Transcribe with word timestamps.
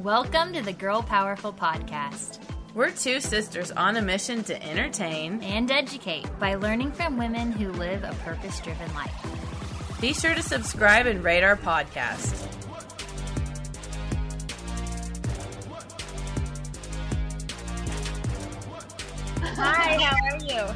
Welcome 0.00 0.54
to 0.54 0.62
the 0.62 0.72
Girl 0.72 1.02
Powerful 1.02 1.52
Podcast 1.52 2.38
We're 2.74 2.90
two 2.90 3.20
sisters 3.20 3.70
on 3.70 3.98
a 3.98 4.00
mission 4.00 4.42
to 4.44 4.62
entertain. 4.62 5.42
and 5.42 5.70
educate 5.70 6.26
by 6.38 6.54
learning 6.54 6.92
from 6.92 7.18
women 7.18 7.52
who 7.52 7.70
live 7.72 8.02
a 8.04 8.14
purpose 8.24 8.60
driven 8.60 8.90
life. 8.94 10.00
Be 10.00 10.14
sure 10.14 10.34
to 10.34 10.42
subscribe 10.42 11.04
and 11.04 11.22
rate 11.22 11.42
our 11.42 11.54
podcast. 11.54 12.46
Hi, 19.42 20.02
how 20.02 20.16
are 20.30 20.38
you? 20.44 20.74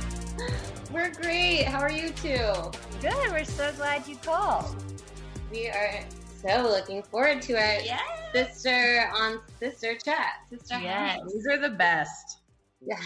We're 0.92 1.12
great. 1.14 1.64
How 1.64 1.80
are 1.80 1.90
you 1.92 2.10
two? 2.10 2.52
Good, 3.00 3.30
we're 3.30 3.44
so 3.44 3.72
glad 3.76 4.06
you 4.06 4.16
called. 4.16 4.76
We 5.50 5.68
are 5.68 6.00
so 6.46 6.62
looking 6.62 7.02
forward 7.02 7.40
to 7.42 7.54
our 7.54 7.80
Yes. 7.80 8.00
sister 8.32 9.10
on 9.14 9.40
sister 9.58 9.94
chat. 9.96 10.34
Sister 10.50 10.78
Yes. 10.80 11.20
These 11.32 11.46
are 11.46 11.58
the 11.58 11.70
best. 11.70 12.38
Yes. 12.80 13.00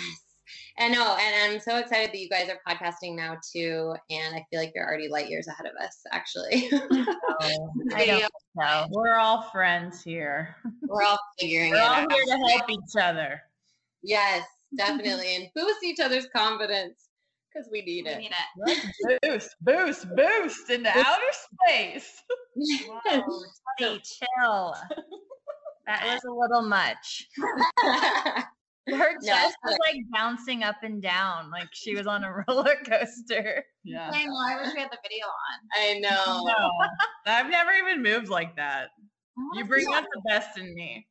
And 0.78 0.94
no, 0.94 1.16
and 1.20 1.52
I'm 1.52 1.60
so 1.60 1.76
excited 1.76 2.10
that 2.10 2.18
you 2.18 2.28
guys 2.28 2.48
are 2.48 2.58
podcasting 2.66 3.14
now 3.16 3.36
too. 3.52 3.94
And 4.10 4.34
I 4.34 4.46
feel 4.50 4.60
like 4.60 4.72
you're 4.74 4.86
already 4.86 5.08
light 5.08 5.28
years 5.28 5.46
ahead 5.46 5.66
of 5.66 5.76
us, 5.82 5.98
actually. 6.10 6.68
I 7.94 8.06
don't 8.06 8.24
know. 8.56 8.86
We're 8.90 9.16
all 9.16 9.42
friends 9.42 10.02
here. 10.02 10.56
We're 10.86 11.02
all 11.02 11.18
figuring 11.38 11.70
We're 11.72 11.76
it 11.78 11.82
all 11.82 11.94
out. 11.94 12.12
here 12.12 12.24
to 12.24 12.48
help 12.56 12.70
each 12.70 12.96
other. 13.00 13.42
Yes, 14.02 14.46
definitely. 14.76 15.34
and 15.36 15.48
boost 15.54 15.82
each 15.84 16.00
other's 16.00 16.26
confidence 16.34 17.07
because 17.52 17.68
we 17.70 17.82
need 17.82 18.06
it. 18.06 18.22
Let's 18.56 18.86
boost, 19.22 19.56
boost, 19.60 20.06
boost 20.16 20.70
into 20.70 20.90
outer 20.90 21.32
space. 21.66 22.22
Whoa, 22.54 23.22
Teddy, 23.78 24.00
chill. 24.04 24.74
That 25.86 26.04
was 26.04 26.20
a 26.24 26.32
little 26.32 26.68
much. 26.68 27.28
Her 28.88 29.12
No, 29.20 29.26
chest 29.26 29.56
was 29.64 29.76
like 29.86 29.96
bouncing 30.10 30.62
up 30.62 30.76
and 30.82 31.02
down, 31.02 31.50
like 31.50 31.68
she 31.72 31.94
was 31.94 32.06
on 32.06 32.24
a 32.24 32.32
roller 32.48 32.76
coaster. 32.86 33.62
Yeah. 33.84 34.10
I 34.10 34.24
know. 34.24 34.32
I 34.48 34.62
wish 34.62 34.72
we 34.72 34.80
had 34.80 34.90
the 34.90 34.98
video 35.02 35.26
on. 35.26 35.68
I 35.78 35.98
know. 35.98 36.44
No, 36.46 36.70
I've 37.26 37.50
never 37.50 37.72
even 37.72 38.02
moved 38.02 38.28
like 38.28 38.56
that. 38.56 38.88
You 39.54 39.64
bring 39.66 39.86
see 39.86 39.94
out 39.94 40.04
the 40.04 40.22
best 40.26 40.56
in 40.56 40.74
me. 40.74 41.06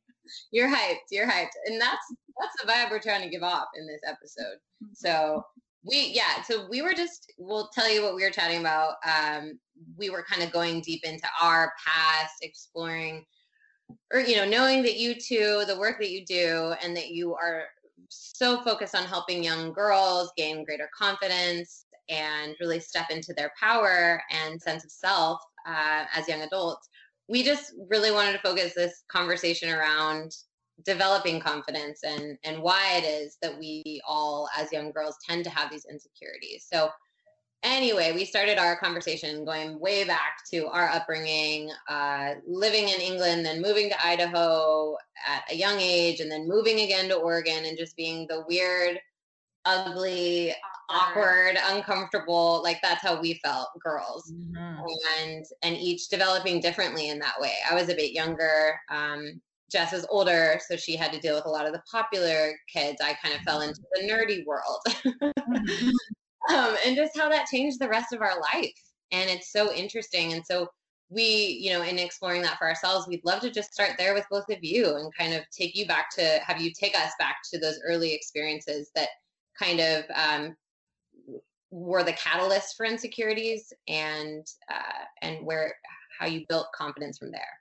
You're 0.50 0.68
hyped. 0.68 1.06
You're 1.10 1.28
hyped. 1.28 1.54
And 1.66 1.80
that's 1.80 2.04
that's 2.40 2.62
the 2.62 2.70
vibe 2.70 2.90
we're 2.90 3.00
trying 3.00 3.22
to 3.22 3.28
give 3.28 3.42
off 3.42 3.68
in 3.76 3.86
this 3.86 4.00
episode. 4.06 4.58
Mm-hmm. 4.82 4.94
So 4.94 5.44
we 5.88 6.12
yeah, 6.14 6.42
so 6.42 6.66
we 6.68 6.82
were 6.82 6.92
just 6.92 7.32
we'll 7.38 7.68
tell 7.68 7.90
you 7.90 8.02
what 8.02 8.14
we 8.14 8.22
were 8.22 8.30
chatting 8.30 8.60
about. 8.60 8.94
Um 9.06 9.58
we 9.96 10.10
were 10.10 10.24
kind 10.28 10.42
of 10.42 10.52
going 10.52 10.80
deep 10.80 11.04
into 11.04 11.26
our 11.40 11.72
past, 11.84 12.34
exploring 12.42 13.24
or 14.12 14.20
you 14.20 14.36
know, 14.36 14.44
knowing 14.44 14.82
that 14.82 14.98
you 14.98 15.14
two, 15.14 15.64
the 15.66 15.78
work 15.78 15.98
that 15.98 16.10
you 16.10 16.24
do 16.24 16.74
and 16.82 16.96
that 16.96 17.08
you 17.08 17.34
are 17.34 17.64
so 18.10 18.60
focused 18.62 18.94
on 18.94 19.04
helping 19.04 19.42
young 19.42 19.72
girls 19.72 20.32
gain 20.36 20.64
greater 20.64 20.88
confidence 20.96 21.86
and 22.08 22.54
really 22.60 22.80
step 22.80 23.10
into 23.10 23.34
their 23.34 23.52
power 23.60 24.22
and 24.30 24.60
sense 24.60 24.84
of 24.84 24.90
self 24.90 25.40
uh, 25.66 26.04
as 26.14 26.28
young 26.28 26.42
adults 26.42 26.88
we 27.28 27.42
just 27.42 27.74
really 27.88 28.10
wanted 28.10 28.32
to 28.32 28.38
focus 28.38 28.74
this 28.74 29.04
conversation 29.08 29.70
around 29.70 30.32
developing 30.84 31.40
confidence 31.40 32.04
and 32.04 32.38
and 32.44 32.62
why 32.62 32.94
it 32.96 33.04
is 33.04 33.36
that 33.42 33.58
we 33.58 34.00
all 34.06 34.48
as 34.56 34.72
young 34.72 34.90
girls 34.92 35.16
tend 35.26 35.44
to 35.44 35.50
have 35.50 35.70
these 35.70 35.86
insecurities 35.90 36.66
so 36.70 36.90
anyway 37.64 38.12
we 38.12 38.24
started 38.24 38.58
our 38.58 38.78
conversation 38.78 39.44
going 39.44 39.80
way 39.80 40.04
back 40.04 40.38
to 40.48 40.66
our 40.68 40.88
upbringing 40.90 41.70
uh, 41.88 42.34
living 42.46 42.88
in 42.88 43.00
england 43.00 43.44
then 43.44 43.60
moving 43.60 43.88
to 43.88 44.06
idaho 44.06 44.96
at 45.26 45.42
a 45.50 45.56
young 45.56 45.78
age 45.80 46.20
and 46.20 46.30
then 46.30 46.46
moving 46.48 46.80
again 46.80 47.08
to 47.08 47.16
oregon 47.16 47.64
and 47.64 47.76
just 47.76 47.96
being 47.96 48.26
the 48.28 48.44
weird 48.48 49.00
ugly 49.64 50.54
awkward 50.88 51.58
uncomfortable 51.64 52.62
like 52.62 52.80
that's 52.82 53.02
how 53.02 53.20
we 53.20 53.34
felt 53.44 53.68
girls 53.80 54.32
Mhm. 54.32 54.84
and 55.18 55.44
and 55.62 55.76
each 55.76 56.08
developing 56.08 56.60
differently 56.60 57.08
in 57.08 57.18
that 57.18 57.40
way. 57.40 57.54
I 57.68 57.74
was 57.74 57.88
a 57.88 57.94
bit 57.94 58.12
younger. 58.12 58.78
Um, 58.88 59.42
Jess 59.70 59.92
is 59.92 60.06
older, 60.08 60.58
so 60.66 60.76
she 60.76 60.96
had 60.96 61.12
to 61.12 61.20
deal 61.20 61.34
with 61.34 61.46
a 61.46 61.50
lot 61.50 61.66
of 61.66 61.72
the 61.72 61.82
popular 61.90 62.52
kids. 62.72 63.00
I 63.02 63.14
kind 63.22 63.34
of 63.34 63.42
fell 63.42 63.60
into 63.60 63.82
the 63.92 64.08
nerdy 64.08 64.44
world, 64.46 64.80
um, 66.54 66.76
and 66.84 66.96
just 66.96 67.16
how 67.16 67.28
that 67.28 67.46
changed 67.46 67.78
the 67.78 67.88
rest 67.88 68.12
of 68.12 68.22
our 68.22 68.40
life. 68.40 68.72
And 69.12 69.28
it's 69.28 69.52
so 69.52 69.72
interesting. 69.72 70.32
And 70.32 70.44
so 70.44 70.68
we, 71.10 71.58
you 71.62 71.70
know, 71.70 71.82
in 71.82 71.98
exploring 71.98 72.42
that 72.42 72.58
for 72.58 72.68
ourselves, 72.68 73.06
we'd 73.06 73.24
love 73.24 73.40
to 73.40 73.50
just 73.50 73.72
start 73.72 73.92
there 73.98 74.14
with 74.14 74.26
both 74.30 74.48
of 74.50 74.58
you 74.62 74.96
and 74.96 75.14
kind 75.14 75.34
of 75.34 75.42
take 75.50 75.74
you 75.74 75.86
back 75.86 76.10
to 76.16 76.40
have 76.46 76.60
you 76.60 76.70
take 76.72 76.94
us 76.96 77.12
back 77.18 77.38
to 77.52 77.58
those 77.58 77.80
early 77.86 78.12
experiences 78.12 78.90
that 78.94 79.08
kind 79.58 79.80
of 79.80 80.04
um, 80.14 80.56
were 81.70 82.02
the 82.02 82.12
catalyst 82.12 82.76
for 82.76 82.86
insecurities 82.86 83.72
and 83.88 84.46
uh, 84.70 85.04
and 85.22 85.44
where 85.44 85.74
how 86.18 86.26
you 86.26 86.44
built 86.48 86.66
confidence 86.74 87.18
from 87.18 87.30
there. 87.30 87.57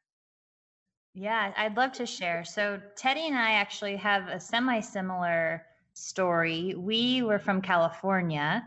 Yeah, 1.20 1.52
I'd 1.58 1.76
love 1.76 1.94
to 1.94 2.06
share. 2.06 2.44
So, 2.46 2.80
Teddy 2.96 3.26
and 3.26 3.36
I 3.36 3.54
actually 3.54 3.96
have 3.96 4.28
a 4.28 4.40
semi 4.40 4.80
similar 4.82 5.66
story. 5.94 6.76
We 6.78 7.24
were 7.24 7.40
from 7.40 7.60
California 7.60 8.64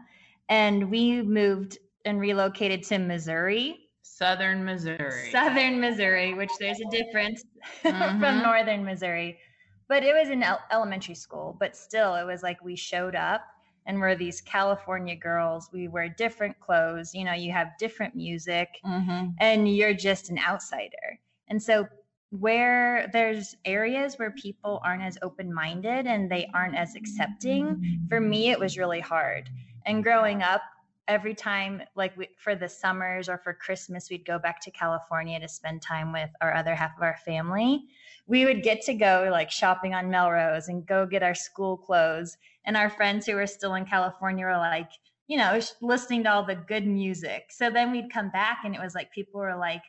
and 0.48 0.90
we 0.90 1.22
moved 1.22 1.78
and 2.04 2.18
relocated 2.18 2.82
to 2.84 2.98
Missouri, 2.98 3.88
Southern 4.02 4.64
Missouri. 4.64 5.30
Southern 5.30 5.80
Missouri, 5.80 6.34
which 6.34 6.50
there's 6.58 6.80
a 6.80 6.90
difference 6.90 7.44
from 7.82 7.92
Mhm. 8.20 8.42
Northern 8.42 8.84
Missouri. 8.84 9.38
But 9.86 10.02
it 10.02 10.12
was 10.12 10.28
in 10.28 10.42
el- 10.42 10.62
elementary 10.72 11.14
school, 11.14 11.56
but 11.60 11.76
still, 11.76 12.16
it 12.16 12.24
was 12.24 12.42
like 12.42 12.60
we 12.64 12.74
showed 12.74 13.14
up 13.14 13.42
and 13.86 14.00
we're 14.00 14.16
these 14.16 14.40
California 14.40 15.14
girls. 15.14 15.70
We 15.72 15.86
wear 15.86 16.08
different 16.08 16.58
clothes, 16.58 17.14
you 17.14 17.22
know, 17.24 17.32
you 17.32 17.52
have 17.52 17.78
different 17.78 18.16
music 18.16 18.80
Mhm. 18.84 19.36
and 19.38 19.72
you're 19.72 19.94
just 19.94 20.30
an 20.30 20.38
outsider. 20.40 21.20
And 21.46 21.62
so 21.62 21.86
where 22.30 23.08
there's 23.12 23.56
areas 23.64 24.14
where 24.16 24.30
people 24.30 24.80
aren't 24.84 25.02
as 25.02 25.18
open-minded 25.22 26.06
and 26.06 26.30
they 26.30 26.48
aren't 26.54 26.76
as 26.76 26.94
accepting, 26.94 28.00
for 28.08 28.20
me 28.20 28.50
it 28.50 28.58
was 28.58 28.78
really 28.78 29.00
hard. 29.00 29.50
And 29.86 30.02
growing 30.02 30.42
up, 30.42 30.62
every 31.08 31.34
time 31.34 31.82
like 31.96 32.16
we, 32.16 32.28
for 32.36 32.54
the 32.54 32.68
summers 32.68 33.28
or 33.28 33.36
for 33.36 33.52
Christmas 33.52 34.08
we'd 34.08 34.24
go 34.24 34.38
back 34.38 34.60
to 34.60 34.70
California 34.70 35.40
to 35.40 35.48
spend 35.48 35.82
time 35.82 36.12
with 36.12 36.30
our 36.40 36.54
other 36.54 36.74
half 36.74 36.96
of 36.96 37.02
our 37.02 37.16
family, 37.24 37.84
we 38.28 38.44
would 38.44 38.62
get 38.62 38.80
to 38.82 38.94
go 38.94 39.28
like 39.32 39.50
shopping 39.50 39.92
on 39.92 40.08
Melrose 40.08 40.68
and 40.68 40.86
go 40.86 41.06
get 41.06 41.24
our 41.24 41.34
school 41.34 41.76
clothes 41.76 42.36
and 42.64 42.76
our 42.76 42.90
friends 42.90 43.26
who 43.26 43.34
were 43.34 43.46
still 43.46 43.74
in 43.74 43.84
California 43.84 44.46
were 44.46 44.56
like 44.56 44.90
you 45.30 45.36
know, 45.36 45.60
listening 45.80 46.24
to 46.24 46.28
all 46.28 46.42
the 46.42 46.56
good 46.56 46.84
music. 46.84 47.50
So 47.50 47.70
then 47.70 47.92
we'd 47.92 48.12
come 48.12 48.30
back 48.30 48.62
and 48.64 48.74
it 48.74 48.80
was 48.80 48.96
like 48.96 49.12
people 49.12 49.38
were 49.38 49.54
like, 49.54 49.82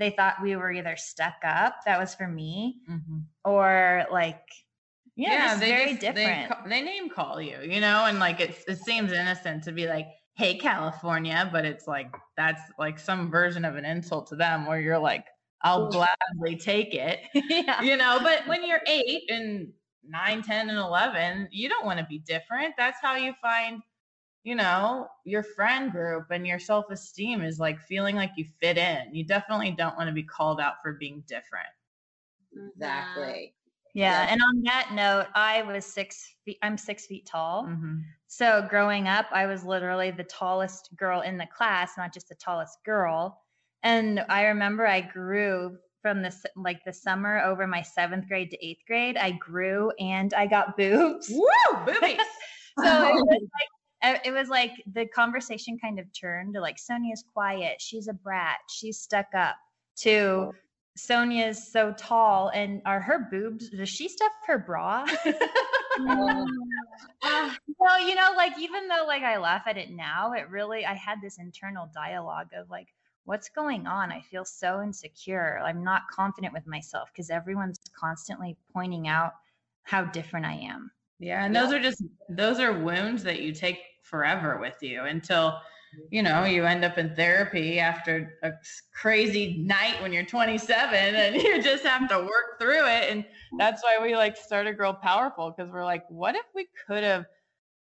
they 0.00 0.10
thought 0.10 0.42
we 0.42 0.56
were 0.56 0.72
either 0.72 0.96
stuck 0.96 1.34
up, 1.44 1.76
that 1.86 1.98
was 2.00 2.14
for 2.14 2.26
me, 2.26 2.80
Mhm. 2.88 3.24
or 3.44 4.06
like, 4.10 4.42
yeah, 5.16 5.48
just 5.48 5.60
they 5.60 5.70
very 5.70 5.90
just- 5.90 6.00
different. 6.00 6.48
ca- 6.48 6.62
they 6.66 6.80
name 6.82 7.08
call 7.10 7.40
you, 7.40 7.60
you 7.62 7.80
know, 7.80 8.06
and 8.06 8.18
like 8.18 8.40
it, 8.40 8.64
it 8.66 8.78
seems 8.78 9.12
innocent 9.12 9.64
to 9.64 9.72
be 9.72 9.86
like, 9.86 10.06
"Hey, 10.36 10.56
California," 10.56 11.48
but 11.52 11.64
it's 11.64 11.86
like 11.86 12.14
that's 12.36 12.62
like 12.78 12.98
some 12.98 13.30
version 13.30 13.64
of 13.64 13.76
an 13.76 13.84
insult 13.84 14.28
to 14.28 14.36
them, 14.36 14.66
where 14.66 14.80
you're 14.80 14.98
like, 14.98 15.26
"I'll 15.62 15.90
gladly 15.90 16.56
take 16.56 16.94
it," 16.94 17.20
yeah. 17.34 17.82
you 17.82 17.96
know. 17.96 18.18
But 18.22 18.46
when 18.46 18.66
you're 18.66 18.80
eight 18.86 19.30
and 19.30 19.72
nine, 20.02 20.42
ten, 20.42 20.70
and 20.70 20.78
eleven, 20.78 21.48
you 21.50 21.68
don't 21.68 21.84
want 21.84 21.98
to 21.98 22.06
be 22.06 22.18
different. 22.20 22.74
That's 22.78 22.98
how 23.02 23.16
you 23.16 23.34
find, 23.42 23.82
you 24.42 24.54
know, 24.54 25.08
your 25.24 25.42
friend 25.42 25.92
group 25.92 26.26
and 26.30 26.46
your 26.46 26.58
self 26.58 26.90
esteem 26.90 27.42
is 27.42 27.58
like 27.58 27.80
feeling 27.80 28.16
like 28.16 28.32
you 28.36 28.44
fit 28.60 28.78
in. 28.78 29.14
You 29.14 29.24
definitely 29.24 29.72
don't 29.72 29.96
want 29.96 30.08
to 30.08 30.14
be 30.14 30.22
called 30.22 30.60
out 30.60 30.74
for 30.82 30.94
being 30.94 31.22
different. 31.26 31.68
Exactly. 32.74 33.54
Yeah. 33.94 34.26
Yeah. 34.26 34.32
And 34.32 34.40
on 34.42 34.62
that 34.64 34.90
note, 34.92 35.26
I 35.34 35.62
was 35.62 35.84
six 35.84 36.34
feet, 36.44 36.58
I'm 36.62 36.78
six 36.78 37.06
feet 37.06 37.26
tall. 37.26 37.64
Mhm. 37.66 38.02
So 38.28 38.66
growing 38.70 39.08
up, 39.08 39.26
I 39.32 39.46
was 39.46 39.64
literally 39.64 40.10
the 40.12 40.24
tallest 40.24 40.96
girl 40.96 41.20
in 41.20 41.36
the 41.36 41.46
class, 41.46 41.96
not 41.96 42.14
just 42.14 42.28
the 42.28 42.36
tallest 42.36 42.78
girl. 42.84 43.42
And 43.82 44.20
I 44.28 44.44
remember 44.46 44.86
I 44.86 45.00
grew 45.00 45.78
from 46.02 46.22
this 46.22 46.46
like 46.56 46.82
the 46.84 46.92
summer 46.92 47.40
over 47.40 47.66
my 47.66 47.82
seventh 47.82 48.28
grade 48.28 48.50
to 48.52 48.64
eighth 48.64 48.82
grade. 48.86 49.16
I 49.16 49.32
grew 49.32 49.90
and 49.98 50.32
I 50.34 50.46
got 50.46 50.76
boobs. 50.78 51.28
Woo, 51.28 51.84
boobies. 51.84 52.20
So 52.78 52.86
it 52.86 53.12
was 53.12 53.26
like 53.26 53.68
it 54.02 54.32
was 54.32 54.48
like 54.48 54.72
the 54.92 55.06
conversation 55.06 55.78
kind 55.78 55.98
of 55.98 56.06
turned 56.12 56.54
to 56.54 56.60
like 56.60 56.78
Sonia's 56.78 57.24
quiet, 57.32 57.80
she's 57.80 58.08
a 58.08 58.12
brat, 58.12 58.58
she's 58.68 58.98
stuck 58.98 59.26
up 59.34 59.56
to 59.96 60.52
Sonia's 60.96 61.70
so 61.70 61.94
tall 61.96 62.50
and 62.54 62.82
are 62.84 63.00
her 63.00 63.28
boobs 63.30 63.70
does 63.70 63.88
she 63.88 64.08
stuff 64.08 64.32
her 64.46 64.58
bra? 64.58 65.06
Oh, 65.98 66.46
well, 67.78 68.06
you 68.06 68.14
know, 68.14 68.32
like 68.36 68.58
even 68.58 68.88
though 68.88 69.04
like 69.06 69.22
I 69.22 69.38
laugh 69.38 69.62
at 69.66 69.76
it 69.76 69.90
now, 69.90 70.32
it 70.32 70.48
really 70.48 70.84
I 70.84 70.94
had 70.94 71.18
this 71.22 71.38
internal 71.38 71.88
dialogue 71.94 72.48
of 72.56 72.70
like 72.70 72.88
what's 73.24 73.48
going 73.48 73.86
on? 73.86 74.10
I 74.10 74.20
feel 74.22 74.44
so 74.44 74.82
insecure. 74.82 75.60
I'm 75.64 75.84
not 75.84 76.02
confident 76.10 76.52
with 76.52 76.66
myself 76.66 77.10
because 77.12 77.30
everyone's 77.30 77.78
constantly 77.98 78.56
pointing 78.72 79.06
out 79.06 79.34
how 79.82 80.04
different 80.04 80.46
I 80.46 80.54
am. 80.54 80.90
Yeah, 81.18 81.44
and 81.44 81.54
those 81.54 81.72
are 81.72 81.80
just 81.80 82.02
those 82.28 82.58
are 82.60 82.72
wounds 82.72 83.22
that 83.24 83.40
you 83.40 83.52
take 83.52 83.78
forever 84.10 84.58
with 84.60 84.76
you 84.82 85.04
until 85.04 85.52
mm-hmm. 85.52 86.00
you 86.10 86.22
know 86.22 86.44
you 86.44 86.64
end 86.64 86.84
up 86.84 86.98
in 86.98 87.14
therapy 87.14 87.78
after 87.78 88.38
a 88.42 88.50
crazy 88.92 89.58
night 89.58 90.00
when 90.02 90.12
you're 90.12 90.24
27 90.24 90.94
and 91.14 91.36
you 91.42 91.62
just 91.62 91.84
have 91.84 92.08
to 92.08 92.18
work 92.18 92.58
through 92.60 92.86
it 92.86 93.10
and 93.10 93.24
that's 93.56 93.82
why 93.82 93.98
we 94.02 94.16
like 94.16 94.36
start 94.36 94.46
started 94.46 94.76
girl 94.76 94.92
powerful 94.92 95.54
because 95.56 95.72
we're 95.72 95.84
like 95.84 96.04
what 96.10 96.34
if 96.34 96.46
we 96.54 96.66
could 96.86 97.04
have 97.04 97.24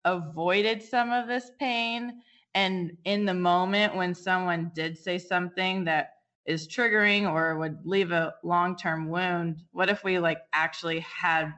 avoided 0.06 0.82
some 0.82 1.12
of 1.12 1.28
this 1.28 1.52
pain 1.60 2.22
and 2.56 2.96
in 3.06 3.26
the 3.26 3.34
moment 3.34 3.96
when 3.96 4.14
someone 4.14 4.72
did 4.74 4.98
say 4.98 5.18
something 5.18 5.84
that 5.84 6.12
is 6.46 6.68
triggering 6.68 7.30
or 7.30 7.58
would 7.58 7.78
leave 7.84 8.12
a 8.12 8.34
long-term 8.44 9.10
wound 9.10 9.62
what 9.72 9.90
if 9.90 10.04
we 10.04 10.20
like 10.20 10.40
actually 10.54 11.00
had 11.00 11.52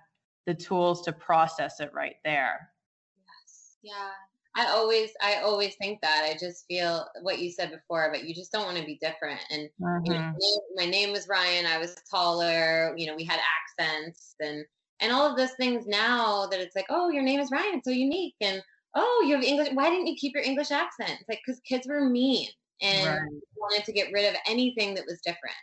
the 0.46 0.54
tools 0.54 1.02
to 1.04 1.12
process 1.12 1.80
it 1.80 1.92
right 1.94 2.16
there. 2.24 2.70
yes 3.16 3.78
yeah. 3.84 4.10
I 4.56 4.68
always, 4.68 5.12
I 5.22 5.38
always 5.38 5.76
think 5.76 6.02
that. 6.02 6.24
I 6.30 6.38
just 6.38 6.66
feel 6.68 7.08
what 7.22 7.40
you 7.40 7.52
said 7.52 7.72
before, 7.72 8.10
but 8.12 8.26
you 8.26 8.36
just 8.36 8.52
don't 8.52 8.66
want 8.66 8.78
to 8.78 8.86
be 8.86 8.98
different. 9.02 9.42
And 9.50 9.70
you 10.04 10.14
know, 10.14 10.20
Mhm. 10.20 10.34
my 10.34 10.38
name- 10.40 10.76
my 10.76 10.86
name 10.86 11.12
was 11.12 11.28
Ryan. 11.28 11.66
I 11.66 11.78
was 11.78 11.96
taller. 12.10 12.94
You 12.98 13.08
know, 13.08 13.16
we 13.16 13.24
had 13.26 13.40
accents 13.40 14.36
and 14.40 14.66
and 15.00 15.12
all 15.12 15.30
of 15.30 15.36
those 15.38 15.54
things. 15.56 15.88
Now 15.88 16.46
that 16.48 16.60
it's 16.60 16.76
like, 16.76 16.86
oh, 16.90 17.10
your 17.10 17.24
name 17.24 17.40
is 17.40 17.50
Ryan. 17.52 17.76
It's 17.78 17.86
so 17.86 17.92
unique. 17.92 18.36
And 18.42 18.62
oh, 18.96 19.24
you 19.28 19.36
have 19.36 19.44
English. 19.44 19.70
Why 19.74 19.90
didn't 19.90 20.08
you 20.08 20.16
keep 20.16 20.34
your 20.34 20.44
English 20.44 20.70
accent? 20.72 21.12
It's 21.20 21.30
like 21.30 21.42
because 21.46 21.60
kids 21.62 21.88
were 21.88 22.10
mean 22.10 22.50
and 22.82 23.06
Right. 23.06 23.42
wanted 23.56 23.86
to 23.86 23.94
get 23.94 24.12
rid 24.12 24.26
of 24.26 24.36
anything 24.46 24.94
that 24.96 25.06
was 25.08 25.22
different. 25.22 25.56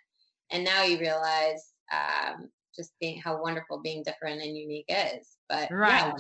And 0.51 0.65
now 0.65 0.83
you 0.85 0.99
realize 0.99 1.73
um, 1.93 2.51
just 2.75 2.93
being 3.01 3.21
how 3.21 3.41
wonderful 3.43 3.81
being 3.81 4.03
different 4.03 4.41
and 4.43 4.57
unique 4.57 4.87
is. 4.89 5.37
But 5.49 5.71
Right. 5.71 5.99
yeah, 5.99 6.13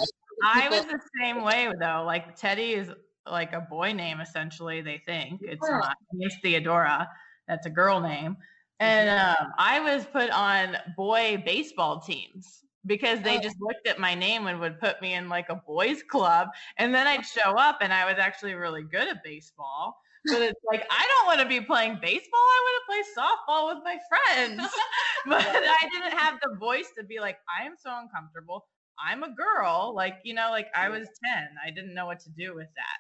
I 0.44 0.68
was 0.68 0.86
the 0.86 1.00
same 1.20 1.42
way 1.42 1.72
though. 1.80 2.02
Like 2.04 2.36
Teddy 2.36 2.72
is 2.74 2.90
like 3.26 3.52
a 3.52 3.60
boy 3.60 3.92
name 3.92 4.20
essentially. 4.20 4.80
They 4.80 4.98
think 4.98 5.42
it's 5.42 5.66
Yeah. 5.68 5.78
not. 5.78 5.96
It's 6.20 6.36
Theodora. 6.42 7.08
That's 7.46 7.66
a 7.66 7.70
girl 7.70 8.00
name. 8.00 8.36
And 8.80 9.08
um, 9.10 9.52
I 9.58 9.80
was 9.80 10.06
put 10.06 10.30
on 10.30 10.76
boy 10.96 11.42
baseball 11.44 12.00
teams 12.00 12.64
because 12.86 13.20
they 13.22 13.38
Oh. 13.38 13.40
just 13.40 13.56
looked 13.60 13.86
at 13.88 13.98
my 13.98 14.14
name 14.14 14.46
and 14.46 14.60
would 14.60 14.78
put 14.80 15.02
me 15.02 15.14
in 15.14 15.28
like 15.28 15.48
a 15.48 15.56
boys 15.56 16.02
club. 16.02 16.48
And 16.76 16.94
then 16.94 17.06
I'd 17.06 17.26
show 17.26 17.56
up 17.56 17.78
and 17.80 17.92
I 17.92 18.04
was 18.10 18.18
actually 18.18 18.54
really 18.54 18.84
good 18.84 19.08
at 19.08 19.22
baseball. 19.24 20.00
But 20.24 20.42
it's 20.42 20.60
like 20.70 20.86
I 20.90 21.06
don't 21.08 21.26
want 21.26 21.40
to 21.40 21.48
be 21.48 21.64
playing 21.64 21.98
baseball. 22.00 22.40
I 22.40 22.60
want 22.64 22.82
to 22.82 23.14
play 23.14 23.24
softball 23.24 23.74
with 23.74 23.84
my 23.84 23.98
friends. 24.08 24.70
but 25.26 25.44
I 25.46 25.88
didn't 25.92 26.18
have 26.18 26.38
the 26.42 26.56
voice 26.58 26.90
to 26.98 27.04
be 27.04 27.18
like, 27.18 27.38
I 27.58 27.64
am 27.64 27.76
so 27.76 27.96
uncomfortable. 27.98 28.68
I'm 29.04 29.22
a 29.22 29.30
girl. 29.34 29.92
Like, 29.94 30.16
you 30.24 30.34
know, 30.34 30.50
like 30.50 30.68
I 30.74 30.88
was 30.88 31.08
10. 31.24 31.48
I 31.64 31.70
didn't 31.70 31.94
know 31.94 32.06
what 32.06 32.20
to 32.20 32.30
do 32.30 32.54
with 32.54 32.68
that. 32.76 32.98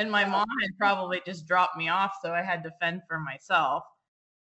And 0.00 0.10
my 0.10 0.24
mom 0.24 0.46
had 0.62 0.70
probably 0.78 1.22
just 1.24 1.46
dropped 1.46 1.76
me 1.76 1.88
off, 1.88 2.12
so 2.22 2.32
I 2.32 2.42
had 2.42 2.62
to 2.64 2.70
fend 2.80 3.02
for 3.08 3.18
myself. 3.18 3.82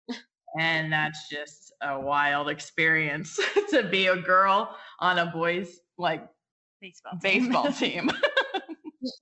And 0.59 0.91
that's 0.91 1.29
just 1.29 1.71
a 1.81 1.97
wild 1.97 2.49
experience 2.49 3.39
to 3.69 3.83
be 3.83 4.07
a 4.07 4.17
girl 4.17 4.75
on 4.99 5.17
a 5.17 5.27
boys 5.27 5.79
like 5.97 6.27
Baseball. 6.81 7.13
team. 7.21 7.43
baseball 7.45 7.71
team. 7.71 8.11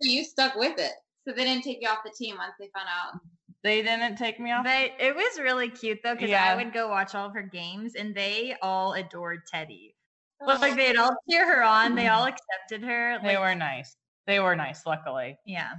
you 0.02 0.24
stuck 0.24 0.56
with 0.56 0.80
it. 0.80 0.92
So 1.28 1.34
they 1.36 1.44
didn't 1.44 1.64
take 1.64 1.78
you 1.82 1.88
off 1.88 2.00
the 2.04 2.12
team 2.18 2.38
once 2.38 2.54
they 2.60 2.70
found 2.76 2.88
out. 2.90 3.20
they 3.64 3.84
didn't 3.84 4.16
take 4.16 4.40
me 4.40 4.52
off. 4.52 4.64
They, 4.66 4.94
it 5.00 5.16
was 5.16 5.40
really 5.40 5.70
cute 5.70 6.00
though 6.04 6.16
because 6.16 6.32
Yeah. 6.32 6.46
I 6.52 6.56
would 6.56 6.74
go 6.74 6.88
watch 6.88 7.14
all 7.14 7.28
of 7.28 7.34
her 7.34 7.44
games 7.44 7.94
and 7.94 8.16
they 8.16 8.56
all 8.64 8.94
adored 8.94 9.42
Teddy. 9.46 9.96
Oh, 10.42 10.58
Like 10.62 10.76
they'd 10.76 10.96
all 10.98 11.16
cheer 11.30 11.46
her 11.48 11.64
on. 11.64 11.96
They 11.96 12.08
all 12.08 12.26
accepted 12.34 12.84
her. 12.88 13.20
They 13.24 13.38
were 13.38 13.56
nice. 13.56 13.96
They 14.28 14.40
were 14.40 14.56
nice, 14.56 14.86
luckily. 14.86 15.38
yeah. 15.46 15.72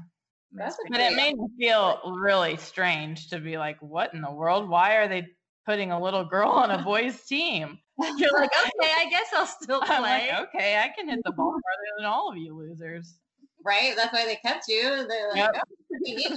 That's 0.53 0.77
But 0.91 0.99
it 1.01 1.15
made 1.15 1.37
me 1.39 1.47
feel 1.61 2.01
really 2.17 2.57
strange 2.57 3.29
to 3.29 3.39
be 3.39 3.57
like, 3.57 3.77
what 3.81 4.13
in 4.15 4.21
the 4.21 4.33
world? 4.33 4.69
Why 4.69 4.97
are 4.97 5.07
they 5.07 5.29
putting 5.65 5.93
a 5.93 6.03
little 6.03 6.25
girl 6.25 6.51
on 6.51 6.73
a 6.73 6.79
boys 6.83 7.25
team? 7.25 7.79
You're 8.17 8.33
like, 8.33 8.51
okay, 8.51 8.93
I 8.97 9.07
guess 9.09 9.29
I'll 9.33 9.47
still 9.47 9.81
I'm 9.83 10.03
play. 10.03 10.29
like, 10.31 10.49
okay, 10.49 10.79
I 10.83 10.89
can 10.89 11.09
hit 11.09 11.21
the 11.25 11.31
ball 11.31 11.53
farther 11.53 11.89
than 11.99 12.07
all 12.07 12.33
of 12.33 12.37
you 12.37 12.57
losers. 12.57 13.21
right? 13.65 13.95
That's 13.95 14.13
why 14.13 14.25
they 14.25 14.37
kept 14.45 14.65
you. 14.67 14.83
They're 15.09 15.29
like, 15.29 15.37
Yep. 15.37 15.51
"Oh, 15.55 15.75
we 15.91 16.15
need 16.15 16.31
you." 16.31 16.37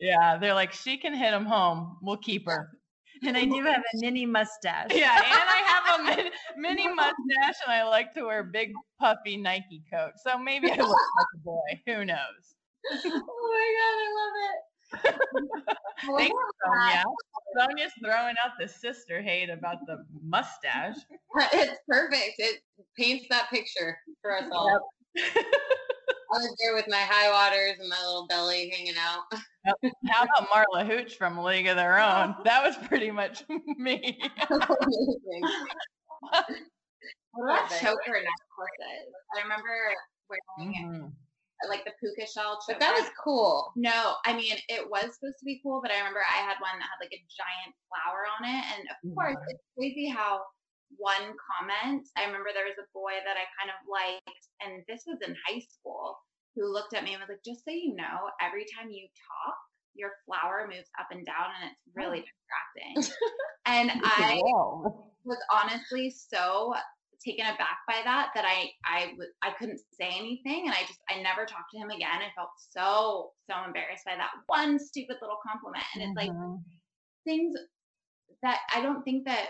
Yeah, 0.00 0.38
they're 0.38 0.54
like, 0.54 0.72
she 0.72 0.96
can 0.96 1.12
hit 1.12 1.32
them 1.32 1.44
home. 1.44 1.98
We'll 2.00 2.16
keep 2.16 2.46
her. 2.46 2.70
And 3.26 3.36
I 3.36 3.44
do 3.44 3.62
have 3.64 3.80
a 3.80 3.98
mini 3.98 4.26
mustache. 4.26 4.90
Yeah, 4.90 5.16
and 5.16 5.24
I 5.26 5.62
have 5.66 6.00
a 6.00 6.04
mini, 6.04 6.30
mini 6.56 6.88
mustache, 6.88 7.56
and 7.66 7.72
I 7.72 7.84
like 7.84 8.12
to 8.14 8.24
wear 8.24 8.44
big 8.44 8.72
puffy 9.00 9.36
Nike 9.36 9.82
coats. 9.92 10.22
So 10.24 10.38
maybe 10.38 10.70
I 10.70 10.76
look 10.76 10.88
like 10.88 11.26
a 11.34 11.38
boy. 11.38 11.82
Who 11.86 12.04
knows? 12.04 12.56
oh 12.92 12.98
my 13.04 13.68
god, 13.80 13.94
I 13.96 14.08
love 14.14 14.34
it. 14.50 14.74
Thanks, 16.18 16.36
Sonia. 16.64 17.04
Sonia's 17.56 17.92
throwing 18.02 18.34
out 18.44 18.52
the 18.58 18.68
sister 18.68 19.22
hate 19.22 19.50
about 19.50 19.78
the 19.86 20.04
mustache. 20.22 20.96
It's 21.52 21.80
perfect. 21.88 22.34
It 22.38 22.60
paints 22.96 23.26
that 23.30 23.48
picture 23.50 23.98
for 24.22 24.36
us 24.36 24.44
all. 24.52 24.80
I 25.16 25.44
was 26.38 26.56
there 26.60 26.74
with 26.74 26.86
my 26.88 26.98
high 27.00 27.30
waters 27.30 27.78
and 27.80 27.88
my 27.88 27.96
little 28.04 28.26
belly 28.28 28.70
hanging 28.70 28.94
out. 28.98 29.22
How 30.10 30.24
about 30.24 30.48
Marla 30.50 30.86
Hooch 30.86 31.16
from 31.16 31.38
League 31.38 31.66
of 31.66 31.76
Their 31.76 31.98
Own? 31.98 32.34
That 32.44 32.62
was 32.62 32.76
pretty 32.88 33.10
much 33.10 33.44
me. 33.78 34.18
Amazing. 34.50 35.42
What 37.32 37.44
about 37.50 37.70
choker 37.70 38.14
necklaces? 38.20 39.12
I 39.36 39.42
remember 39.42 39.68
wearing 40.28 40.74
Mhm. 40.84 41.12
like 41.68 41.84
the 41.84 41.92
puka 42.00 42.26
shell 42.30 42.60
choker. 42.60 42.78
But 42.78 42.80
that 42.80 42.94
was 42.94 43.10
cool. 43.22 43.72
no, 43.76 44.16
I 44.24 44.34
mean 44.36 44.56
it 44.68 44.88
was 44.88 45.04
supposed 45.14 45.38
to 45.40 45.44
be 45.44 45.60
cool, 45.62 45.80
but 45.82 45.90
I 45.90 45.98
remember 45.98 46.20
I 46.20 46.38
had 46.42 46.56
one 46.60 46.78
that 46.78 46.84
had 46.84 47.00
like 47.00 47.12
a 47.12 47.22
giant 47.34 47.74
flower 47.88 48.24
on 48.38 48.44
it, 48.44 48.64
and 48.78 48.88
of 48.90 48.96
course 49.16 49.36
Mhm. 49.36 49.50
it's 49.50 49.64
crazy 49.76 50.08
how 50.08 50.44
one 50.96 51.34
comment. 51.42 52.08
I 52.16 52.24
remember 52.24 52.50
there 52.52 52.68
was 52.68 52.78
a 52.78 52.92
boy 52.94 53.12
that 53.24 53.36
I 53.36 53.46
kind 53.58 53.70
of 53.70 53.78
liked, 53.86 54.44
and 54.62 54.82
this 54.88 55.04
was 55.06 55.18
in 55.26 55.36
high 55.46 55.62
school, 55.68 56.16
who 56.54 56.70
looked 56.70 56.94
at 56.94 57.04
me 57.04 57.14
and 57.14 57.20
was 57.20 57.28
like, 57.28 57.44
"Just 57.44 57.64
so 57.64 57.72
you 57.72 57.94
know, 57.94 58.30
every 58.40 58.66
time 58.76 58.90
you 58.90 59.08
talk, 59.08 59.56
your 59.94 60.12
flower 60.26 60.66
moves 60.68 60.90
up 60.98 61.08
and 61.10 61.26
down, 61.26 61.50
and 61.60 61.70
it's 61.70 61.96
really 61.96 62.24
distracting." 62.24 63.16
and 63.66 63.90
I 64.04 64.40
was 65.24 65.40
honestly 65.52 66.10
so 66.10 66.74
taken 67.24 67.46
aback 67.46 67.78
by 67.88 68.00
that 68.04 68.30
that 68.34 68.44
I 68.44 68.70
I 68.84 69.14
was 69.16 69.28
I 69.42 69.52
couldn't 69.58 69.80
say 69.98 70.10
anything 70.12 70.66
and 70.66 70.74
I 70.74 70.82
just 70.86 71.00
I 71.08 71.22
never 71.22 71.46
talked 71.46 71.70
to 71.72 71.78
him 71.78 71.90
again. 71.90 72.20
I 72.20 72.28
felt 72.36 72.50
so 72.70 73.32
so 73.50 73.64
embarrassed 73.64 74.04
by 74.04 74.16
that 74.16 74.30
one 74.46 74.78
stupid 74.78 75.16
little 75.20 75.38
compliment. 75.42 75.84
And 75.94 76.02
it's 76.02 76.28
mm-hmm. 76.28 76.50
like 76.52 76.60
things 77.24 77.54
that 78.42 78.60
I 78.74 78.82
don't 78.82 79.02
think 79.02 79.24
that 79.24 79.48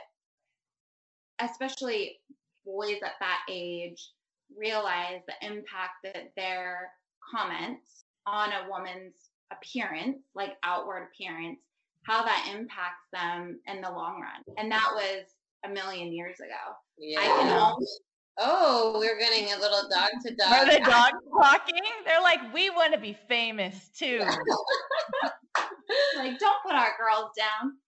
especially 1.40 2.20
boys 2.64 2.98
at 3.04 3.12
that 3.20 3.40
age 3.50 4.10
realize 4.56 5.20
the 5.26 5.46
impact 5.46 5.94
that 6.04 6.32
their 6.36 6.90
comments 7.32 8.04
on 8.26 8.50
a 8.50 8.68
woman's 8.68 9.14
appearance, 9.52 10.18
like 10.34 10.56
outward 10.62 11.08
appearance, 11.12 11.58
how 12.02 12.22
that 12.22 12.54
impacts 12.54 13.06
them 13.12 13.58
in 13.66 13.80
the 13.80 13.90
long 13.90 14.20
run. 14.20 14.56
And 14.58 14.70
that 14.70 14.90
was 14.94 15.24
a 15.64 15.68
million 15.68 16.12
years 16.12 16.38
ago. 16.40 16.76
Yeah. 16.98 17.20
I 17.20 17.24
can 17.24 17.58
almost 17.58 18.00
Oh, 18.36 18.96
we're 18.98 19.18
getting 19.18 19.52
a 19.52 19.58
little 19.60 19.88
dog 19.88 20.10
to 20.24 20.34
dog. 20.34 20.52
Are 20.52 20.66
the 20.66 20.80
dogs 20.80 21.18
talking? 21.40 21.82
They're 22.04 22.20
like, 22.20 22.40
we 22.52 22.68
want 22.68 22.92
to 22.92 22.98
be 22.98 23.16
famous 23.28 23.90
too. 23.96 24.18
like, 26.16 26.38
don't 26.40 26.62
put 26.66 26.74
our 26.74 26.94
girls 26.98 27.30
down. 27.36 27.78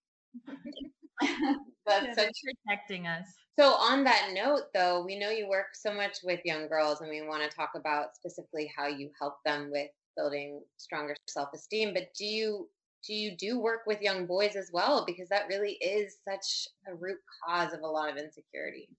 That's 1.87 2.15
such 2.15 2.35
protecting 2.43 3.07
us. 3.07 3.25
So 3.59 3.71
on 3.73 4.03
that 4.03 4.31
note 4.33 4.65
though, 4.73 5.03
we 5.03 5.17
know 5.17 5.29
you 5.29 5.47
work 5.47 5.67
so 5.73 5.93
much 5.93 6.17
with 6.23 6.39
young 6.45 6.67
girls 6.67 7.01
and 7.01 7.09
we 7.09 7.21
want 7.21 7.49
to 7.49 7.55
talk 7.55 7.71
about 7.75 8.15
specifically 8.15 8.71
how 8.75 8.87
you 8.87 9.09
help 9.19 9.37
them 9.45 9.71
with 9.71 9.89
building 10.15 10.61
stronger 10.77 11.15
self-esteem, 11.27 11.93
but 11.93 12.13
do 12.17 12.25
you 12.25 12.69
do 13.05 13.13
you 13.13 13.37
do 13.37 13.59
work 13.59 13.81
with 13.85 14.01
young 14.01 14.25
boys 14.25 14.55
as 14.55 14.69
well 14.73 15.05
because 15.05 15.29
that 15.29 15.47
really 15.47 15.73
is 15.73 16.17
such 16.27 16.67
a 16.87 16.95
root 16.95 17.17
cause 17.45 17.73
of 17.73 17.81
a 17.81 17.87
lot 17.87 18.09
of 18.09 18.17
insecurity? 18.17 18.89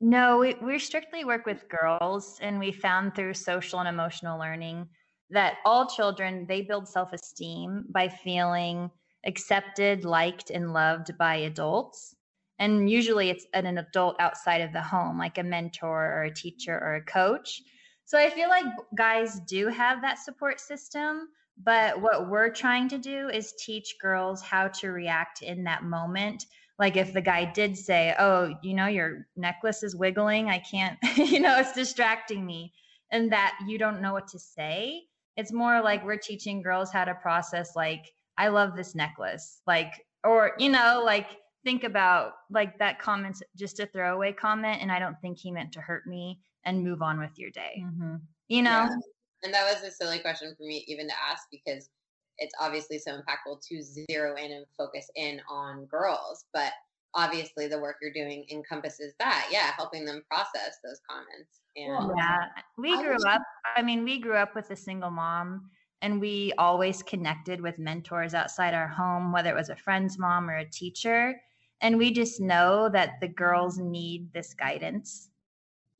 No, 0.00 0.38
we, 0.38 0.54
we 0.62 0.78
strictly 0.78 1.24
work 1.24 1.44
with 1.44 1.68
girls 1.68 2.38
and 2.40 2.58
we 2.58 2.70
found 2.70 3.14
through 3.14 3.34
social 3.34 3.80
and 3.80 3.88
emotional 3.88 4.38
learning 4.38 4.88
that 5.30 5.56
all 5.64 5.86
children 5.86 6.46
they 6.48 6.62
build 6.62 6.88
self-esteem 6.88 7.84
by 7.90 8.08
feeling 8.08 8.90
accepted, 9.24 10.04
liked, 10.04 10.50
and 10.50 10.72
loved 10.72 11.16
by 11.18 11.36
adults. 11.36 12.14
And 12.58 12.90
usually 12.90 13.30
it's 13.30 13.46
an 13.54 13.78
adult 13.78 14.16
outside 14.18 14.60
of 14.60 14.72
the 14.72 14.82
home, 14.82 15.18
like 15.18 15.38
a 15.38 15.42
mentor 15.42 16.12
or 16.12 16.22
a 16.24 16.34
teacher 16.34 16.74
or 16.74 16.96
a 16.96 17.04
coach. 17.04 17.62
So 18.04 18.18
I 18.18 18.30
feel 18.30 18.48
like 18.48 18.64
guys 18.96 19.40
do 19.40 19.68
have 19.68 20.00
that 20.00 20.18
support 20.18 20.60
system. 20.60 21.28
But 21.62 22.00
what 22.00 22.28
we're 22.28 22.50
trying 22.50 22.88
to 22.88 22.98
do 22.98 23.28
is 23.28 23.54
teach 23.64 23.96
girls 24.00 24.42
how 24.42 24.68
to 24.68 24.90
react 24.90 25.42
in 25.42 25.64
that 25.64 25.84
moment. 25.84 26.46
Like 26.78 26.96
if 26.96 27.12
the 27.12 27.20
guy 27.20 27.44
did 27.44 27.76
say, 27.76 28.14
Oh, 28.18 28.54
you 28.62 28.74
know, 28.74 28.86
your 28.86 29.26
necklace 29.36 29.82
is 29.82 29.96
wiggling, 29.96 30.48
I 30.48 30.58
can't, 30.58 30.96
you 31.16 31.40
know, 31.40 31.58
it's 31.58 31.72
distracting 31.72 32.46
me, 32.46 32.72
and 33.10 33.32
that 33.32 33.58
you 33.66 33.78
don't 33.78 34.00
know 34.00 34.12
what 34.12 34.28
to 34.28 34.38
say. 34.38 35.02
It's 35.36 35.52
more 35.52 35.80
like 35.82 36.04
we're 36.04 36.16
teaching 36.16 36.62
girls 36.62 36.92
how 36.92 37.04
to 37.04 37.14
process, 37.14 37.74
like, 37.76 38.12
I 38.38 38.48
love 38.48 38.76
this 38.76 38.94
necklace. 38.94 39.60
Like, 39.66 40.06
or, 40.24 40.52
you 40.58 40.70
know, 40.70 41.02
like 41.04 41.26
think 41.64 41.84
about 41.84 42.32
like 42.50 42.78
that 42.78 43.00
comment's 43.00 43.42
just 43.56 43.80
a 43.80 43.86
throwaway 43.86 44.32
comment 44.32 44.80
and 44.80 44.90
I 44.90 44.98
don't 44.98 45.16
think 45.20 45.38
he 45.38 45.50
meant 45.50 45.72
to 45.72 45.80
hurt 45.80 46.06
me 46.06 46.40
and 46.64 46.82
move 46.82 47.02
on 47.02 47.18
with 47.18 47.36
your 47.36 47.50
day. 47.50 47.82
Mm-hmm. 47.84 48.16
You 48.46 48.62
know? 48.62 48.70
Yeah. 48.70 48.96
And 49.42 49.54
that 49.54 49.72
was 49.72 49.82
a 49.82 49.90
silly 49.90 50.20
question 50.20 50.54
for 50.56 50.64
me 50.64 50.84
even 50.88 51.08
to 51.08 51.14
ask 51.30 51.44
because 51.50 51.90
it's 52.38 52.54
obviously 52.60 52.98
so 52.98 53.12
impactful 53.12 53.60
to 53.68 53.82
zero 53.82 54.36
in 54.36 54.52
and 54.52 54.64
focus 54.76 55.10
in 55.16 55.40
on 55.50 55.86
girls. 55.86 56.44
But 56.52 56.72
obviously 57.14 57.66
the 57.66 57.78
work 57.78 57.96
you're 58.00 58.12
doing 58.12 58.46
encompasses 58.50 59.14
that. 59.18 59.48
Yeah, 59.50 59.72
helping 59.76 60.04
them 60.04 60.22
process 60.30 60.78
those 60.84 61.00
comments. 61.08 61.60
And 61.76 62.12
yeah. 62.16 62.38
We 62.76 62.96
grew 63.02 63.16
up 63.28 63.42
I 63.76 63.82
mean, 63.82 64.04
we 64.04 64.20
grew 64.20 64.34
up 64.34 64.54
with 64.54 64.70
a 64.70 64.76
single 64.76 65.10
mom 65.10 65.70
and 66.02 66.20
we 66.20 66.52
always 66.58 67.02
connected 67.02 67.60
with 67.60 67.78
mentors 67.78 68.34
outside 68.34 68.74
our 68.74 68.88
home, 68.88 69.32
whether 69.32 69.50
it 69.50 69.56
was 69.56 69.68
a 69.68 69.76
friend's 69.76 70.18
mom 70.18 70.48
or 70.48 70.56
a 70.56 70.64
teacher. 70.64 71.40
And 71.80 71.98
we 71.98 72.12
just 72.12 72.40
know 72.40 72.88
that 72.90 73.20
the 73.20 73.28
girls 73.28 73.78
need 73.78 74.32
this 74.32 74.54
guidance. 74.54 75.30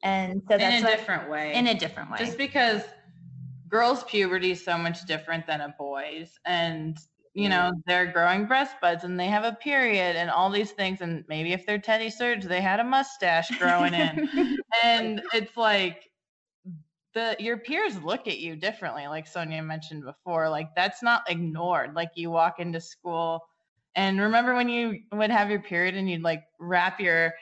And 0.02 0.42
so 0.48 0.56
that's 0.56 0.80
in 0.80 0.86
a 0.86 0.90
different 0.90 1.28
way. 1.28 1.52
In 1.54 1.66
a 1.68 1.78
different 1.78 2.10
way. 2.10 2.18
Just 2.18 2.38
because 2.38 2.82
girls' 3.68 4.04
puberty 4.04 4.52
is 4.52 4.64
so 4.64 4.78
much 4.78 5.04
different 5.06 5.46
than 5.46 5.60
a 5.60 5.74
boy's. 5.76 6.38
And, 6.44 6.96
you 7.34 7.48
know, 7.48 7.72
mm. 7.74 7.82
they're 7.86 8.06
growing 8.06 8.46
breast 8.46 8.76
buds 8.80 9.02
and 9.04 9.18
they 9.18 9.26
have 9.26 9.44
a 9.44 9.52
period 9.52 10.16
and 10.16 10.30
all 10.30 10.50
these 10.50 10.70
things. 10.70 11.00
And 11.00 11.24
maybe 11.28 11.52
if 11.52 11.66
they're 11.66 11.78
Teddy 11.78 12.10
Serge, 12.10 12.44
they 12.44 12.60
had 12.60 12.78
a 12.78 12.84
mustache 12.84 13.50
growing 13.58 13.94
in. 13.94 14.58
and 14.84 15.22
it's 15.32 15.56
like, 15.56 16.07
the 17.14 17.36
your 17.38 17.56
peers 17.56 18.00
look 18.02 18.28
at 18.28 18.38
you 18.38 18.56
differently 18.56 19.06
like 19.06 19.26
sonia 19.26 19.62
mentioned 19.62 20.04
before 20.04 20.48
like 20.48 20.68
that's 20.76 21.02
not 21.02 21.22
ignored 21.28 21.94
like 21.94 22.10
you 22.14 22.30
walk 22.30 22.58
into 22.58 22.80
school 22.80 23.40
and 23.94 24.20
remember 24.20 24.54
when 24.54 24.68
you 24.68 25.00
would 25.12 25.30
have 25.30 25.50
your 25.50 25.60
period 25.60 25.94
and 25.94 26.08
you'd 26.08 26.22
like 26.22 26.44
wrap 26.60 27.00
your 27.00 27.32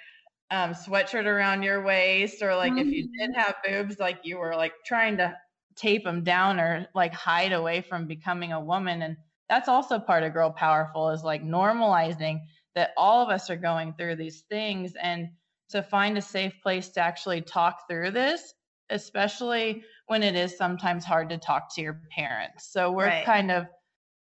um, 0.51 0.73
sweatshirt 0.73 1.27
around 1.27 1.63
your 1.63 1.83
waist 1.83 2.41
or 2.41 2.55
like 2.55 2.73
mm-hmm. 2.73 2.89
if 2.89 2.95
you 2.95 3.09
did 3.19 3.31
mm-hmm. 3.31 3.41
have 3.41 3.57
boobs 3.65 3.99
like 3.99 4.21
you 4.23 4.39
were 4.39 4.55
like 4.55 4.73
trying 4.85 5.17
to 5.17 5.37
tape 5.75 6.05
them 6.05 6.23
down 6.23 6.59
or 6.59 6.87
like 6.95 7.13
hide 7.13 7.53
away 7.53 7.81
from 7.81 8.07
becoming 8.07 8.53
a 8.53 8.61
woman 8.61 9.03
and 9.03 9.17
that's 9.49 9.69
also 9.69 9.99
part 9.99 10.23
of 10.23 10.33
girl 10.33 10.51
powerful 10.51 11.11
is 11.11 11.23
like 11.23 11.43
normalizing 11.43 12.41
that 12.75 12.91
all 12.97 13.23
of 13.23 13.29
us 13.29 13.51
are 13.51 13.57
going 13.57 13.93
through 13.95 14.17
these 14.17 14.43
things 14.49 14.95
and 15.03 15.29
to 15.69 15.83
find 15.83 16.17
a 16.17 16.23
safe 16.23 16.55
place 16.63 16.89
to 16.91 17.01
actually 17.01 17.43
talk 17.43 17.89
through 17.89 18.11
this 18.11 18.55
especially 18.91 19.83
when 20.07 20.23
it 20.23 20.37
is 20.37 20.57
sometimes 20.57 21.05
hard 21.05 21.29
to 21.31 21.39
talk 21.39 21.75
to 21.75 21.83
your 21.83 22.01
parents. 22.11 22.73
So 22.73 22.91
we're 22.91 23.07
right. 23.07 23.25
kind 23.25 23.51
of 23.51 23.67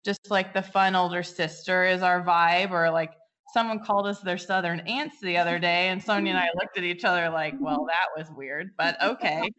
just 0.05 0.29
like 0.29 0.53
the 0.53 0.61
fun 0.61 0.95
older 0.95 1.23
sister 1.23 1.85
is 1.85 2.01
our 2.01 2.23
vibe, 2.23 2.71
or 2.71 2.89
like 2.89 3.13
someone 3.53 3.79
called 3.79 4.07
us 4.07 4.21
their 4.21 4.37
southern 4.37 4.79
aunts 4.81 5.19
the 5.21 5.37
other 5.37 5.59
day, 5.59 5.89
and 5.89 6.01
Sonia 6.01 6.31
and 6.31 6.39
I 6.39 6.49
looked 6.55 6.77
at 6.77 6.83
each 6.83 7.03
other 7.03 7.29
like, 7.29 7.55
well, 7.59 7.85
that 7.87 8.07
was 8.15 8.29
weird, 8.35 8.71
but 8.77 8.95
okay. 9.03 9.51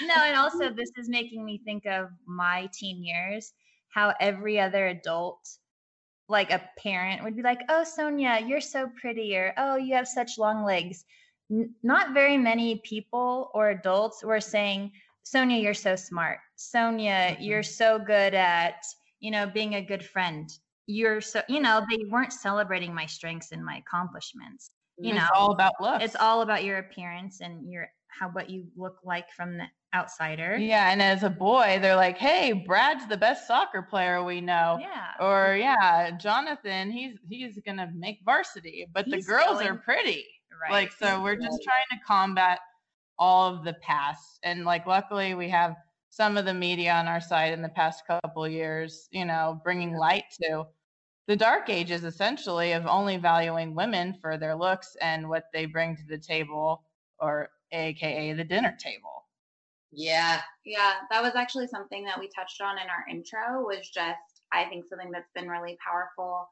no, 0.00 0.14
and 0.14 0.36
also 0.36 0.70
this 0.70 0.90
is 0.96 1.08
making 1.08 1.44
me 1.44 1.60
think 1.64 1.86
of 1.86 2.08
my 2.26 2.68
teen 2.72 3.04
years, 3.04 3.52
how 3.88 4.14
every 4.20 4.58
other 4.58 4.88
adult 4.88 5.48
like 6.28 6.50
a 6.50 6.62
parent 6.78 7.22
would 7.22 7.36
be 7.36 7.42
like, 7.42 7.60
"Oh, 7.68 7.84
Sonia, 7.84 8.40
you're 8.44 8.60
so 8.60 8.88
pretty," 9.00 9.36
or 9.36 9.52
"Oh, 9.56 9.76
you 9.76 9.94
have 9.94 10.08
such 10.08 10.38
long 10.38 10.64
legs." 10.64 11.04
Not 11.82 12.14
very 12.14 12.38
many 12.38 12.80
people 12.84 13.50
or 13.54 13.70
adults 13.70 14.24
were 14.24 14.40
saying, 14.40 14.92
Sonia, 15.22 15.58
you're 15.58 15.74
so 15.74 15.96
smart. 15.96 16.38
Sonia, 16.56 17.36
you're 17.40 17.60
mm-hmm. 17.60 17.72
so 17.72 17.98
good 17.98 18.34
at, 18.34 18.82
you 19.20 19.30
know, 19.30 19.46
being 19.46 19.74
a 19.74 19.82
good 19.82 20.04
friend. 20.04 20.50
You're 20.86 21.20
so, 21.20 21.42
you 21.48 21.60
know, 21.60 21.84
they 21.90 22.04
weren't 22.10 22.32
celebrating 22.32 22.94
my 22.94 23.06
strengths 23.06 23.52
and 23.52 23.64
my 23.64 23.76
accomplishments. 23.76 24.70
You 24.98 25.10
it's 25.10 25.18
know, 25.18 25.28
all 25.34 25.52
about 25.52 25.72
looks. 25.80 26.04
It's 26.04 26.16
all 26.16 26.42
about 26.42 26.64
your 26.64 26.78
appearance 26.78 27.40
and 27.40 27.70
your 27.70 27.88
how 28.08 28.28
what 28.28 28.50
you 28.50 28.66
look 28.76 28.98
like 29.04 29.30
from 29.30 29.56
the 29.56 29.64
outsider. 29.94 30.56
Yeah, 30.56 30.90
and 30.90 31.00
as 31.00 31.22
a 31.22 31.30
boy, 31.30 31.78
they're 31.80 31.96
like, 31.96 32.18
"Hey, 32.18 32.52
Brad's 32.52 33.06
the 33.06 33.16
best 33.16 33.46
soccer 33.46 33.82
player 33.82 34.22
we 34.22 34.40
know." 34.40 34.78
Yeah. 34.80 35.12
Or 35.20 35.56
yeah, 35.56 36.10
Jonathan, 36.18 36.90
he's 36.90 37.16
he's 37.28 37.58
gonna 37.64 37.90
make 37.94 38.20
varsity, 38.24 38.86
but 38.92 39.06
he's 39.06 39.24
the 39.24 39.32
girls 39.32 39.58
going, 39.58 39.68
are 39.68 39.76
pretty. 39.76 40.26
Right. 40.60 40.70
Like, 40.70 40.92
so 40.92 41.22
we're 41.22 41.36
just 41.36 41.62
trying 41.62 41.86
to 41.90 42.04
combat 42.06 42.58
all 43.18 43.54
of 43.54 43.64
the 43.64 43.74
past. 43.74 44.38
And 44.42 44.64
like, 44.64 44.86
luckily, 44.86 45.34
we 45.34 45.48
have 45.48 45.76
some 46.10 46.36
of 46.36 46.44
the 46.44 46.54
media 46.54 46.92
on 46.92 47.08
our 47.08 47.20
side 47.20 47.52
in 47.52 47.62
the 47.62 47.68
past 47.70 48.04
couple 48.06 48.46
years, 48.46 49.08
you 49.12 49.24
know, 49.24 49.60
bringing 49.64 49.96
light 49.96 50.24
to 50.42 50.66
the 51.26 51.36
dark 51.36 51.70
ages 51.70 52.04
essentially 52.04 52.72
of 52.72 52.86
only 52.86 53.16
valuing 53.16 53.74
women 53.74 54.14
for 54.20 54.36
their 54.36 54.54
looks 54.54 54.96
and 55.00 55.28
what 55.28 55.44
they 55.52 55.66
bring 55.66 55.96
to 55.96 56.02
the 56.08 56.18
table 56.18 56.82
or 57.18 57.48
aka 57.72 58.32
the 58.34 58.44
dinner 58.44 58.76
table. 58.78 59.26
Yeah. 59.92 60.40
Yeah, 60.64 60.94
that 61.10 61.22
was 61.22 61.34
actually 61.34 61.68
something 61.68 62.04
that 62.04 62.18
we 62.18 62.28
touched 62.28 62.60
on 62.60 62.78
in 62.78 62.88
our 62.88 63.06
intro 63.10 63.64
was 63.64 63.88
just 63.88 64.42
I 64.52 64.64
think 64.64 64.84
something 64.86 65.10
that's 65.10 65.30
been 65.34 65.48
really 65.48 65.78
powerful 65.84 66.48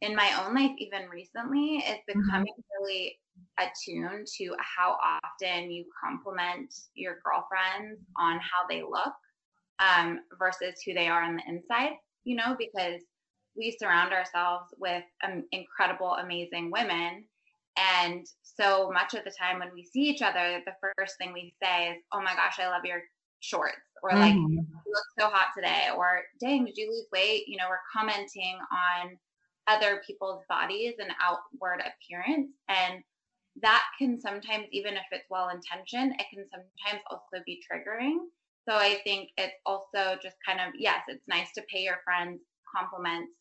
in 0.00 0.14
my 0.14 0.30
own 0.44 0.54
life 0.54 0.72
even 0.78 1.08
recently 1.08 1.76
is 1.78 1.82
mm-hmm. 1.82 2.20
becoming 2.20 2.52
mm-hmm. 2.52 2.82
really 2.82 3.18
attuned 3.58 4.26
to 4.38 4.54
how 4.58 4.96
often 5.02 5.70
you 5.70 5.84
compliment 6.02 6.74
your 6.94 7.18
girlfriends 7.24 8.00
on 8.18 8.38
how 8.38 8.66
they 8.68 8.82
look 8.82 9.14
um, 9.78 10.20
versus 10.38 10.80
who 10.84 10.94
they 10.94 11.08
are 11.08 11.22
on 11.22 11.36
the 11.36 11.42
inside, 11.48 11.92
you 12.24 12.36
know, 12.36 12.56
because 12.58 13.02
we 13.56 13.76
surround 13.78 14.12
ourselves 14.12 14.74
with 14.78 15.04
um, 15.24 15.44
incredible, 15.52 16.14
amazing 16.14 16.70
women. 16.70 17.24
And 17.76 18.26
so 18.42 18.90
much 18.92 19.14
of 19.14 19.24
the 19.24 19.32
time 19.38 19.58
when 19.58 19.70
we 19.74 19.84
see 19.84 20.02
each 20.02 20.22
other, 20.22 20.60
the 20.64 20.90
first 20.96 21.16
thing 21.18 21.32
we 21.32 21.54
say 21.62 21.90
is, 21.90 22.02
Oh 22.12 22.20
my 22.20 22.34
gosh, 22.34 22.58
I 22.60 22.68
love 22.68 22.84
your 22.84 23.02
shorts. 23.40 23.76
Or 24.02 24.10
like, 24.10 24.34
mm-hmm. 24.34 24.52
you 24.52 24.64
look 24.86 25.04
so 25.18 25.28
hot 25.28 25.48
today. 25.56 25.88
Or 25.96 26.22
dang, 26.40 26.66
did 26.66 26.76
you 26.76 26.90
lose 26.90 27.06
weight? 27.12 27.44
You 27.48 27.56
know, 27.56 27.64
we're 27.68 27.78
commenting 27.92 28.58
on 28.70 29.16
other 29.66 30.02
people's 30.06 30.42
bodies 30.48 30.94
and 30.98 31.10
outward 31.22 31.80
appearance. 31.80 32.50
And 32.68 33.02
that 33.62 33.84
can 33.98 34.20
sometimes, 34.20 34.66
even 34.72 34.94
if 34.94 35.04
it's 35.12 35.28
well 35.30 35.48
intentioned, 35.48 36.14
it 36.18 36.26
can 36.32 36.44
sometimes 36.48 37.02
also 37.10 37.42
be 37.46 37.62
triggering. 37.70 38.16
So 38.68 38.76
I 38.76 39.00
think 39.04 39.30
it's 39.36 39.54
also 39.66 40.18
just 40.22 40.36
kind 40.46 40.60
of, 40.60 40.74
yes, 40.76 41.00
it's 41.08 41.26
nice 41.28 41.52
to 41.54 41.62
pay 41.72 41.80
your 41.80 41.98
friends 42.04 42.40
compliments 42.74 43.32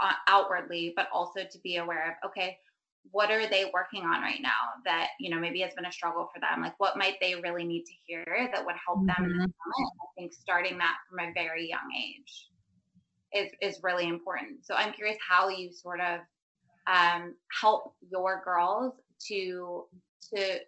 uh, 0.00 0.12
outwardly, 0.28 0.92
but 0.96 1.08
also 1.12 1.40
to 1.40 1.58
be 1.62 1.76
aware 1.76 2.18
of, 2.22 2.30
okay, 2.30 2.56
what 3.10 3.30
are 3.30 3.48
they 3.48 3.70
working 3.74 4.04
on 4.04 4.22
right 4.22 4.40
now 4.40 4.78
that 4.84 5.08
you 5.18 5.28
know 5.28 5.40
maybe 5.40 5.60
has 5.60 5.74
been 5.74 5.86
a 5.86 5.92
struggle 5.92 6.30
for 6.32 6.40
them 6.40 6.62
like 6.62 6.78
what 6.78 6.96
might 6.96 7.16
they 7.20 7.34
really 7.34 7.64
need 7.64 7.84
to 7.84 7.92
hear 8.06 8.24
that 8.52 8.64
would 8.64 8.76
help 8.86 9.04
them 9.06 9.16
mm-hmm. 9.18 9.24
in 9.24 9.38
this 9.38 9.46
mm-hmm. 9.48 9.82
moment 9.82 9.92
i 10.00 10.20
think 10.20 10.32
starting 10.32 10.78
that 10.78 10.94
from 11.10 11.18
a 11.18 11.32
very 11.34 11.68
young 11.68 11.90
age 11.98 12.48
is 13.34 13.50
is 13.60 13.82
really 13.82 14.06
important 14.06 14.64
so 14.64 14.74
i'm 14.74 14.92
curious 14.92 15.16
how 15.28 15.48
you 15.48 15.72
sort 15.72 16.00
of 16.00 16.20
um, 16.86 17.34
help 17.60 17.94
your 18.10 18.42
girls 18.44 18.94
to 19.28 19.84
to 20.34 20.58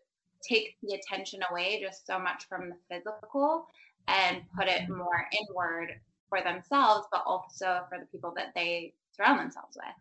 take 0.47 0.77
the 0.83 0.95
attention 0.95 1.41
away 1.51 1.81
just 1.81 2.07
so 2.07 2.19
much 2.19 2.47
from 2.49 2.69
the 2.69 2.77
physical 2.91 3.67
and 4.09 4.43
put 4.59 4.69
it 4.69 4.89
more 4.89 5.27
inward 5.33 5.89
for 6.29 6.43
themselves 6.43 7.07
but 7.11 7.23
also 7.27 7.81
for 7.89 7.99
the 7.99 8.07
people 8.07 8.33
that 8.37 8.53
they 8.55 8.93
surround 9.17 9.41
themselves 9.41 9.77
with 9.77 9.95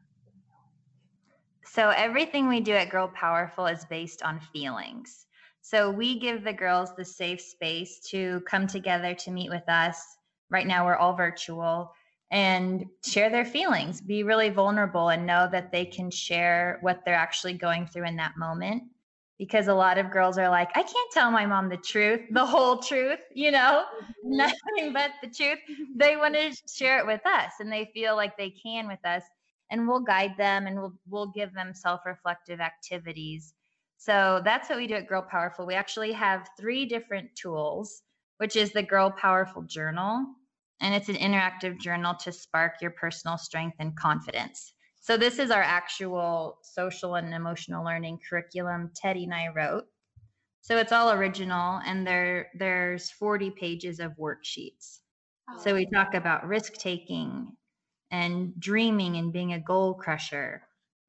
so 1.66 1.90
everything 1.90 2.48
we 2.48 2.60
do 2.60 2.74
at 2.74 2.90
Girl 2.90 3.08
Powerful 3.08 3.66
is 3.66 3.86
based 3.86 4.22
on 4.22 4.40
feelings. 4.40 5.26
So 5.62 5.90
we 5.90 6.20
give 6.20 6.44
the 6.44 6.54
girls 6.54 6.96
the 6.96 7.06
safe 7.06 7.42
space 7.42 8.00
to 8.12 8.42
come 8.42 8.68
together 8.68 9.16
to 9.16 9.32
meet 9.32 9.50
with 9.50 9.68
us. 9.70 10.18
Right 10.50 10.68
now, 10.68 10.86
we're 10.86 10.98
all 10.98 11.16
virtual 11.16 11.94
and 12.34 12.88
share 13.06 13.30
their 13.30 13.46
feelings, 13.46 14.02
be 14.02 14.24
really 14.24 14.50
vulnerable, 14.50 15.10
and 15.10 15.24
know 15.24 15.48
that 15.52 15.72
they 15.72 15.86
can 15.86 16.10
share 16.10 16.80
what 16.82 17.06
they're 17.06 17.14
actually 17.14 17.54
going 17.54 17.86
through 17.86 18.08
in 18.08 18.16
that 18.16 18.36
moment. 18.38 18.82
Because 19.38 19.68
a 19.68 19.74
lot 19.74 20.00
of 20.00 20.10
girls 20.10 20.40
are 20.40 20.50
like, 20.50 20.70
I 20.74 20.82
can't 20.82 21.12
tell 21.12 21.30
my 21.30 21.46
mom 21.46 21.70
the 21.70 21.78
truth, 21.78 22.22
the 22.32 22.46
whole 22.46 22.78
truth, 22.78 23.20
you 23.36 23.52
know, 23.52 23.86
mm-hmm. 24.26 24.38
nothing 24.38 24.94
but 24.94 25.12
the 25.22 25.30
truth. 25.30 25.60
They 25.96 26.18
want 26.18 26.34
to 26.34 26.56
share 26.68 26.98
it 26.98 27.06
with 27.06 27.22
us 27.26 27.54
and 27.60 27.72
they 27.72 27.92
feel 27.94 28.16
like 28.16 28.36
they 28.36 28.50
can 28.50 28.88
with 28.88 29.06
us 29.06 29.24
and 29.70 29.88
we'll 29.88 30.00
guide 30.00 30.36
them 30.38 30.66
and 30.66 30.80
we'll 30.80 30.94
we'll 31.10 31.32
give 31.32 31.54
them 31.54 31.74
self-reflective 31.74 32.60
activities. 32.60 33.54
So 33.98 34.42
that's 34.44 34.70
what 34.70 34.80
we 34.80 34.88
do 34.88 34.96
at 34.96 35.08
Girl 35.08 35.22
Powerful. 35.30 35.68
We 35.68 35.76
actually 35.76 36.14
have 36.14 36.50
three 36.60 36.86
different 36.86 37.36
tools, 37.36 38.02
which 38.38 38.56
is 38.56 38.72
the 38.72 38.84
Girl 38.84 39.12
Powerful 39.12 39.64
Journal, 39.64 40.26
and 40.82 40.94
it's 40.94 41.10
an 41.10 41.16
interactive 41.16 41.80
journal 41.80 42.16
to 42.16 42.32
spark 42.32 42.82
your 42.82 42.92
personal 42.92 43.38
strength 43.38 43.78
and 43.80 43.96
confidence. 43.96 44.74
So 45.00 45.18
this 45.18 45.40
is 45.40 45.52
our 45.52 45.62
actual 45.62 46.60
social 46.64 47.16
and 47.16 47.34
emotional 47.34 47.84
learning 47.84 48.20
curriculum 48.30 48.92
Teddy 48.96 49.26
and 49.26 49.34
I 49.34 49.50
wrote. 49.50 49.86
So 50.62 50.78
it's 50.78 50.92
all 50.94 51.12
original 51.12 51.82
and 51.86 52.08
there 52.08 52.50
there's 52.56 53.12
40 53.12 53.52
pages 53.52 54.00
of 54.00 54.14
worksheets. 54.14 55.00
Oh, 55.50 55.58
so 55.60 55.76
we 55.76 55.86
talk 55.94 56.14
about 56.14 56.48
risk 56.48 56.74
taking, 56.76 57.52
and 58.12 58.58
dreaming 58.60 59.18
and 59.18 59.34
being 59.34 59.54
a 59.54 59.60
goal 59.60 59.96
crusher. 59.96 60.62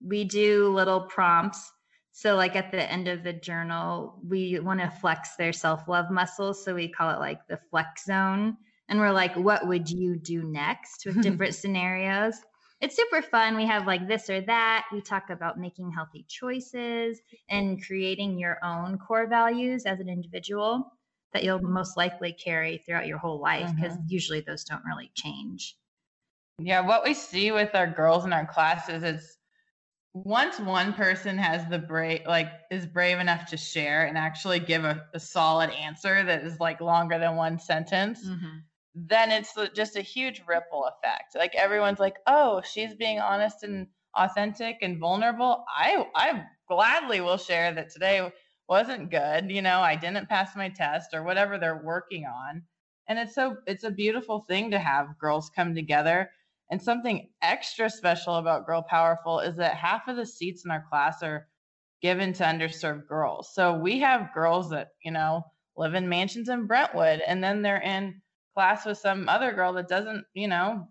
We 0.05 0.25
do 0.25 0.69
little 0.69 1.03
prompts. 1.03 1.71
So, 2.13 2.37
like 2.37 2.57
at 2.57 2.71
the 2.73 2.91
end 2.91 3.09
of 3.09 3.23
the 3.25 3.33
journal, 3.33 4.21
we 4.27 4.59
want 4.61 4.81
to 4.81 4.91
flex 4.91 5.37
their 5.37 5.53
self 5.53 5.87
love 5.89 6.11
muscles. 6.11 6.65
So, 6.65 6.75
we 6.75 6.89
call 6.89 7.11
it 7.11 7.21
like 7.21 7.47
the 7.49 7.59
flex 7.71 8.05
zone. 8.07 8.57
And 8.89 8.99
we're 8.99 9.13
like, 9.13 9.35
what 9.35 9.67
would 9.67 9.89
you 9.89 10.17
do 10.17 10.43
next 10.43 11.07
with 11.07 11.23
different 11.23 11.55
scenarios? 11.55 12.37
It's 12.81 12.97
super 12.97 13.23
fun. 13.23 13.57
We 13.57 13.67
have 13.67 13.87
like 13.87 14.07
this 14.07 14.29
or 14.29 14.41
that. 14.43 14.87
We 14.93 15.01
talk 15.01 15.31
about 15.31 15.59
making 15.59 15.91
healthy 15.93 16.27
choices 16.29 17.21
and 17.49 17.83
creating 17.83 18.39
your 18.39 18.59
own 18.63 18.99
core 18.99 19.27
values 19.27 19.87
as 19.87 20.01
an 20.01 20.09
individual 20.09 20.93
that 21.33 21.45
you'll 21.45 21.63
most 21.63 21.97
likely 21.97 22.33
carry 22.33 22.79
throughout 22.79 23.07
your 23.07 23.19
whole 23.19 23.41
life 23.41 23.71
because 23.75 23.93
mm-hmm. 23.93 24.07
usually 24.09 24.41
those 24.41 24.65
don't 24.65 24.85
really 24.85 25.11
change. 25.15 25.77
Yeah, 26.59 26.81
what 26.81 27.05
we 27.05 27.15
see 27.15 27.51
with 27.51 27.75
our 27.75 27.89
girls 27.89 28.25
in 28.25 28.33
our 28.33 28.47
classes 28.47 29.03
is 29.03 29.39
once 30.15 30.61
one 30.61 30.93
person 30.93 31.37
has 31.37 31.69
the 31.69 31.79
brave 31.79 32.21
like 32.27 32.49
is 32.71 32.87
brave 32.87 33.19
enough 33.19 33.47
to 33.47 33.57
share 33.57 34.07
and 34.07 34.17
actually 34.17 34.61
give 34.61 34.85
a, 34.85 35.05
a 35.13 35.19
solid 35.19 35.71
answer 35.71 36.23
that 36.23 36.45
is 36.45 36.61
like 36.61 36.81
longer 36.81 37.19
than 37.19 37.35
one 37.35 37.59
sentence 37.59 38.25
mm-hmm. 38.25 38.59
Then 38.95 39.31
it's 39.31 39.55
just 39.75 39.97
a 39.97 40.01
huge 40.01 40.43
ripple 40.47 40.87
effect. 40.87 41.35
Like 41.35 41.55
everyone's 41.55 41.99
like 41.99 42.17
oh 42.27 42.63
she's 42.63 42.95
being 42.95 43.19
honest 43.21 43.63
and 43.63 43.89
authentic 44.17 44.79
and 44.83 44.99
vulnerable. 44.99 45.65
I 45.69 46.07
i 46.15 46.45
gladly 46.69 47.21
will 47.21 47.37
share 47.37 47.75
that 47.75 47.91
today 47.91 48.31
wasn't 48.67 49.11
good 49.11 49.51
you 49.51 49.61
know 49.61 49.81
i 49.81 49.95
didn't 49.95 50.27
pass 50.31 50.57
my 50.57 50.71
test 50.71 51.11
or 51.13 51.23
whatever 51.23 51.59
they're 51.59 51.83
working 51.85 52.25
on. 52.25 52.63
And 53.09 53.19
it's 53.19 53.35
so 53.35 53.57
it's 53.67 53.85
a 53.85 53.91
beautiful 53.91 54.45
thing 54.49 54.71
to 54.71 54.79
have 54.79 55.19
girls 55.19 55.51
come 55.55 55.75
together. 55.75 56.31
And 56.71 56.81
something 56.81 57.29
extra 57.43 57.91
special 57.91 58.37
about 58.37 58.67
Girl 58.67 58.83
Powerful 58.83 59.41
is 59.41 59.57
that 59.57 59.77
half 59.77 60.09
of 60.09 60.17
the 60.17 60.25
seats 60.27 60.65
in 60.65 60.71
our 60.71 60.85
class 60.89 61.23
are 61.23 61.47
given 62.01 62.33
to 62.35 62.45
underserved 62.45 63.07
girls. 63.07 63.55
So 63.55 63.75
we 63.75 64.01
have 64.01 64.33
girls 64.35 64.71
that, 64.71 64.89
you 65.05 65.11
know, 65.11 65.43
live 65.77 65.95
in 65.95 66.09
mansions 66.09 66.49
in 66.49 66.67
Brentwood 66.67 67.21
and 67.27 67.45
then 67.45 67.63
they're 67.63 67.83
in 67.83 68.23
class 68.55 68.87
with 68.87 68.99
some 68.99 69.29
other 69.29 69.53
girl 69.53 69.73
that 69.75 69.89
doesn't, 69.89 70.25
you 70.35 70.49
know, 70.49 70.89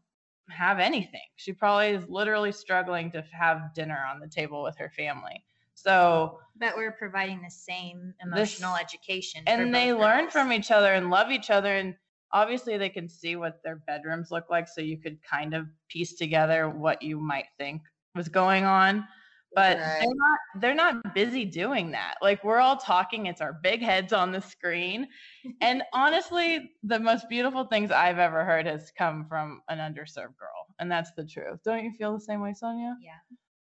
have 0.50 0.80
anything. 0.80 1.22
She 1.38 1.54
probably 1.54 1.90
is 1.90 2.08
literally 2.10 2.52
struggling 2.52 3.12
to 3.12 3.24
have 3.32 3.74
dinner 3.74 4.00
on 4.12 4.20
the 4.20 4.28
table 4.28 4.62
with 4.62 4.78
her 4.78 4.90
family. 4.90 5.44
So, 5.74 6.40
but 6.58 6.76
we're 6.76 6.92
providing 6.92 7.42
the 7.42 7.50
same 7.50 8.14
emotional 8.24 8.74
this, 8.74 8.82
education, 8.82 9.44
and 9.48 9.74
they 9.74 9.88
girls. 9.88 10.02
learn 10.02 10.30
from 10.30 10.52
each 10.54 10.70
other 10.70 10.94
and 10.94 11.10
love 11.10 11.32
each 11.32 11.50
other. 11.50 11.76
And 11.78 11.96
obviously 12.32 12.78
they 12.78 12.90
can 12.90 13.10
see 13.10 13.36
what 13.36 13.62
their 13.64 13.78
bedrooms 13.88 14.30
look 14.32 14.50
like 14.50 14.68
so 14.68 14.82
you 14.82 14.98
could 14.98 15.18
kind 15.24 15.54
of 15.54 15.68
piece 15.90 16.16
together 16.16 16.70
what 16.70 17.02
you 17.02 17.20
might 17.20 17.48
think 17.58 17.82
was 18.16 18.28
going 18.28 18.66
on 18.66 19.08
but 19.56 19.78
right. 19.78 20.00
they're 20.00 20.16
not 20.16 20.40
they're 20.62 20.76
not 20.76 21.14
busy 21.14 21.46
doing 21.46 21.92
that. 21.92 22.16
Like 22.22 22.44
we're 22.44 22.60
all 22.60 22.78
talking 22.78 23.26
it's 23.28 23.42
our 23.42 23.54
big 23.54 23.82
heads 23.82 24.14
on 24.14 24.32
the 24.32 24.42
screen. 24.42 25.08
And 25.62 25.84
honestly 25.94 26.72
the 26.84 27.00
most 27.00 27.28
beautiful 27.28 27.66
things 27.66 27.92
i've 27.92 28.18
ever 28.18 28.46
heard 28.46 28.66
has 28.66 28.92
come 28.98 29.26
from 29.26 29.62
an 29.68 29.80
underserved 29.80 30.38
girl 30.38 30.68
and 30.80 30.90
that's 30.90 31.12
the 31.18 31.26
truth. 31.26 31.60
Don't 31.66 31.84
you 31.84 31.92
feel 31.98 32.14
the 32.14 32.20
same 32.20 32.42
way 32.42 32.54
sonia? 32.54 32.96
Yeah. 33.02 33.12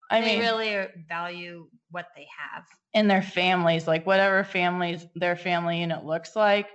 I 0.09 0.21
mean 0.21 0.27
they 0.27 0.35
mean, 0.35 0.45
really 0.45 0.87
value 1.09 1.67
what 1.91 2.07
they 2.15 2.25
have. 2.37 2.63
In 2.93 3.07
their 3.07 3.21
families, 3.21 3.87
like 3.87 4.05
whatever 4.05 4.43
families 4.43 5.05
their 5.15 5.35
family 5.35 5.81
unit 5.81 6.05
looks 6.05 6.35
like 6.35 6.67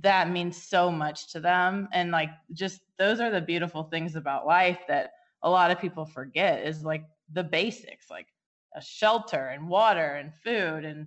that 0.00 0.30
means 0.30 0.60
so 0.60 0.90
much 0.90 1.32
to 1.32 1.40
them. 1.40 1.88
And 1.92 2.10
like 2.10 2.30
just 2.52 2.80
those 2.98 3.20
are 3.20 3.30
the 3.30 3.40
beautiful 3.40 3.84
things 3.84 4.16
about 4.16 4.46
life 4.46 4.80
that 4.88 5.12
a 5.42 5.50
lot 5.50 5.70
of 5.70 5.80
people 5.80 6.04
forget 6.04 6.66
is 6.66 6.82
like 6.82 7.04
the 7.32 7.44
basics 7.44 8.10
like 8.10 8.28
a 8.74 8.80
shelter 8.80 9.48
and 9.48 9.68
water 9.68 10.14
and 10.14 10.32
food 10.34 10.84
and 10.84 11.06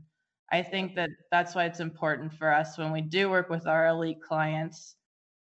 i 0.52 0.62
think 0.62 0.96
that 0.96 1.10
that's 1.32 1.56
why 1.56 1.66
it's 1.66 1.80
important 1.80 2.32
for 2.34 2.52
us 2.52 2.78
when 2.78 2.92
we 2.92 3.02
do 3.02 3.30
work 3.30 3.50
with 3.50 3.68
our 3.68 3.88
elite 3.88 4.22
clients 4.22 4.96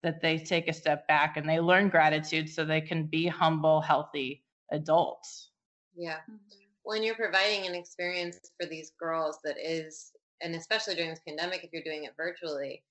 that 0.02 0.20
they 0.20 0.38
take 0.38 0.68
a 0.68 0.72
step 0.72 1.06
back 1.08 1.37
and 1.37 1.48
they 1.48 1.60
learn 1.60 1.88
gratitude 1.88 2.48
so 2.48 2.64
they 2.64 2.80
can 2.80 3.06
be 3.06 3.26
humble 3.26 3.80
healthy 3.80 4.42
adults 4.72 5.50
yeah 5.96 6.18
mm-hmm. 6.30 6.37
when 6.82 7.02
you're 7.02 7.14
providing 7.14 7.66
an 7.66 7.74
experience 7.74 8.38
for 8.60 8.66
these 8.66 8.92
girls 8.98 9.38
that 9.44 9.56
is 9.62 10.12
and 10.40 10.54
especially 10.54 10.94
during 10.94 11.10
this 11.10 11.20
pandemic 11.26 11.62
if 11.62 11.70
you're 11.72 11.82
doing 11.82 12.04
it 12.04 12.12
virtually 12.16 12.82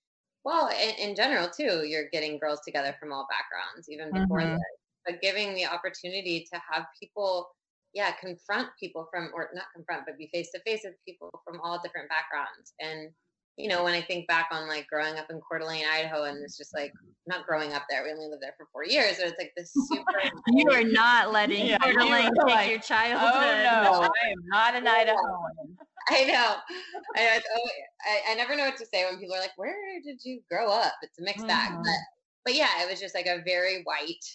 well, 0.43 0.69
in, 0.69 1.09
in, 1.09 1.15
general 1.15 1.47
too, 1.49 1.85
you're 1.85 2.09
getting 2.11 2.37
girls 2.37 2.59
together 2.65 2.95
from 2.99 3.13
all 3.13 3.27
backgrounds, 3.29 3.89
even 3.89 4.11
before 4.11 4.41
mm-hmm. 4.41 4.55
this. 4.55 4.63
But 5.05 5.21
giving 5.21 5.53
the 5.53 5.65
opportunity 5.65 6.45
to 6.51 6.61
have 6.69 6.85
people, 6.99 7.49
yeah, 7.93 8.11
confront 8.19 8.69
people 8.79 9.07
from, 9.11 9.29
or 9.33 9.49
not 9.53 9.65
confront, 9.75 10.05
but 10.05 10.17
be 10.17 10.29
face 10.33 10.51
to 10.51 10.59
face 10.61 10.81
with 10.83 10.95
people 11.05 11.29
from 11.45 11.59
all 11.61 11.79
different 11.83 12.09
backgrounds. 12.09 12.73
And 12.79 13.11
you 13.57 13.69
know, 13.69 13.83
when 13.83 13.93
I 13.93 14.01
think 14.01 14.27
back 14.27 14.47
on 14.51 14.67
like 14.67 14.87
growing 14.87 15.19
up 15.19 15.27
in 15.29 15.39
Coeur 15.39 15.59
d'Alene, 15.59 15.85
Idaho, 15.85 16.23
and 16.23 16.43
it's 16.43 16.57
just 16.57 16.73
like 16.73 16.91
not 17.27 17.45
growing 17.45 17.73
up 17.73 17.83
there. 17.89 18.03
We 18.03 18.11
only 18.11 18.27
lived 18.27 18.41
there 18.41 18.55
for 18.57 18.67
four 18.71 18.83
years, 18.83 19.17
so 19.17 19.25
it's 19.25 19.37
like 19.37 19.53
this 19.55 19.71
super. 19.91 20.03
you 20.47 20.69
are 20.71 20.83
not 20.83 21.31
letting 21.31 21.67
yeah, 21.67 21.77
Coeur 21.77 21.93
d'Alene 21.93 22.23
take 22.23 22.55
like, 22.55 22.69
your 22.69 22.79
childhood. 22.79 23.29
Oh 23.31 23.83
no, 23.83 24.01
I 24.25 24.29
am 24.29 24.45
not 24.47 24.75
an 24.75 24.85
Idahoan. 24.85 25.75
I 26.09 26.25
know. 26.25 26.55
I, 27.15 27.41
I, 28.05 28.31
I, 28.31 28.35
never 28.35 28.57
know 28.57 28.65
what 28.65 28.75
to 28.77 28.85
say 28.85 29.05
when 29.05 29.19
people 29.19 29.35
are 29.35 29.39
like, 29.39 29.55
"Where 29.55 29.75
did 30.03 30.19
you 30.23 30.41
grow 30.49 30.69
up?" 30.69 30.93
It's 31.01 31.19
a 31.19 31.23
mixed 31.23 31.45
mm-hmm. 31.45 31.47
bag, 31.47 31.71
but 31.75 31.93
but 32.45 32.55
yeah, 32.55 32.81
it 32.81 32.89
was 32.89 32.99
just 32.99 33.15
like 33.15 33.27
a 33.27 33.41
very 33.45 33.83
white 33.83 34.25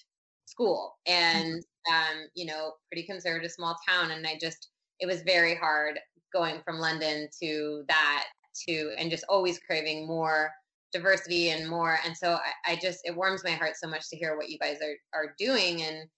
school, 0.47 0.97
and 1.07 1.63
um, 1.91 2.27
you 2.35 2.47
know, 2.47 2.73
pretty 2.91 3.07
conservative 3.07 3.51
small 3.51 3.77
town, 3.89 4.11
and 4.13 4.27
I 4.27 4.39
just 4.41 4.71
it 5.01 5.07
was 5.07 5.23
very 5.23 5.55
hard 5.55 5.99
going 6.33 6.61
from 6.65 6.79
London 6.79 7.29
to 7.43 7.85
that 7.89 8.27
to 8.67 8.93
and 8.99 9.11
just 9.11 9.25
always 9.29 9.59
craving 9.61 10.07
more 10.07 10.51
diversity 10.93 11.51
and 11.51 11.69
more 11.69 11.99
and 12.05 12.17
so 12.17 12.35
I, 12.35 12.73
I, 12.73 12.77
just 12.77 13.01
it 13.05 13.15
warms 13.15 13.45
my 13.45 13.51
heart 13.51 13.77
so 13.77 13.89
much 13.89 14.09
to 14.09 14.17
hear 14.17 14.37
what 14.37 14.49
you 14.49 14.59
guys 14.59 14.79
are 14.83 14.97
are 15.19 15.35
doing 15.39 15.83
and 15.83 16.09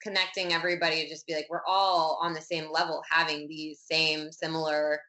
connecting 0.00 0.52
everybody 0.52 1.02
to 1.02 1.08
just 1.08 1.26
be 1.26 1.34
like 1.34 1.46
we're 1.50 1.66
all 1.66 2.18
on 2.22 2.32
the 2.32 2.40
same 2.40 2.70
level 2.72 3.02
having 3.10 3.48
these 3.48 3.80
same 3.80 4.30
similar 4.32 5.00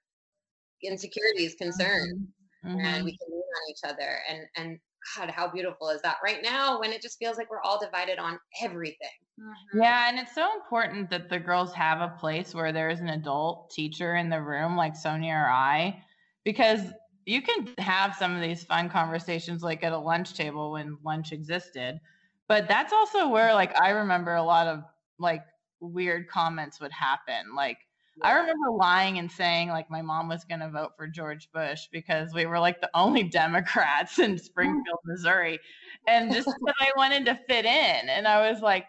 insecurities 0.84 1.56
concerns 1.56 2.28
Mhm. 2.66 2.82
and 2.84 3.06
we 3.06 3.18
can 3.18 3.28
lean 3.30 3.42
on 3.42 3.70
each 3.70 3.84
other 3.84 4.20
and 4.28 4.48
and 4.56 4.80
god 5.16 5.30
how 5.30 5.50
beautiful 5.50 5.90
is 5.90 6.02
that 6.02 6.18
right 6.24 6.42
now 6.44 6.80
when 6.80 6.92
it 6.92 7.02
just 7.02 7.18
feels 7.20 7.38
like 7.38 7.50
we're 7.50 7.62
all 7.62 7.80
divided 7.80 8.20
on 8.20 8.40
everything 8.62 9.10
Mhm. 9.40 9.56
Yeah, 9.82 10.10
and 10.10 10.20
it's 10.20 10.36
so 10.36 10.54
important 10.54 11.10
that 11.10 11.30
the 11.30 11.40
girls 11.40 11.74
have 11.74 12.02
a 12.02 12.16
place 12.20 12.54
where 12.54 12.72
there's 12.72 13.00
an 13.00 13.10
adult 13.10 13.72
teacher 13.72 14.16
in 14.16 14.30
the 14.30 14.42
room, 14.42 14.76
like 14.78 14.96
Sonia 14.96 15.34
or 15.34 15.50
I, 15.50 16.04
because 16.44 16.94
you 17.26 17.42
can 17.42 17.74
have 17.80 18.16
some 18.16 18.36
of 18.36 18.42
these 18.42 18.64
fun 18.64 18.90
conversations 18.90 19.64
like 19.64 19.84
at 19.84 19.92
a 19.92 19.98
lunch 19.98 20.34
table 20.36 20.72
when 20.72 20.98
lunch 21.04 21.32
existed. 21.32 22.00
But 22.48 22.68
that's 22.68 22.94
also 22.94 23.28
where, 23.30 23.54
like, 23.54 23.80
I 23.80 23.92
remember 23.92 24.36
a 24.36 24.44
lot 24.44 24.68
of 24.68 24.84
like 25.18 25.44
weird 25.80 26.28
comments 26.28 26.80
would 26.80 26.92
happen. 26.92 27.56
Like, 27.56 27.80
I 28.22 28.34
remember 28.34 28.72
lying 28.72 29.18
and 29.18 29.32
saying 29.32 29.70
like 29.70 29.90
my 29.90 30.02
mom 30.02 30.30
was 30.30 30.44
going 30.44 30.60
to 30.60 30.70
vote 30.70 30.92
for 30.96 31.08
George 31.08 31.50
Bush 31.52 31.88
because 31.92 32.34
we 32.34 32.46
were 32.46 32.60
like 32.60 32.80
the 32.80 32.90
only 32.94 33.24
Democrats 33.30 34.20
in 34.20 34.36
mm. 34.36 34.40
Springfield, 34.40 35.00
Missouri. 35.06 35.60
And 36.08 36.32
just 36.32 36.48
because 36.60 36.76
I 36.80 36.92
wanted 36.96 37.26
to 37.26 37.40
fit 37.48 37.66
in. 37.66 38.10
And 38.10 38.28
I 38.28 38.52
was 38.52 38.62
like, 38.62 38.86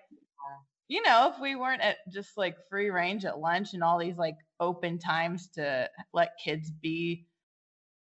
you 0.88 1.02
know, 1.02 1.32
if 1.32 1.40
we 1.40 1.56
weren't 1.56 1.80
at 1.80 1.96
just 2.12 2.36
like 2.36 2.56
free 2.68 2.90
range 2.90 3.24
at 3.24 3.38
lunch 3.38 3.72
and 3.72 3.82
all 3.82 3.98
these 3.98 4.18
like 4.18 4.36
open 4.60 4.98
times 4.98 5.48
to 5.54 5.88
let 6.12 6.38
kids 6.42 6.70
be, 6.70 7.26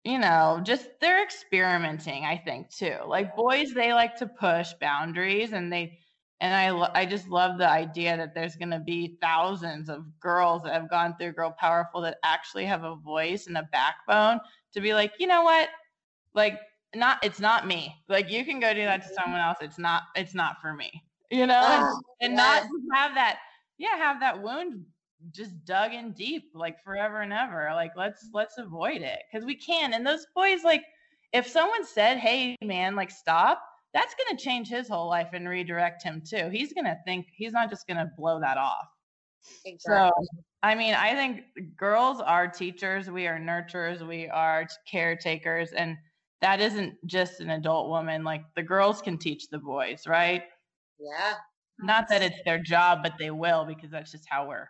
you 0.05 0.17
know, 0.17 0.61
just 0.63 0.87
they're 1.01 1.21
experimenting, 1.21 2.23
I 2.23 2.37
think 2.37 2.69
too. 2.69 2.95
Like 3.05 3.35
boys, 3.35 3.73
they 3.73 3.93
like 3.93 4.15
to 4.17 4.27
push 4.27 4.71
boundaries 4.79 5.51
and 5.51 5.71
they, 5.71 5.99
and 6.41 6.53
I, 6.53 6.69
lo- 6.69 6.91
I 6.93 7.05
just 7.05 7.27
love 7.27 7.57
the 7.57 7.69
idea 7.69 8.15
that 8.15 8.33
there's 8.33 8.55
going 8.55 8.71
to 8.71 8.79
be 8.79 9.17
thousands 9.21 9.89
of 9.89 10.05
girls 10.19 10.63
that 10.63 10.73
have 10.73 10.89
gone 10.89 11.15
through 11.17 11.33
Girl 11.33 11.55
Powerful 11.59 12.01
that 12.01 12.17
actually 12.23 12.65
have 12.65 12.83
a 12.83 12.95
voice 12.95 13.47
and 13.47 13.57
a 13.57 13.67
backbone 13.71 14.39
to 14.73 14.81
be 14.81 14.93
like, 14.93 15.13
you 15.19 15.27
know 15.27 15.43
what, 15.43 15.69
like 16.33 16.59
not, 16.95 17.17
it's 17.23 17.39
not 17.39 17.67
me. 17.67 17.95
Like 18.07 18.31
you 18.31 18.45
can 18.45 18.59
go 18.59 18.73
do 18.73 18.83
that 18.83 19.01
to 19.01 19.07
mm-hmm. 19.07 19.15
someone 19.21 19.41
else. 19.41 19.57
It's 19.61 19.79
not, 19.79 20.03
it's 20.15 20.33
not 20.33 20.61
for 20.61 20.73
me. 20.73 21.03
You 21.29 21.45
know, 21.45 21.61
and, 21.61 21.83
Oh, 21.83 22.01
and 22.21 22.35
not 22.35 22.63
yes. 22.63 22.71
just 22.71 22.87
have 22.93 23.15
that, 23.15 23.39
yeah, 23.77 23.97
have 23.97 24.19
that 24.21 24.41
wound 24.41 24.85
just 25.31 25.63
dug 25.65 25.93
in 25.93 26.11
deep, 26.13 26.51
like 26.53 26.81
forever 26.83 27.21
and 27.21 27.33
ever. 27.33 27.69
Like 27.73 27.91
let's 27.95 28.25
mm-hmm. 28.25 28.37
let's 28.37 28.57
avoid 28.57 29.01
it 29.01 29.19
because 29.31 29.45
we 29.45 29.55
can. 29.55 29.93
And 29.93 30.05
those 30.05 30.25
boys, 30.35 30.63
like, 30.63 30.83
if 31.33 31.47
someone 31.47 31.85
said, 31.85 32.17
"Hey, 32.17 32.55
man, 32.63 32.95
like 32.95 33.11
stop," 33.11 33.61
that's 33.93 34.15
gonna 34.15 34.37
change 34.39 34.67
his 34.69 34.87
whole 34.89 35.09
life 35.09 35.29
and 35.33 35.47
redirect 35.49 36.03
him 36.03 36.21
too. 36.27 36.49
He's 36.49 36.73
gonna 36.73 36.97
think 37.05 37.27
he's 37.35 37.53
not 37.53 37.69
just 37.69 37.87
gonna 37.87 38.11
blow 38.17 38.39
that 38.41 38.57
off. 38.57 38.87
So, 39.77 40.11
I 40.63 40.75
mean, 40.75 40.93
I 40.93 41.13
think 41.15 41.43
girls 41.77 42.19
are 42.21 42.47
teachers, 42.49 43.09
we 43.09 43.27
are 43.27 43.39
nurturers, 43.39 44.05
we 44.05 44.27
are 44.29 44.67
caretakers, 44.87 45.71
and 45.71 45.97
that 46.41 46.59
isn't 46.61 46.97
just 47.05 47.39
an 47.41 47.49
adult 47.49 47.89
woman. 47.89 48.23
Like 48.23 48.43
the 48.55 48.63
girls 48.63 49.01
can 49.01 49.17
teach 49.17 49.49
the 49.49 49.59
boys, 49.59 50.07
right? 50.07 50.43
yeah 50.99 51.39
Not 51.79 52.09
that 52.09 52.21
it's 52.21 52.39
their 52.45 52.61
job, 52.61 53.01
but 53.01 53.17
they 53.17 53.31
will 53.31 53.65
because 53.65 53.89
that's 53.89 54.11
just 54.11 54.29
how 54.29 54.47
we're 54.47 54.69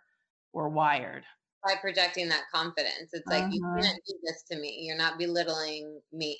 we're 0.52 0.68
wired. 0.70 1.26
by 1.64 1.74
projecting 1.80 2.28
that 2.28 2.44
confidence 2.52 3.10
it's 3.12 3.30
like 3.30 3.46
you 3.50 3.60
Uh-huh. 3.60 3.82
can't 3.82 4.02
do 4.06 4.14
this 4.24 4.42
to 4.50 4.58
me 4.58 4.80
you're 4.82 4.96
not 4.96 5.18
belittling 5.18 6.00
me 6.12 6.38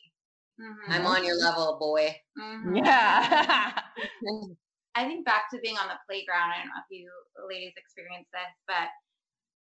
Mhm. 0.61 0.90
i'm 0.90 1.07
on 1.07 1.25
your 1.25 1.37
level 1.37 1.79
boy 1.79 2.14
Mhm. 2.38 2.85
Yeah. 2.85 3.83
I 4.96 5.05
think 5.05 5.25
back 5.25 5.49
to 5.51 5.61
being 5.61 5.79
on 5.79 5.88
the 5.88 5.99
playground. 6.09 6.51
I 6.51 6.59
don't 6.59 6.66
know 6.68 6.83
if 6.83 6.90
you 6.90 7.09
ladies 7.49 7.73
experienced 7.77 8.31
this, 8.33 8.53
but 8.66 8.88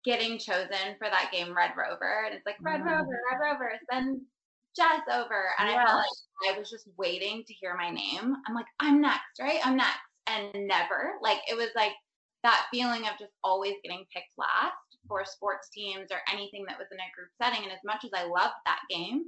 getting 0.03 0.39
chosen 0.39 0.97
for 0.97 1.07
that 1.09 1.29
game, 1.31 1.55
Red 1.55 1.71
Rover, 1.77 2.25
and 2.25 2.33
it's 2.33 2.45
like 2.45 2.57
Red 2.63 2.81
Mhm. 2.81 2.85
Rover, 2.85 3.21
Red 3.31 3.39
Rover, 3.39 3.79
send 3.91 4.21
Jess 4.75 5.01
over, 5.12 5.53
and 5.59 5.69
I 5.69 5.73
felt 5.85 5.97
like 5.97 6.55
I 6.55 6.57
was 6.59 6.69
just 6.69 6.88
waiting 6.97 7.43
to 7.45 7.53
hear 7.53 7.75
my 7.75 7.89
name. 7.89 8.35
I'm 8.47 8.55
like, 8.55 8.67
I'm 8.79 9.01
next, 9.01 9.39
right? 9.39 9.65
I'm 9.65 9.77
next, 9.77 9.99
and 10.27 10.67
never. 10.67 11.17
Like 11.21 11.41
it 11.49 11.55
was 11.55 11.69
like 11.75 11.93
that 12.43 12.67
feeling 12.71 13.05
of 13.07 13.17
just 13.19 13.33
always 13.43 13.75
getting 13.83 14.05
picked 14.13 14.31
last 14.38 14.75
for 15.07 15.25
sports 15.25 15.69
teams 15.69 16.12
or 16.12 16.21
anything 16.31 16.65
that 16.67 16.77
was 16.79 16.88
in 16.91 16.99
a 16.99 17.12
group 17.15 17.29
setting. 17.41 17.63
And 17.63 17.71
as 17.71 17.83
much 17.83 18.03
as 18.05 18.12
I 18.15 18.23
loved 18.25 18.55
that 18.65 18.81
game, 18.89 19.25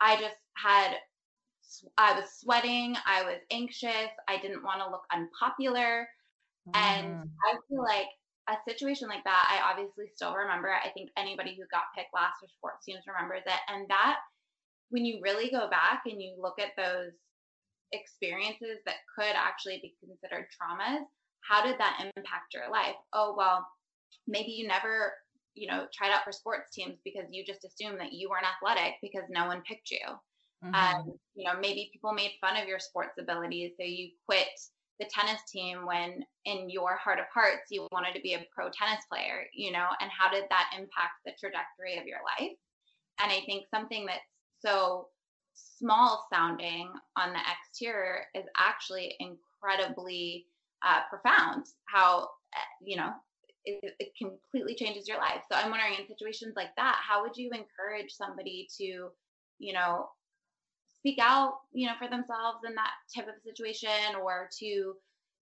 I 0.00 0.20
just 0.20 0.36
had 0.56 0.96
I 1.98 2.18
was 2.18 2.30
sweating, 2.32 2.96
I 3.06 3.22
was 3.24 3.40
anxious, 3.50 4.10
I 4.28 4.38
didn't 4.40 4.62
want 4.62 4.80
to 4.80 4.90
look 4.90 5.04
unpopular. 5.12 6.08
And 6.74 7.14
Mm. 7.14 7.30
I 7.46 7.56
feel 7.68 7.82
like 7.82 8.08
a 8.48 8.56
situation 8.68 9.08
like 9.08 9.24
that, 9.24 9.48
I 9.50 9.70
obviously 9.70 10.06
still 10.14 10.34
remember. 10.34 10.72
I 10.72 10.90
think 10.90 11.10
anybody 11.16 11.56
who 11.56 11.64
got 11.70 11.84
picked 11.96 12.14
last 12.14 12.40
for 12.40 12.48
sports 12.48 12.84
teams 12.84 13.04
remembers 13.06 13.42
it. 13.46 13.60
And 13.68 13.88
that, 13.88 14.18
when 14.90 15.04
you 15.04 15.20
really 15.22 15.50
go 15.50 15.68
back 15.70 16.02
and 16.06 16.22
you 16.22 16.36
look 16.38 16.58
at 16.60 16.76
those 16.76 17.12
experiences 17.92 18.78
that 18.86 18.96
could 19.16 19.34
actually 19.34 19.78
be 19.80 19.96
considered 20.00 20.46
traumas, 20.50 21.04
how 21.40 21.64
did 21.64 21.78
that 21.78 22.10
impact 22.16 22.54
your 22.54 22.70
life? 22.70 22.96
Oh, 23.12 23.34
well, 23.36 23.66
maybe 24.26 24.52
you 24.52 24.66
never, 24.68 25.14
you 25.54 25.68
know, 25.68 25.86
tried 25.92 26.10
out 26.10 26.24
for 26.24 26.32
sports 26.32 26.70
teams 26.72 26.98
because 27.04 27.24
you 27.30 27.44
just 27.44 27.64
assumed 27.64 28.00
that 28.00 28.12
you 28.12 28.28
weren't 28.28 28.46
athletic 28.46 28.94
because 29.02 29.24
no 29.28 29.46
one 29.46 29.62
picked 29.62 29.90
you 29.90 30.18
Mhm. 30.64 30.72
and 30.74 31.12
you 31.34 31.44
know 31.44 31.58
maybe 31.60 31.90
people 31.92 32.12
made 32.12 32.32
fun 32.40 32.56
of 32.56 32.68
your 32.68 32.78
sports 32.78 33.18
abilities 33.18 33.72
so 33.76 33.84
you 33.84 34.10
quit 34.26 34.48
the 34.98 35.06
tennis 35.06 35.40
team 35.50 35.84
when 35.84 36.24
in 36.44 36.70
your 36.70 36.96
heart 36.96 37.18
of 37.18 37.26
hearts 37.32 37.70
you 37.70 37.86
wanted 37.92 38.14
to 38.14 38.20
be 38.20 38.34
a 38.34 38.46
pro 38.54 38.70
tennis 38.70 39.04
player 39.10 39.46
you 39.52 39.72
know 39.72 39.88
and 40.00 40.10
how 40.10 40.30
did 40.30 40.44
that 40.50 40.70
impact 40.76 41.14
the 41.24 41.32
trajectory 41.38 41.98
of 41.98 42.06
your 42.06 42.20
life 42.38 42.56
and 43.20 43.30
i 43.32 43.40
think 43.46 43.66
something 43.68 44.06
that's 44.06 44.20
so 44.60 45.08
small 45.54 46.26
sounding 46.32 46.90
on 47.16 47.32
the 47.32 47.40
exterior 47.52 48.24
is 48.34 48.44
actually 48.56 49.14
incredibly 49.20 50.46
uh, 50.82 51.00
profound 51.08 51.64
how 51.86 52.22
uh, 52.54 52.70
you 52.80 52.96
know 52.96 53.12
it, 53.64 53.94
it 53.98 54.12
completely 54.16 54.74
changes 54.74 55.08
your 55.08 55.18
life 55.18 55.42
so 55.50 55.56
i'm 55.56 55.70
wondering 55.70 55.94
in 55.98 56.06
situations 56.06 56.54
like 56.56 56.74
that 56.76 57.00
how 57.06 57.22
would 57.22 57.36
you 57.36 57.50
encourage 57.50 58.12
somebody 58.12 58.68
to 58.76 59.08
you 59.58 59.72
know 59.72 60.08
speak 61.04 61.18
out, 61.20 61.58
you 61.74 61.86
know, 61.86 61.92
for 61.98 62.08
themselves 62.08 62.60
in 62.66 62.74
that 62.74 62.92
type 63.14 63.28
of 63.28 63.34
situation 63.44 64.16
or 64.22 64.48
to, 64.58 64.94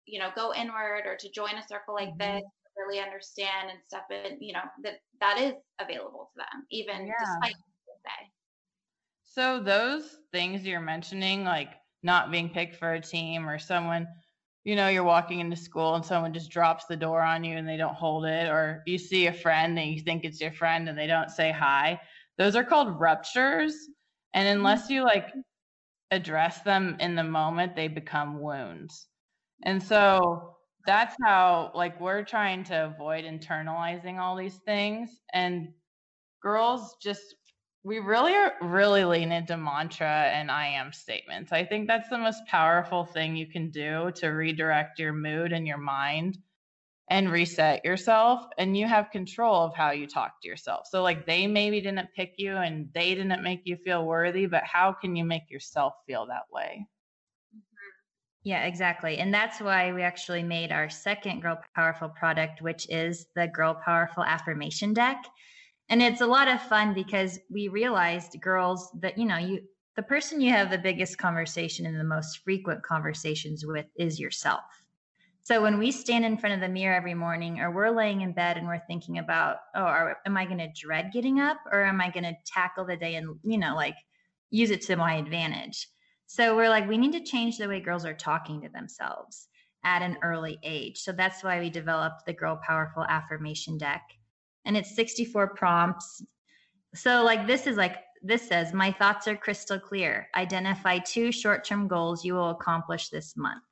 you 0.06 0.19
know, 0.19 0.30
go 0.36 0.53
inward 0.53 1.01
or 1.08 1.17
to 1.17 1.32
join 1.32 1.56
a 1.56 1.67
circle 1.67 1.95
like 1.95 2.10
mm-hmm. 2.10 2.36
this, 2.36 2.43
really 2.77 2.99
understand 2.99 3.71
and 3.71 3.80
step 3.88 4.06
in, 4.12 4.39
you 4.39 4.53
know, 4.53 4.62
that 4.84 4.99
that 5.19 5.39
is 5.39 5.53
available 5.80 6.30
to 6.32 6.38
them, 6.38 6.67
even 6.69 7.08
Yeah. 7.08 7.13
despite 7.19 7.56
what 7.86 7.97
they 8.03 8.10
say. 8.10 8.32
So 9.23 9.60
those 9.60 10.19
things 10.32 10.63
you're 10.63 10.80
mentioning, 10.80 11.43
like 11.43 11.69
not 12.03 12.30
being 12.30 12.49
picked 12.49 12.75
for 12.75 12.93
a 12.93 13.01
team 13.01 13.49
or 13.49 13.58
someone, 13.58 14.08
you 14.67 14.75
know, 14.75 14.89
you're 14.89 15.01
walking 15.01 15.39
into 15.39 15.56
school 15.56 15.95
and 15.95 16.03
someone 16.03 16.34
just 16.34 16.51
drops 16.51 16.84
the 16.88 16.97
door 16.97 17.21
on 17.21 17.41
you 17.45 17.56
and 17.56 17.65
they 17.65 17.77
don't 17.77 17.95
hold 17.95 18.25
it, 18.25 18.49
or 18.49 18.84
you 18.86 18.97
see 18.97 19.27
a 19.27 19.32
friend 19.32 19.80
and 19.80 19.91
you 19.91 20.01
think 20.01 20.25
it's 20.25 20.41
your 20.41 20.51
friend 20.51 20.89
and 20.89 20.97
they 20.97 21.08
don't 21.08 21.32
say 21.32 21.53
hi. 21.53 21.97
Those 22.38 22.53
are 22.58 22.65
called 22.65 22.99
ruptures. 22.99 23.73
And 24.34 24.45
mm-hmm. 24.45 24.58
unless 24.58 24.89
you 24.89 25.06
like 25.06 25.30
address 26.12 26.63
them 26.63 26.97
in 26.99 27.15
the 27.15 27.23
moment, 27.23 27.77
they 27.77 27.88
become 27.88 28.41
wounds. 28.41 29.08
And 29.63 29.82
so 29.82 30.58
that's 30.86 31.15
how 31.23 31.71
like 31.73 32.01
we're 32.01 32.25
trying 32.25 32.65
to 32.65 32.88
avoid 32.88 33.23
internalizing 33.23 34.19
all 34.19 34.36
these 34.36 34.60
things 34.65 35.21
and 35.34 35.69
girls 36.43 36.97
just 37.01 37.36
we 37.88 38.00
really 38.00 38.36
are 38.36 38.52
really 38.62 39.06
lean 39.06 39.32
into 39.32 39.56
mantra 39.56 40.30
and 40.34 40.52
I 40.52 40.67
am 40.67 40.91
statements. 40.91 41.54
I 41.54 41.63
think 41.63 41.88
that's 41.88 42.10
the 42.10 42.17
most 42.17 42.45
powerful 42.45 43.06
thing 43.06 43.38
you 43.38 43.47
can 43.47 43.69
do 43.69 44.12
to 44.15 44.28
redirect 44.28 45.00
your 45.00 45.13
mood 45.13 45.54
and 45.54 45.65
your 45.65 45.78
mind 45.78 46.38
and 47.10 47.32
reset 47.32 47.86
yourself 47.86 48.43
and 48.58 48.76
you 48.76 48.86
have 48.86 49.10
control 49.12 49.63
of 49.63 49.73
how 49.73 49.91
you 49.91 50.06
talk 50.06 50.41
to 50.41 50.50
yourself. 50.50 50.88
So 50.91 51.02
like 51.02 51.26
they 51.26 51.47
maybe 51.47 51.80
didn't 51.80 52.10
pick 52.13 52.34
you 52.36 52.58
and 52.58 52.89
they 52.93 53.15
didn't 53.15 53.41
make 53.41 53.62
you 53.63 53.78
feel 53.78 54.06
worthy, 54.06 54.47
but 54.47 54.65
how 54.65 54.91
can 54.91 55.15
you 55.15 55.23
make 55.23 55.50
yourself 55.50 55.93
feel 56.06 56.26
that 56.26 56.43
way? 56.52 56.86
Mm-hmm. 57.56 57.62
Yeah, 58.43 58.65
exactly. 58.65 59.19
And 59.19 59.34
that's 59.34 59.62
why 59.62 59.93
we 59.93 60.02
actually 60.02 60.43
made 60.43 60.73
our 60.73 60.89
second 60.89 61.41
Girl 61.41 61.58
Powerful 61.73 62.10
product, 62.10 62.62
which 62.62 62.86
is 62.89 63.28
the 63.34 63.47
Girl 63.47 63.76
Powerful 63.86 64.26
Affirmation 64.26 64.93
Deck. 64.93 65.23
And 65.89 66.02
it's 66.02 66.21
a 66.21 66.28
lot 66.28 66.47
of 66.47 66.62
fun 66.62 66.93
because 66.93 67.39
we 67.50 67.69
realized 67.69 68.39
girls 68.41 68.89
that, 69.02 69.17
you 69.17 69.26
know, 69.26 69.38
you 69.38 69.62
the 69.95 70.04
person 70.04 70.41
you 70.41 70.52
have 70.52 70.69
the 70.69 70.78
biggest 70.78 71.17
conversation 71.17 71.86
and 71.88 72.00
the 72.00 72.04
most 72.04 72.39
frequent 72.43 72.84
conversations 72.84 73.65
with 73.65 73.88
is 73.97 74.19
yourself. 74.19 74.62
So 75.41 75.62
when 75.62 75.80
we 75.80 75.91
stand 75.91 76.26
in 76.26 76.38
front 76.38 76.56
of 76.56 76.62
the 76.62 76.67
mirror 76.67 76.93
every 76.93 77.15
morning 77.15 77.62
or 77.62 77.71
we're 77.71 77.89
laying 77.89 78.21
in 78.21 78.34
bed 78.34 78.58
and 78.58 78.67
we're 78.67 78.86
thinking 78.86 79.17
about, 79.17 79.58
oh, 79.76 79.82
are, 79.82 80.17
am 80.26 80.38
I 80.38 80.45
going 80.45 80.60
to 80.60 80.69
dread 80.80 81.12
getting 81.13 81.39
up 81.39 81.58
or 81.71 81.84
am 81.86 82.02
I 82.02 82.12
going 82.12 82.26
to 82.26 82.36
tackle 82.45 82.86
the 82.86 82.97
day 82.97 83.15
and, 83.15 83.39
you 83.43 83.58
know, 83.58 83.76
like 83.76 83.95
use 84.52 84.71
it 84.71 84.82
to 84.84 84.97
my 84.97 85.15
advantage? 85.15 85.88
So 86.28 86.56
we're 86.56 86.69
like, 86.69 86.88
we 86.88 86.97
need 86.97 87.13
to 87.13 87.23
change 87.23 87.58
the 87.58 87.69
way 87.69 87.80
girls 87.80 88.06
are 88.06 88.13
talking 88.13 88.62
to 88.62 88.69
themselves. 88.69 89.47
at 89.84 90.02
an 90.02 90.17
early 90.21 90.60
age. 90.63 91.00
So 91.00 91.12
that's 91.12 91.43
why 91.43 91.60
we 91.60 91.69
developed 91.69 92.26
the 92.26 92.34
Girl 92.34 92.60
Powerful 92.62 93.04
Affirmation 93.04 93.78
Deck. 93.78 94.02
And 94.67 94.77
it's 94.77 94.95
64 94.95 95.56
prompts. 95.56 96.21
So, 96.93 97.23
like, 97.23 97.47
this 97.47 97.65
is 97.65 97.77
like, 97.77 97.95
this 98.21 98.47
says, 98.47 98.73
My 98.73 98.91
thoughts 98.91 99.27
are 99.27 99.36
crystal 99.36 99.80
clear. 99.80 100.27
Identify 100.36 100.99
two 100.99 101.32
short 101.32 101.63
term 101.65 101.88
goals 101.88 102.23
you 102.23 102.36
will 102.36 102.51
accomplish 102.51 103.10
this 103.10 103.36
month. 103.36 103.63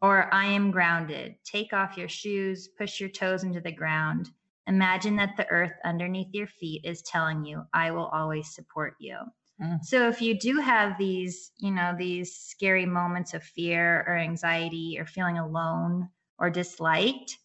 Or, 0.00 0.32
I 0.32 0.46
am 0.46 0.70
grounded. 0.70 1.36
Take 1.44 1.72
off 1.72 1.96
your 1.96 2.08
shoes, 2.08 2.68
push 2.68 2.98
your 2.98 3.10
toes 3.10 3.44
into 3.44 3.60
the 3.60 3.72
ground. 3.72 4.30
Imagine 4.66 5.16
that 5.16 5.36
the 5.36 5.48
earth 5.48 5.72
underneath 5.84 6.32
your 6.32 6.46
feet 6.46 6.84
is 6.84 7.02
telling 7.02 7.44
you, 7.44 7.64
I 7.72 7.90
will 7.90 8.06
always 8.06 8.54
support 8.54 8.94
you. 8.98 9.16
Mm. 9.62 9.82
So 9.82 10.08
if 10.08 10.22
you 10.22 10.38
do 10.38 10.60
have 10.60 10.96
these, 10.98 11.52
you 11.58 11.70
know, 11.70 11.94
these 11.98 12.34
scary 12.34 12.86
moments 12.86 13.34
of 13.34 13.42
fear 13.42 14.04
or 14.06 14.16
anxiety 14.16 14.96
or 14.98 15.06
feeling 15.06 15.38
alone 15.38 16.08
or 16.38 16.50
disliked, 16.50 17.38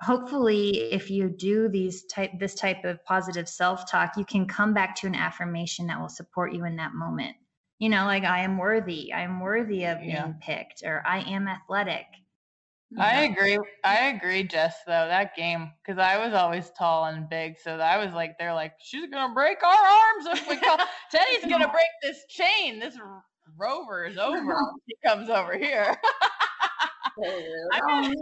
hopefully 0.00 0.92
if 0.92 1.10
you 1.10 1.28
do 1.28 1.68
these 1.68 2.04
type 2.04 2.30
this 2.38 2.54
type 2.54 2.84
of 2.84 3.04
positive 3.04 3.48
self-talk, 3.48 4.16
you 4.16 4.24
can 4.24 4.46
come 4.46 4.72
back 4.74 4.96
to 4.96 5.06
an 5.06 5.14
affirmation 5.14 5.86
that 5.88 6.00
will 6.00 6.08
support 6.08 6.52
you 6.52 6.64
in 6.64 6.76
that 6.76 6.94
moment. 6.94 7.36
You 7.78 7.88
know, 7.88 8.04
like 8.04 8.24
I 8.24 8.40
am 8.40 8.58
worthy, 8.58 9.12
I 9.12 9.22
am 9.22 9.40
worthy 9.40 9.84
of 9.84 10.00
being 10.00 10.34
picked 10.40 10.82
or 10.84 11.02
I 11.06 11.20
am 11.20 11.46
athletic. 11.46 12.06
I 12.98 13.24
agree. 13.24 13.58
I 13.84 14.06
agree, 14.06 14.44
Jess. 14.44 14.76
Though 14.86 15.06
that 15.08 15.36
game, 15.36 15.72
because 15.84 15.98
I 15.98 16.16
was 16.24 16.32
always 16.32 16.70
tall 16.70 17.04
and 17.04 17.28
big, 17.28 17.58
so 17.58 17.76
I 17.76 18.02
was 18.02 18.14
like, 18.14 18.38
they're 18.38 18.54
like, 18.54 18.72
she's 18.80 19.10
gonna 19.10 19.34
break 19.34 19.62
our 19.62 19.70
arms 19.70 20.40
if 20.40 20.48
we 20.48 20.56
come. 20.56 20.80
Teddy's 21.10 21.50
gonna 21.50 21.68
break 21.68 21.86
this 22.02 22.24
chain. 22.30 22.80
This 22.80 22.96
rover 23.58 24.06
is 24.06 24.16
over. 24.16 24.56
he 24.86 24.96
comes 25.06 25.28
over 25.28 25.56
here. 25.56 25.96
I 27.72 28.00
mean, 28.00 28.14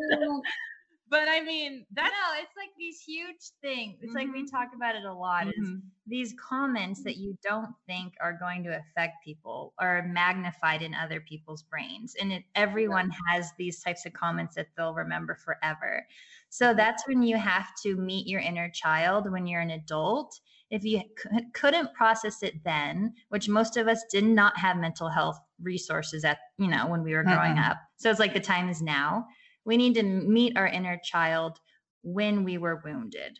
but 1.08 1.28
I 1.28 1.40
mean, 1.40 1.86
that's 1.92 2.10
no, 2.10 2.40
it's 2.40 2.56
like 2.56 2.70
these 2.76 3.00
huge 3.00 3.50
things. 3.62 3.98
It's 4.00 4.08
mm-hmm. 4.08 4.16
like 4.16 4.32
we 4.32 4.42
mm-hmm. 4.42 4.56
talk 4.56 4.68
about 4.74 4.96
it 4.96 5.04
a 5.04 5.12
lot. 5.12 5.46
Mm-hmm. 5.46 5.62
Is 5.62 5.80
these 6.06 6.34
comments 6.40 7.02
that 7.04 7.16
you 7.16 7.36
don't 7.42 7.72
think 7.86 8.14
are 8.20 8.32
going 8.32 8.64
to 8.64 8.76
affect 8.76 9.24
people 9.24 9.72
are 9.78 10.02
magnified 10.02 10.82
in 10.82 10.94
other 10.94 11.20
people's 11.20 11.62
brains, 11.62 12.16
and 12.20 12.32
it, 12.32 12.44
everyone 12.56 13.10
has 13.28 13.52
these 13.56 13.80
types 13.82 14.04
of 14.04 14.12
comments 14.14 14.56
that 14.56 14.68
they'll 14.76 14.94
remember 14.94 15.36
forever. 15.36 16.04
So 16.48 16.66
mm-hmm. 16.66 16.76
that's 16.76 17.06
when 17.06 17.22
you 17.22 17.36
have 17.36 17.68
to 17.84 17.96
meet 17.96 18.26
your 18.26 18.40
inner 18.40 18.68
child 18.70 19.30
when 19.30 19.46
you're 19.46 19.60
an 19.60 19.70
adult. 19.70 20.40
If 20.70 20.84
you 20.84 21.02
c- 21.22 21.46
couldn't 21.54 21.94
process 21.94 22.42
it 22.42 22.64
then, 22.64 23.14
which 23.28 23.48
most 23.48 23.76
of 23.76 23.86
us 23.86 24.02
did 24.10 24.24
not 24.24 24.58
have 24.58 24.76
mental 24.76 25.08
health 25.08 25.38
resources 25.62 26.24
at 26.24 26.38
you 26.58 26.66
know 26.66 26.88
when 26.88 27.04
we 27.04 27.14
were 27.14 27.22
growing 27.22 27.54
mm-hmm. 27.54 27.70
up, 27.70 27.76
so 27.96 28.10
it's 28.10 28.18
like 28.18 28.34
the 28.34 28.40
time 28.40 28.68
is 28.68 28.82
now 28.82 29.26
we 29.66 29.76
need 29.76 29.94
to 29.94 30.02
meet 30.02 30.56
our 30.56 30.66
inner 30.66 30.98
child 31.02 31.58
when 32.02 32.44
we 32.44 32.56
were 32.56 32.80
wounded 32.84 33.38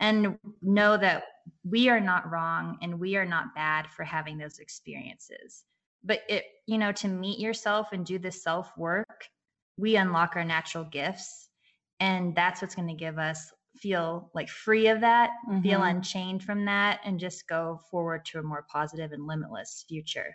and 0.00 0.38
know 0.60 0.96
that 0.96 1.24
we 1.64 1.88
are 1.88 2.00
not 2.00 2.30
wrong 2.30 2.76
and 2.82 2.98
we 2.98 3.16
are 3.16 3.24
not 3.24 3.54
bad 3.54 3.88
for 3.88 4.02
having 4.02 4.36
those 4.36 4.58
experiences. 4.58 5.64
But 6.02 6.20
it, 6.28 6.44
you 6.66 6.78
know, 6.78 6.92
to 6.92 7.08
meet 7.08 7.38
yourself 7.38 7.88
and 7.92 8.04
do 8.04 8.18
the 8.18 8.32
self 8.32 8.76
work, 8.76 9.24
we 9.76 9.96
unlock 9.96 10.34
our 10.34 10.44
natural 10.44 10.84
gifts. 10.84 11.48
And 12.00 12.34
that's 12.34 12.62
what's 12.62 12.74
going 12.74 12.88
to 12.88 12.94
give 12.94 13.18
us 13.18 13.52
feel 13.76 14.30
like 14.34 14.48
free 14.48 14.88
of 14.88 15.00
that, 15.02 15.30
mm-hmm. 15.48 15.62
feel 15.62 15.82
unchained 15.82 16.42
from 16.42 16.64
that, 16.64 17.00
and 17.04 17.20
just 17.20 17.46
go 17.48 17.80
forward 17.90 18.24
to 18.26 18.38
a 18.38 18.42
more 18.42 18.66
positive 18.70 19.12
and 19.12 19.26
limitless 19.26 19.84
future. 19.88 20.34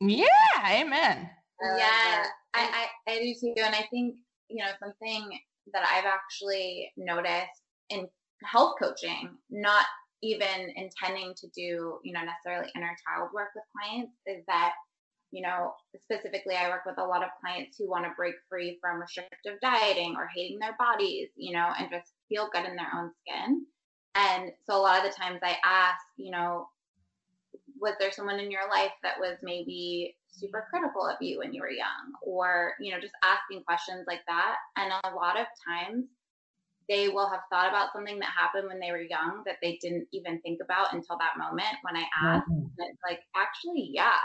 Yeah, 0.00 0.26
amen. 0.70 1.30
Yeah, 1.78 2.26
I, 2.54 2.86
I, 3.08 3.12
I 3.12 3.18
do 3.18 3.34
too. 3.40 3.62
And 3.64 3.74
I 3.74 3.86
think 3.90 4.16
you 4.48 4.64
know, 4.64 4.70
something 4.80 5.38
that 5.72 5.82
I've 5.92 6.04
actually 6.06 6.92
noticed 6.96 7.62
in 7.90 8.06
health 8.44 8.74
coaching, 8.80 9.30
not 9.50 9.86
even 10.22 10.72
intending 10.76 11.34
to 11.36 11.48
do, 11.48 11.98
you 12.02 12.12
know, 12.12 12.22
necessarily 12.22 12.70
inner 12.74 12.96
child 13.06 13.30
work 13.34 13.48
with 13.54 13.64
clients, 13.72 14.12
is 14.26 14.44
that, 14.46 14.72
you 15.30 15.42
know, 15.42 15.74
specifically 16.04 16.54
I 16.54 16.68
work 16.68 16.86
with 16.86 16.98
a 16.98 17.04
lot 17.04 17.22
of 17.22 17.30
clients 17.40 17.76
who 17.78 17.88
want 17.88 18.04
to 18.04 18.12
break 18.16 18.34
free 18.48 18.78
from 18.80 19.00
restrictive 19.00 19.58
dieting 19.60 20.14
or 20.16 20.28
hating 20.34 20.58
their 20.58 20.76
bodies, 20.78 21.28
you 21.36 21.52
know, 21.52 21.72
and 21.78 21.90
just 21.90 22.12
feel 22.28 22.48
good 22.52 22.64
in 22.64 22.76
their 22.76 22.90
own 22.96 23.10
skin. 23.20 23.66
And 24.14 24.50
so 24.64 24.76
a 24.76 24.80
lot 24.80 25.04
of 25.04 25.10
the 25.10 25.16
times 25.16 25.40
I 25.42 25.56
ask, 25.62 26.00
you 26.16 26.30
know, 26.30 26.68
was 27.80 27.94
there 27.98 28.12
someone 28.12 28.38
in 28.38 28.50
your 28.50 28.68
life 28.70 28.92
that 29.02 29.18
was 29.18 29.36
maybe 29.42 30.16
super 30.30 30.66
critical 30.70 31.06
of 31.06 31.16
you 31.20 31.38
when 31.38 31.52
you 31.52 31.60
were 31.60 31.70
young? 31.70 32.12
Or 32.22 32.74
you 32.80 32.92
know 32.92 33.00
just 33.00 33.14
asking 33.22 33.64
questions 33.64 34.04
like 34.06 34.22
that. 34.26 34.56
And 34.76 34.92
a 34.92 35.14
lot 35.14 35.38
of 35.38 35.46
times 35.66 36.06
they 36.88 37.08
will 37.08 37.28
have 37.28 37.40
thought 37.50 37.68
about 37.68 37.92
something 37.92 38.18
that 38.20 38.30
happened 38.36 38.68
when 38.68 38.78
they 38.78 38.92
were 38.92 39.00
young 39.00 39.42
that 39.44 39.56
they 39.62 39.78
didn't 39.82 40.06
even 40.12 40.40
think 40.40 40.60
about 40.62 40.94
until 40.94 41.18
that 41.18 41.38
moment 41.38 41.74
when 41.82 41.96
i 41.96 42.04
asked. 42.22 42.48
Mm-hmm. 42.48 42.78
and 42.78 42.90
it's 42.90 43.02
like 43.08 43.20
actually 43.34 43.90
yeah. 43.92 44.18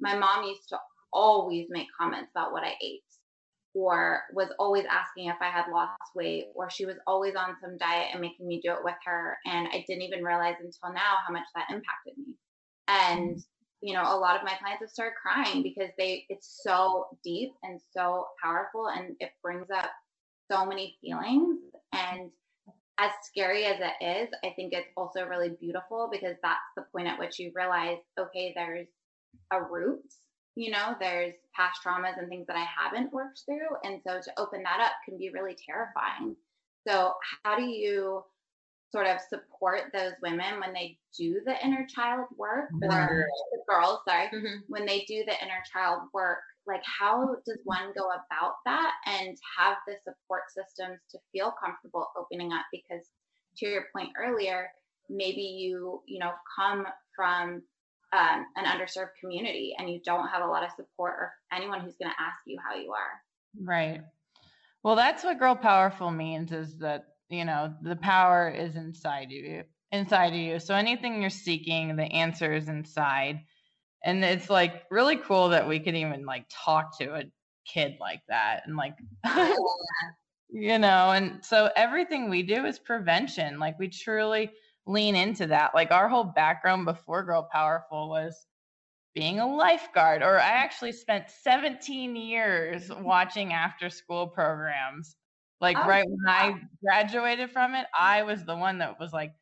My 0.00 0.16
mom 0.16 0.44
used 0.44 0.68
to 0.68 0.78
always 1.12 1.66
make 1.70 1.88
comments 1.98 2.30
about 2.34 2.52
what 2.52 2.62
i 2.62 2.74
ate 2.82 3.02
or 3.74 4.22
was 4.32 4.48
always 4.58 4.84
asking 4.90 5.28
if 5.28 5.36
i 5.40 5.50
had 5.50 5.70
lost 5.72 6.14
weight 6.14 6.46
or 6.54 6.70
she 6.70 6.86
was 6.86 6.96
always 7.06 7.34
on 7.34 7.56
some 7.60 7.76
diet 7.78 8.08
and 8.12 8.20
making 8.20 8.46
me 8.46 8.60
do 8.62 8.72
it 8.72 8.84
with 8.84 8.96
her. 9.04 9.36
And 9.44 9.68
i 9.68 9.84
didn't 9.86 10.02
even 10.02 10.24
realize 10.24 10.56
until 10.60 10.94
now 10.94 11.16
how 11.26 11.32
much 11.32 11.46
that 11.54 11.70
impacted 11.70 12.16
me 12.16 12.37
and 12.88 13.38
you 13.80 13.94
know 13.94 14.02
a 14.02 14.18
lot 14.18 14.36
of 14.36 14.42
my 14.44 14.54
clients 14.58 14.80
have 14.80 14.90
started 14.90 15.14
crying 15.20 15.62
because 15.62 15.90
they 15.98 16.24
it's 16.28 16.60
so 16.64 17.06
deep 17.22 17.52
and 17.62 17.80
so 17.94 18.26
powerful 18.42 18.88
and 18.88 19.14
it 19.20 19.30
brings 19.42 19.66
up 19.70 19.90
so 20.50 20.64
many 20.64 20.96
feelings. 21.00 21.60
And 21.92 22.30
as 22.98 23.12
scary 23.22 23.64
as 23.64 23.76
it 23.78 24.04
is 24.04 24.28
i 24.44 24.52
think 24.56 24.72
it's 24.72 24.88
also 24.96 25.24
really 25.24 25.50
beautiful 25.60 26.08
because 26.10 26.34
that's 26.42 26.58
the 26.76 26.82
point 26.90 27.06
at 27.06 27.16
which 27.16 27.38
you 27.38 27.52
realize 27.54 27.98
okay 28.18 28.52
there's 28.56 28.88
a 29.52 29.62
root 29.62 30.02
you 30.56 30.72
know 30.72 30.96
there's 30.98 31.34
past 31.54 31.80
traumas 31.84 32.18
and 32.18 32.28
things 32.28 32.46
that 32.48 32.56
i 32.56 32.64
haven't 32.64 33.12
worked 33.12 33.42
through. 33.46 33.76
And 33.84 34.00
so 34.06 34.20
to 34.20 34.40
open 34.40 34.62
that 34.64 34.80
up 34.80 34.92
can 35.04 35.16
be 35.16 35.30
really 35.30 35.56
terrifying. 35.68 36.34
So 36.86 37.12
how 37.44 37.56
do 37.56 37.62
you 37.62 38.22
sort 38.90 39.06
of 39.06 39.18
support 39.28 39.84
those 39.92 40.12
women 40.22 40.60
when 40.60 40.72
they 40.72 40.96
do 41.16 41.40
the 41.44 41.54
inner 41.64 41.86
child 41.86 42.26
work 42.36 42.70
or 42.82 43.26
the 43.50 43.58
girls 43.68 43.98
sorry 44.08 44.26
mm-hmm. 44.26 44.60
when 44.68 44.86
they 44.86 45.00
do 45.06 45.24
the 45.26 45.42
inner 45.42 45.62
child 45.72 46.00
work 46.14 46.38
like 46.68 46.82
how 46.84 47.34
does 47.46 47.58
one 47.64 47.92
go 47.96 48.04
about 48.10 48.56
that 48.66 48.92
and 49.06 49.36
have 49.58 49.76
the 49.86 49.94
support 50.04 50.42
systems 50.54 51.00
to 51.10 51.18
feel 51.32 51.52
comfortable 51.62 52.06
opening 52.16 52.52
up? 52.52 52.66
Because 52.70 53.06
to 53.56 53.66
your 53.66 53.86
point 53.92 54.10
earlier 54.16 54.68
maybe 55.08 55.40
you 55.40 56.02
you 56.06 56.18
know 56.18 56.32
come 56.54 56.86
from 57.16 57.62
um, 58.12 58.46
an 58.56 58.64
underserved 58.64 59.10
community 59.20 59.74
and 59.78 59.90
you 59.90 60.00
don't 60.04 60.28
have 60.28 60.42
a 60.42 60.46
lot 60.46 60.62
of 60.62 60.70
support 60.76 61.14
or 61.18 61.32
anyone 61.52 61.80
who's 61.80 61.96
going 61.96 62.10
to 62.10 62.22
ask 62.22 62.38
you 62.46 62.58
how 62.66 62.74
you 62.74 62.92
are. 62.92 63.20
Right. 63.60 64.02
Well 64.82 64.94
that's 64.94 65.24
what 65.24 65.38
girl 65.38 65.56
powerful 65.56 66.10
means 66.10 66.52
is 66.52 66.78
that 66.78 67.06
you 67.28 67.44
know 67.44 67.74
the 67.82 67.96
power 67.96 68.48
is 68.48 68.76
inside 68.76 69.24
of 69.24 69.32
you 69.32 69.64
inside 69.92 70.32
of 70.32 70.38
you. 70.38 70.60
So 70.60 70.74
anything 70.74 71.20
you're 71.20 71.30
seeking 71.30 71.96
the 71.96 72.04
answer 72.04 72.52
is 72.52 72.68
inside. 72.68 73.40
And 74.04 74.24
it's 74.24 74.50
like 74.50 74.84
really 74.90 75.16
cool 75.16 75.50
that 75.50 75.68
we 75.68 75.80
could 75.80 75.96
even 75.96 76.24
like 76.24 76.46
talk 76.50 76.98
to 76.98 77.14
a 77.14 77.24
kid 77.66 77.96
like 78.00 78.20
that 78.28 78.62
and 78.64 78.76
like 78.76 78.94
you 80.48 80.78
know 80.78 81.10
and 81.10 81.44
so 81.44 81.68
everything 81.76 82.30
we 82.30 82.42
do 82.42 82.64
is 82.64 82.78
prevention. 82.78 83.58
Like 83.58 83.78
we 83.78 83.88
truly 83.88 84.50
lean 84.86 85.16
into 85.16 85.48
that. 85.48 85.74
Like 85.74 85.90
our 85.90 86.08
whole 86.08 86.24
background 86.24 86.84
before 86.84 87.24
girl 87.24 87.48
powerful 87.50 88.08
was 88.08 88.46
being 89.14 89.40
a 89.40 89.56
lifeguard 89.56 90.22
or 90.22 90.38
i 90.38 90.48
actually 90.50 90.92
spent 90.92 91.24
17 91.42 92.14
years 92.14 92.88
watching 93.00 93.52
after 93.52 93.90
school 93.90 94.28
programs 94.28 95.16
like 95.60 95.76
oh, 95.78 95.86
right 95.86 96.06
when 96.08 96.26
I 96.26 96.60
graduated 96.82 97.50
from 97.50 97.74
it, 97.74 97.86
I 97.98 98.22
was 98.22 98.44
the 98.44 98.56
one 98.56 98.78
that 98.78 98.98
was 98.98 99.12
like, 99.12 99.32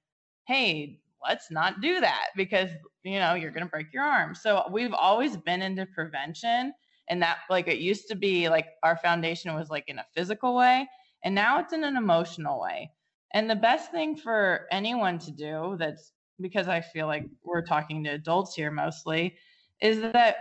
"Hey, 0.46 1.00
let's 1.26 1.50
not 1.50 1.80
do 1.80 2.00
that 2.00 2.28
because 2.36 2.70
you 3.04 3.18
know 3.18 3.34
you're 3.34 3.50
going 3.50 3.64
to 3.64 3.70
break 3.70 3.92
your 3.92 4.04
arm." 4.04 4.34
So 4.34 4.64
we've 4.70 4.94
always 4.94 5.36
been 5.36 5.62
into 5.62 5.86
prevention 5.86 6.72
and 7.08 7.22
that 7.22 7.38
like 7.50 7.68
it 7.68 7.78
used 7.78 8.08
to 8.08 8.16
be 8.16 8.48
like 8.48 8.66
our 8.82 8.96
foundation 8.96 9.54
was 9.54 9.70
like 9.70 9.84
in 9.88 9.98
a 9.98 10.06
physical 10.14 10.56
way 10.56 10.88
and 11.24 11.34
now 11.34 11.58
it's 11.58 11.72
in 11.72 11.84
an 11.84 11.96
emotional 11.96 12.60
way. 12.60 12.92
And 13.34 13.50
the 13.50 13.56
best 13.56 13.90
thing 13.90 14.16
for 14.16 14.66
anyone 14.70 15.18
to 15.18 15.30
do 15.32 15.76
that's 15.78 16.12
because 16.40 16.68
I 16.68 16.80
feel 16.80 17.06
like 17.06 17.26
we're 17.42 17.64
talking 17.64 18.04
to 18.04 18.10
adults 18.10 18.54
here 18.54 18.70
mostly 18.70 19.36
is 19.80 20.00
that 20.00 20.36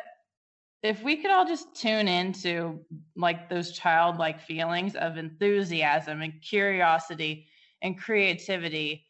if 0.83 1.01
we 1.03 1.17
could 1.17 1.31
all 1.31 1.45
just 1.45 1.75
tune 1.75 2.07
into 2.07 2.79
like 3.15 3.49
those 3.49 3.71
childlike 3.71 4.39
feelings 4.39 4.95
of 4.95 5.17
enthusiasm 5.17 6.21
and 6.21 6.33
curiosity 6.41 7.47
and 7.81 7.99
creativity 7.99 9.05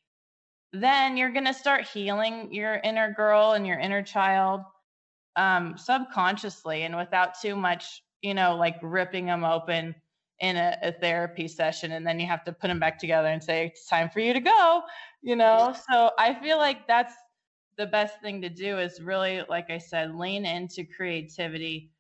then 0.74 1.16
you're 1.16 1.32
going 1.32 1.46
to 1.46 1.54
start 1.54 1.88
healing 1.88 2.54
your 2.54 2.76
inner 2.84 3.14
girl 3.14 3.54
and 3.54 3.66
your 3.66 3.80
inner 3.80 4.02
child 4.02 4.62
um, 5.38 5.78
subconsciously 5.78 6.84
and 6.84 6.96
without 6.96 7.40
too 7.40 7.56
much 7.56 8.02
you 8.22 8.34
know 8.34 8.56
like 8.56 8.78
ripping 8.82 9.26
them 9.26 9.44
open 9.44 9.94
in 10.40 10.58
a, 10.58 10.78
a, 10.82 10.92
therapy 10.92 11.48
session 11.48 11.94
and 11.94 12.06
then 12.06 12.20
you 12.20 12.28
have 12.28 12.44
to 12.44 12.52
put 12.52 12.68
them 12.68 12.80
back 12.80 13.00
together 13.00 13.30
and 13.30 13.42
say 13.42 13.68
it's 13.68 13.88
time 13.88 14.10
for 14.10 14.20
you 14.20 14.34
to 14.34 14.40
go 14.42 14.82
you 15.22 15.36
know? 15.36 15.76
So 15.90 16.12
i 16.18 16.34
feel 16.36 16.58
like 16.58 16.88
that's 16.88 17.14
the 17.78 17.86
best 17.86 18.22
thing 18.22 18.42
to 18.42 18.50
do 18.50 18.78
is 18.80 19.02
really 19.02 19.42
like 19.50 19.70
i 19.70 19.78
said 19.78 20.16
lean 20.16 20.46
into 20.46 20.84
creativity 20.84 21.92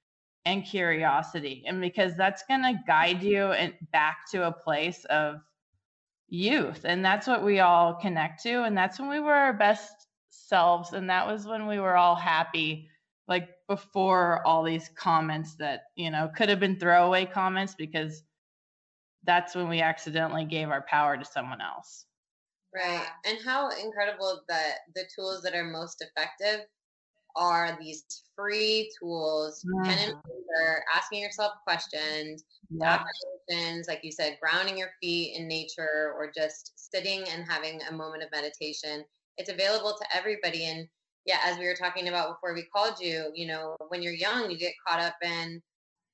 and 0.46 0.64
curiosity. 0.64 1.64
And 1.66 1.82
because 1.82 2.16
that's 2.16 2.44
going 2.48 2.62
to 2.62 2.80
guide 2.88 3.22
you 3.22 3.52
and 3.52 3.74
back 3.92 4.30
to 4.32 4.48
a 4.48 4.52
place 4.52 5.04
of 5.06 5.42
youth. 6.28 6.82
And 6.86 7.04
that's 7.04 7.28
what 7.28 7.44
we 7.44 7.60
all 7.60 7.96
connect 7.96 8.44
to. 8.44 8.64
And 8.64 8.78
that's 8.78 9.00
when 9.00 9.10
we 9.10 9.20
were 9.20 9.34
our 9.34 9.54
best 9.54 10.08
selves. 10.30 10.94
And 10.94 11.10
that 11.10 11.28
was 11.28 11.46
when 11.46 11.68
we 11.68 11.80
were 11.80 11.98
all 11.98 12.16
happy 12.16 12.90
like 13.28 13.50
before 13.68 14.46
all 14.46 14.62
these 14.62 14.92
comments 14.96 15.56
that 15.56 15.86
you 15.96 16.12
know 16.12 16.30
could 16.36 16.48
have 16.48 16.60
been 16.60 16.80
throwaway 16.80 17.26
comments 17.26 17.74
because 17.74 18.22
that's 19.24 19.56
when 19.56 19.68
we 19.68 19.82
accidentally 19.82 20.46
gave 20.46 20.70
our 20.70 20.84
power 20.84 21.18
to 21.18 21.26
someone 21.26 21.60
else 21.60 22.06
right 22.76 23.08
and 23.26 23.38
how 23.46 23.70
incredible 23.70 24.42
that 24.48 24.80
the 24.96 25.04
tools 25.16 25.42
that 25.42 25.56
are 25.56 25.64
most 25.64 26.04
effective 26.04 26.66
are 27.38 27.78
these 27.82 28.06
free 28.36 28.92
tools 29.00 29.66
mm. 29.66 29.84
pen 29.84 30.10
and 30.10 30.24
paper 30.24 30.84
asking 30.94 31.22
yourself 31.22 31.54
questions 31.64 32.44
yeah. 32.70 33.00
affirmations 33.50 33.88
like 33.88 34.00
you 34.04 34.12
said 34.12 34.38
grounding 34.42 34.78
your 34.78 34.90
feet 35.02 35.36
in 35.38 35.48
nature 35.48 36.14
or 36.18 36.32
just 36.36 36.72
sitting 36.76 37.24
and 37.34 37.46
having 37.48 37.82
a 37.90 37.94
moment 37.94 38.24
of 38.24 38.30
meditation 38.32 39.04
it's 39.38 39.50
available 39.50 39.96
to 40.00 40.18
everybody 40.18 40.66
and 40.66 40.88
yeah, 41.26 41.40
as 41.44 41.58
we 41.58 41.66
were 41.66 41.76
talking 41.76 42.08
about 42.08 42.36
before 42.36 42.54
we 42.54 42.64
called 42.64 43.00
you, 43.00 43.32
you 43.34 43.48
know, 43.48 43.76
when 43.90 44.02
you're 44.02 44.14
young, 44.14 44.50
you 44.50 44.58
get 44.58 44.74
caught 44.88 45.00
up 45.00 45.16
in, 45.24 45.62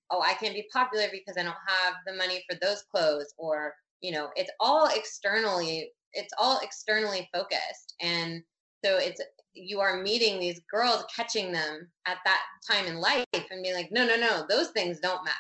oh, 0.10 0.22
I 0.22 0.34
can't 0.36 0.54
be 0.54 0.68
popular 0.72 1.08
because 1.12 1.38
I 1.38 1.44
don't 1.44 1.56
have 1.68 1.96
the 2.06 2.14
money 2.14 2.44
for 2.50 2.58
those 2.62 2.84
clothes, 2.84 3.34
or 3.38 3.74
you 4.00 4.12
know, 4.12 4.30
it's 4.36 4.52
all 4.60 4.90
externally, 4.96 5.92
it's 6.14 6.34
all 6.38 6.60
externally 6.62 7.30
focused, 7.34 7.96
and 8.02 8.44
so 8.84 8.98
it's 8.98 9.22
you 9.54 9.80
are 9.80 10.02
meeting 10.02 10.40
these 10.40 10.62
girls, 10.72 11.04
catching 11.14 11.52
them 11.52 11.90
at 12.08 12.18
that 12.26 12.42
time 12.70 12.86
in 12.86 13.02
life, 13.02 13.26
and 13.34 13.64
being 13.64 13.76
like, 13.76 13.92
no, 13.92 14.06
no, 14.06 14.16
no, 14.16 14.46
those 14.48 14.70
things 14.70 15.00
don't 15.00 15.26
matter. 15.26 15.38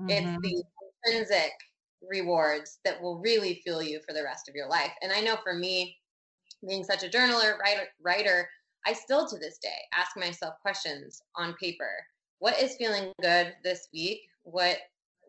Mm-hmm. 0.00 0.10
It's 0.10 0.42
the 0.42 0.64
intrinsic 1.04 1.52
rewards 2.08 2.78
that 2.84 3.00
will 3.02 3.18
really 3.18 3.60
fuel 3.64 3.82
you 3.82 4.00
for 4.06 4.12
the 4.12 4.22
rest 4.22 4.48
of 4.48 4.54
your 4.54 4.68
life. 4.68 4.92
And 5.02 5.12
I 5.12 5.20
know 5.20 5.36
for 5.42 5.54
me, 5.54 5.96
being 6.66 6.84
such 6.84 7.02
a 7.02 7.08
journaler, 7.08 7.58
writer, 7.58 7.86
writer 8.02 8.48
I 8.86 8.92
still 8.92 9.26
to 9.26 9.38
this 9.38 9.58
day 9.58 9.78
ask 9.94 10.16
myself 10.16 10.54
questions 10.60 11.22
on 11.36 11.54
paper. 11.54 11.90
What 12.38 12.60
is 12.60 12.76
feeling 12.76 13.12
good 13.22 13.54
this 13.62 13.88
week? 13.92 14.20
What 14.42 14.78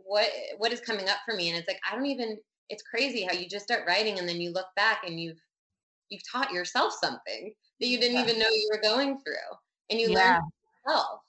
what 0.05 0.27
what 0.57 0.73
is 0.73 0.81
coming 0.81 1.09
up 1.09 1.19
for 1.25 1.35
me? 1.35 1.49
And 1.49 1.57
it's 1.57 1.67
like 1.67 1.79
I 1.89 1.95
don't 1.95 2.05
even 2.05 2.37
it's 2.69 2.83
crazy 2.83 3.23
how 3.23 3.33
you 3.33 3.47
just 3.47 3.65
start 3.65 3.87
writing 3.87 4.19
and 4.19 4.27
then 4.27 4.41
you 4.41 4.51
look 4.51 4.67
back 4.75 5.01
and 5.05 5.19
you've 5.19 5.39
you've 6.09 6.21
taught 6.31 6.51
yourself 6.51 6.93
something 6.93 7.53
that 7.79 7.87
you 7.87 7.99
didn't 7.99 8.19
even 8.19 8.39
know 8.39 8.47
you 8.47 8.69
were 8.71 8.81
going 8.81 9.19
through. 9.19 9.57
And 9.89 9.99
you 9.99 10.09
yeah. 10.09 10.17
learn 10.17 10.41
yourself. 10.87 11.19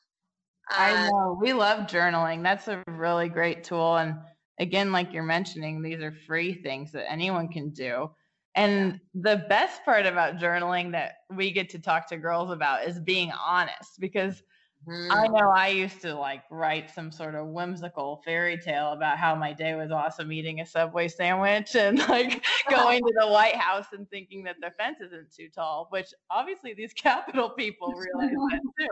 Uh, 0.71 0.75
I 0.79 1.11
know. 1.11 1.39
We 1.41 1.53
love 1.53 1.87
journaling. 1.87 2.43
That's 2.43 2.69
a 2.69 2.83
really 2.87 3.29
great 3.29 3.65
tool. 3.65 3.97
And 3.97 4.17
again, 4.59 4.93
like 4.93 5.13
you're 5.13 5.23
mentioning, 5.23 5.83
these 5.83 6.01
are 6.01 6.15
free 6.27 6.55
things 6.55 6.93
that 6.93 7.11
anyone 7.11 7.49
can 7.49 7.71
do. 7.71 8.11
And 8.55 8.99
the 9.15 9.45
best 9.51 9.85
part 9.85 10.07
about 10.07 10.39
journaling 10.39 10.93
that 10.93 11.17
we 11.31 11.51
get 11.53 11.69
to 11.71 11.79
talk 11.79 12.09
to 12.09 12.17
girls 12.17 12.51
about 12.51 12.89
is 12.89 12.99
being 12.99 13.31
honest 13.33 14.01
because 14.01 14.43
Mm. 14.89 15.09
I 15.11 15.27
know 15.27 15.51
I 15.51 15.69
used 15.69 16.01
to 16.03 16.15
like 16.15 16.45
write 16.49 16.95
some 16.95 17.11
sort 17.11 17.35
of 17.35 17.49
whimsical 17.49 18.23
fairy 18.25 18.57
tale 18.57 18.93
about 18.93 19.19
how 19.19 19.35
my 19.35 19.53
day 19.53 19.75
was 19.75 19.91
awesome 19.91 20.31
eating 20.31 20.61
a 20.61 20.67
Subway 20.67 21.09
sandwich 21.09 21.75
and 21.75 21.99
like 22.09 22.45
going 22.71 23.03
to 23.03 23.13
the 23.21 23.27
White 23.27 23.57
House 23.57 23.87
and 23.93 24.09
thinking 24.11 24.45
that 24.45 24.57
the 24.61 24.71
fence 24.79 24.99
isn't 25.01 25.33
too 25.33 25.49
tall, 25.53 25.89
which 25.91 26.15
obviously 26.31 26.73
these 26.73 26.93
Capitol 27.07 27.51
people 27.51 27.89
realize 27.89 28.31
that 28.31 28.61
too. 28.79 28.87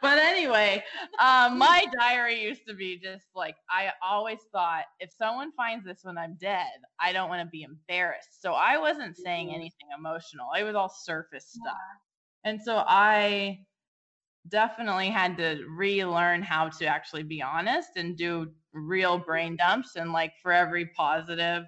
But 0.00 0.18
anyway, 0.18 0.84
um, 1.18 1.58
my 1.58 1.86
diary 1.98 2.40
used 2.40 2.66
to 2.68 2.74
be 2.74 2.96
just 2.96 3.26
like, 3.34 3.56
I 3.68 3.90
always 4.00 4.38
thought 4.52 4.84
if 5.00 5.10
someone 5.12 5.50
finds 5.56 5.84
this 5.84 6.00
when 6.02 6.18
I'm 6.18 6.36
dead, 6.40 6.66
I 7.00 7.12
don't 7.12 7.28
want 7.28 7.42
to 7.42 7.50
be 7.50 7.62
embarrassed. 7.62 8.40
So 8.40 8.52
I 8.52 8.78
wasn't 8.78 9.16
saying 9.16 9.48
mm-hmm. 9.48 9.56
anything 9.56 9.88
emotional, 9.98 10.50
it 10.56 10.62
was 10.62 10.76
all 10.76 10.88
surface 10.88 11.46
stuff. 11.48 11.76
And 12.44 12.60
so 12.60 12.84
I 12.86 13.60
definitely 14.48 15.08
had 15.08 15.36
to 15.36 15.64
relearn 15.68 16.42
how 16.42 16.68
to 16.68 16.86
actually 16.86 17.22
be 17.22 17.42
honest 17.42 17.90
and 17.96 18.16
do 18.16 18.50
real 18.72 19.18
brain 19.18 19.56
dumps 19.56 19.96
and 19.96 20.12
like 20.12 20.32
for 20.42 20.52
every 20.52 20.86
positive 20.86 21.64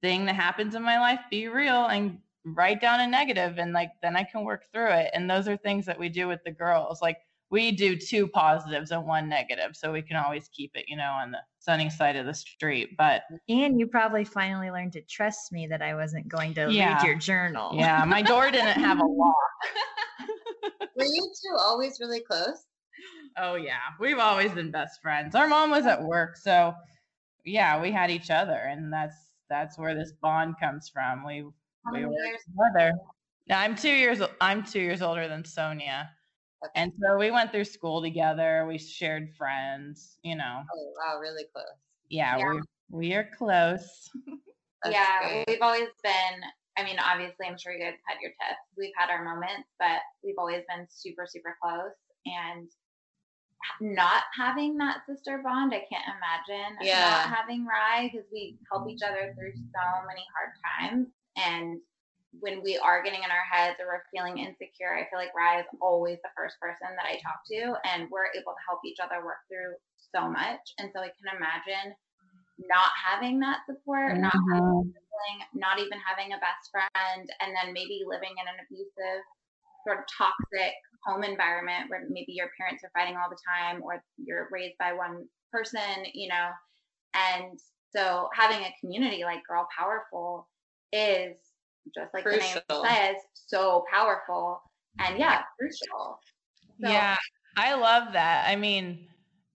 thing 0.00 0.24
that 0.24 0.34
happens 0.34 0.74
in 0.74 0.82
my 0.82 0.98
life 0.98 1.20
be 1.30 1.48
real 1.48 1.86
and 1.86 2.18
write 2.44 2.80
down 2.80 3.00
a 3.00 3.06
negative 3.06 3.58
and 3.58 3.72
like 3.72 3.90
then 4.02 4.16
I 4.16 4.24
can 4.24 4.44
work 4.44 4.64
through 4.72 4.92
it. 4.92 5.10
And 5.12 5.28
those 5.28 5.48
are 5.48 5.56
things 5.56 5.84
that 5.86 5.98
we 5.98 6.08
do 6.08 6.28
with 6.28 6.40
the 6.44 6.52
girls. 6.52 7.02
Like 7.02 7.18
we 7.50 7.72
do 7.72 7.96
two 7.96 8.28
positives 8.28 8.90
and 8.90 9.06
one 9.06 9.28
negative 9.28 9.74
so 9.74 9.92
we 9.92 10.02
can 10.02 10.16
always 10.16 10.48
keep 10.48 10.70
it 10.74 10.84
you 10.88 10.96
know 10.96 11.10
on 11.10 11.30
the 11.30 11.38
sunny 11.58 11.88
side 11.88 12.16
of 12.16 12.26
the 12.26 12.34
street 12.34 12.96
but 12.96 13.22
and 13.48 13.78
you 13.78 13.86
probably 13.86 14.24
finally 14.24 14.70
learned 14.70 14.92
to 14.92 15.00
trust 15.02 15.52
me 15.52 15.66
that 15.66 15.82
i 15.82 15.94
wasn't 15.94 16.26
going 16.28 16.54
to 16.54 16.70
yeah, 16.70 16.96
read 16.96 17.06
your 17.06 17.16
journal. 17.16 17.70
Yeah 17.74 18.04
my 18.04 18.22
door 18.22 18.50
didn't 18.50 18.80
have 18.80 19.00
a 19.00 19.04
lock 19.06 19.34
were 20.96 21.04
you 21.04 21.32
two 21.42 21.56
always 21.58 21.98
really 22.00 22.20
close? 22.20 22.64
Oh 23.36 23.54
yeah, 23.54 23.78
we've 24.00 24.18
always 24.18 24.52
been 24.52 24.70
best 24.70 25.00
friends. 25.00 25.34
Our 25.34 25.48
mom 25.48 25.70
was 25.70 25.86
at 25.86 26.02
work, 26.02 26.36
so 26.36 26.74
yeah, 27.44 27.80
we 27.80 27.92
had 27.92 28.10
each 28.10 28.30
other, 28.30 28.54
and 28.54 28.92
that's 28.92 29.16
that's 29.48 29.78
where 29.78 29.94
this 29.94 30.12
bond 30.20 30.54
comes 30.60 30.88
from. 30.88 31.24
We 31.24 31.44
How 31.84 31.92
we 31.92 32.04
were 32.04 32.14
together. 32.72 32.92
Now 33.48 33.60
I'm 33.60 33.74
two 33.74 33.90
years 33.90 34.20
I'm 34.40 34.64
two 34.64 34.80
years 34.80 35.02
older 35.02 35.28
than 35.28 35.44
Sonia. 35.44 36.10
Okay. 36.64 36.72
And 36.74 36.92
so 37.00 37.16
we 37.16 37.30
went 37.30 37.52
through 37.52 37.64
school 37.64 38.02
together. 38.02 38.66
We 38.66 38.78
shared 38.78 39.30
friends, 39.36 40.18
you 40.22 40.34
know. 40.34 40.62
Oh 40.74 40.92
wow, 40.98 41.20
really 41.20 41.44
close. 41.52 41.64
Yeah, 42.08 42.36
yeah. 42.36 42.52
we 42.52 42.60
we 42.90 43.14
are 43.14 43.28
close. 43.36 44.10
yeah, 44.90 45.20
great. 45.20 45.44
we've 45.48 45.62
always 45.62 45.88
been 46.02 46.42
I 46.78 46.84
mean, 46.84 46.96
obviously, 47.02 47.46
I'm 47.46 47.58
sure 47.58 47.72
you 47.72 47.82
guys 47.82 47.98
had 48.06 48.22
your 48.22 48.30
tests. 48.38 48.62
We've 48.78 48.94
had 48.96 49.10
our 49.10 49.24
moments, 49.24 49.66
but 49.78 49.98
we've 50.22 50.38
always 50.38 50.62
been 50.70 50.86
super, 50.88 51.26
super 51.26 51.56
close. 51.60 51.98
And 52.24 52.70
not 53.80 54.22
having 54.38 54.78
that 54.78 55.02
sister 55.08 55.42
bond, 55.42 55.74
I 55.74 55.82
can't 55.90 56.06
imagine. 56.06 56.78
Yeah. 56.80 57.26
Not 57.26 57.34
having 57.34 57.66
Rye 57.66 58.08
because 58.12 58.26
we 58.30 58.56
help 58.70 58.88
each 58.88 59.02
other 59.02 59.34
through 59.34 59.52
so 59.58 59.84
many 60.06 60.22
hard 60.30 60.54
times. 60.62 61.08
And 61.34 61.80
when 62.38 62.62
we 62.62 62.78
are 62.78 63.02
getting 63.02 63.24
in 63.24 63.30
our 63.34 63.46
heads 63.50 63.76
or 63.80 63.86
we're 63.86 64.06
feeling 64.14 64.38
insecure, 64.38 64.94
I 64.94 65.10
feel 65.10 65.18
like 65.18 65.34
Rye 65.34 65.60
is 65.60 65.70
always 65.80 66.18
the 66.22 66.30
first 66.36 66.54
person 66.60 66.94
that 66.94 67.08
I 67.10 67.18
talk 67.18 67.42
to, 67.50 67.74
and 67.90 68.06
we're 68.10 68.30
able 68.36 68.54
to 68.54 68.64
help 68.68 68.80
each 68.84 69.02
other 69.02 69.24
work 69.24 69.42
through 69.48 69.74
so 70.14 70.30
much. 70.30 70.62
And 70.78 70.90
so 70.94 71.00
I 71.00 71.10
can 71.10 71.34
imagine 71.34 71.96
not 72.66 72.90
having 72.94 73.40
that 73.40 73.66
support, 73.66 74.12
mm-hmm. 74.12 74.22
not 74.22 74.38
having 74.52 74.94
not 75.54 75.78
even 75.78 75.98
having 76.00 76.32
a 76.32 76.38
best 76.38 76.70
friend, 76.70 77.28
and 77.40 77.50
then 77.56 77.72
maybe 77.72 78.02
living 78.06 78.34
in 78.36 78.46
an 78.46 78.58
abusive, 78.66 79.22
sort 79.86 79.98
of 79.98 80.04
toxic 80.06 80.74
home 81.04 81.24
environment 81.24 81.88
where 81.88 82.04
maybe 82.10 82.32
your 82.32 82.50
parents 82.58 82.82
are 82.84 82.90
fighting 82.94 83.16
all 83.16 83.30
the 83.30 83.38
time 83.46 83.82
or 83.82 84.02
you're 84.16 84.48
raised 84.50 84.76
by 84.78 84.92
one 84.92 85.24
person, 85.52 86.04
you 86.14 86.28
know. 86.28 86.50
And 87.14 87.58
so 87.94 88.28
having 88.34 88.64
a 88.64 88.74
community 88.80 89.24
like 89.24 89.40
Girl 89.48 89.66
Powerful 89.76 90.48
is 90.92 91.36
just 91.94 92.12
like 92.12 92.24
crucial. 92.24 92.60
the 92.68 92.82
name 92.82 92.84
says, 92.84 93.16
so 93.32 93.84
powerful 93.90 94.60
and 94.98 95.18
yeah, 95.18 95.42
crucial. 95.58 96.18
So, 96.80 96.90
yeah, 96.90 97.16
I 97.56 97.74
love 97.74 98.12
that. 98.12 98.48
I 98.48 98.56
mean, 98.56 99.06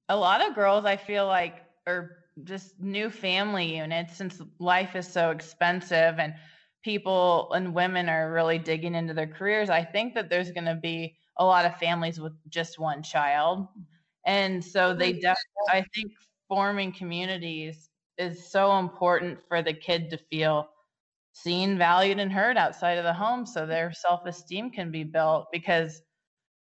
a 0.09 0.15
lot 0.15 0.45
of 0.45 0.55
girls 0.55 0.85
I 0.85 0.97
feel 0.97 1.27
like 1.27 1.61
are 1.85 2.22
just 2.43 2.79
new 2.79 3.09
family 3.09 3.77
units 3.77 4.17
since 4.17 4.41
life 4.59 4.95
is 4.95 5.07
so 5.07 5.29
expensive 5.29 6.19
and 6.19 6.33
people 6.83 7.51
and 7.53 7.73
women 7.73 8.09
are 8.09 8.31
really 8.31 8.57
digging 8.57 8.95
into 8.95 9.13
their 9.13 9.27
careers 9.27 9.69
i 9.69 9.83
think 9.83 10.13
that 10.13 10.29
there's 10.29 10.51
going 10.51 10.65
to 10.65 10.75
be 10.75 11.15
a 11.37 11.45
lot 11.45 11.65
of 11.65 11.77
families 11.77 12.19
with 12.19 12.33
just 12.49 12.77
one 12.79 13.01
child. 13.01 13.67
And 14.25 14.63
so 14.63 14.93
they 14.93 15.13
definitely 15.13 15.69
i 15.69 15.85
think 15.95 16.11
forming 16.47 16.91
communities 16.91 17.89
is 18.17 18.51
so 18.51 18.77
important 18.77 19.39
for 19.47 19.61
the 19.61 19.73
kid 19.73 20.09
to 20.11 20.17
feel 20.17 20.69
seen 21.33 21.77
valued 21.77 22.19
and 22.19 22.31
heard 22.31 22.57
outside 22.57 22.97
of 22.97 23.03
the 23.03 23.13
home 23.13 23.45
so 23.45 23.65
their 23.65 23.91
self-esteem 23.91 24.69
can 24.69 24.91
be 24.91 25.03
built 25.03 25.47
because 25.51 26.01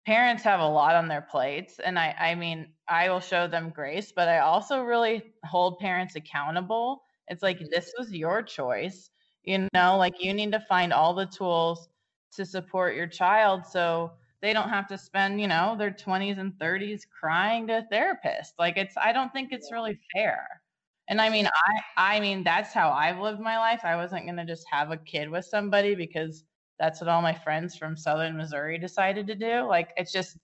parents 0.05 0.43
have 0.43 0.59
a 0.59 0.67
lot 0.67 0.95
on 0.95 1.07
their 1.07 1.21
plates. 1.21 1.79
And 1.79 1.97
i 1.97 2.15
i 2.19 2.35
mean 2.35 2.73
i 2.89 3.09
will 3.09 3.19
show 3.19 3.47
them 3.47 3.69
grace 3.69 4.11
but 4.15 4.27
i 4.27 4.39
also 4.39 4.81
really 4.81 5.33
hold 5.45 5.79
parents 5.79 6.15
accountable. 6.15 7.03
It's 7.29 7.43
like 7.43 7.57
mm-hmm. 7.57 7.67
this 7.71 7.93
was 7.97 8.11
your 8.11 8.41
choice 8.41 9.09
you 9.43 9.67
know 9.73 9.97
like 9.97 10.23
you 10.23 10.33
need 10.33 10.51
to 10.51 10.59
find 10.61 10.93
all 10.93 11.13
the 11.13 11.25
tools 11.25 11.89
to 12.33 12.45
support 12.45 12.95
your 12.95 13.07
child 13.07 13.65
so 13.65 14.11
they 14.41 14.53
don't 14.53 14.69
have 14.69 14.87
to 14.87 14.97
spend 14.97 15.41
you 15.41 15.47
know 15.47 15.75
their 15.77 15.91
20s 15.91 16.37
and 16.37 16.53
30s 16.53 17.01
crying 17.07 17.67
to 17.67 17.79
a 17.79 17.87
therapist. 17.91 18.53
Like 18.59 18.77
it's 18.77 18.95
i 18.97 19.11
don't 19.11 19.31
think 19.33 19.49
it's 19.51 19.71
really 19.71 19.99
fair. 20.13 20.47
And 21.09 21.21
I 21.21 21.29
mean, 21.29 21.47
I 21.47 22.15
I 22.15 22.19
mean 22.19 22.43
that's 22.43 22.73
how 22.73 22.91
I've 22.91 23.19
lived 23.19 23.39
my 23.39 23.57
life. 23.57 23.81
I 23.83 23.95
wasn't 23.95 24.25
gonna 24.25 24.45
just 24.45 24.65
have 24.71 24.91
a 24.91 24.97
kid 24.97 25.29
with 25.29 25.45
somebody 25.45 25.95
because 25.95 26.43
that's 26.79 27.01
what 27.01 27.09
all 27.09 27.21
my 27.21 27.33
friends 27.33 27.75
from 27.75 27.97
Southern 27.97 28.37
Missouri 28.37 28.77
decided 28.77 29.25
to 29.27 29.35
do. 29.35 29.61
Like 29.61 29.93
it's 29.97 30.11
just 30.11 30.37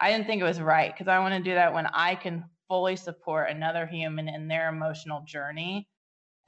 I 0.00 0.10
didn't 0.10 0.26
think 0.26 0.40
it 0.40 0.44
was 0.44 0.60
right 0.60 0.92
because 0.92 1.08
I 1.08 1.18
want 1.20 1.34
to 1.34 1.40
do 1.50 1.54
that 1.54 1.72
when 1.72 1.86
I 1.86 2.14
can 2.14 2.44
fully 2.68 2.96
support 2.96 3.50
another 3.50 3.86
human 3.86 4.28
in 4.28 4.48
their 4.48 4.68
emotional 4.68 5.22
journey. 5.26 5.88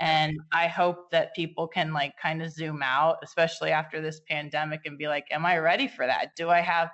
And 0.00 0.38
I 0.52 0.68
hope 0.68 1.10
that 1.12 1.34
people 1.34 1.68
can 1.68 1.92
like 1.92 2.14
kind 2.20 2.42
of 2.42 2.52
zoom 2.52 2.82
out, 2.82 3.18
especially 3.22 3.70
after 3.70 4.00
this 4.00 4.20
pandemic, 4.28 4.80
and 4.86 4.98
be 4.98 5.08
like, 5.08 5.26
Am 5.30 5.46
I 5.46 5.58
ready 5.58 5.88
for 5.88 6.06
that? 6.06 6.36
Do 6.36 6.50
I 6.50 6.60
have 6.60 6.90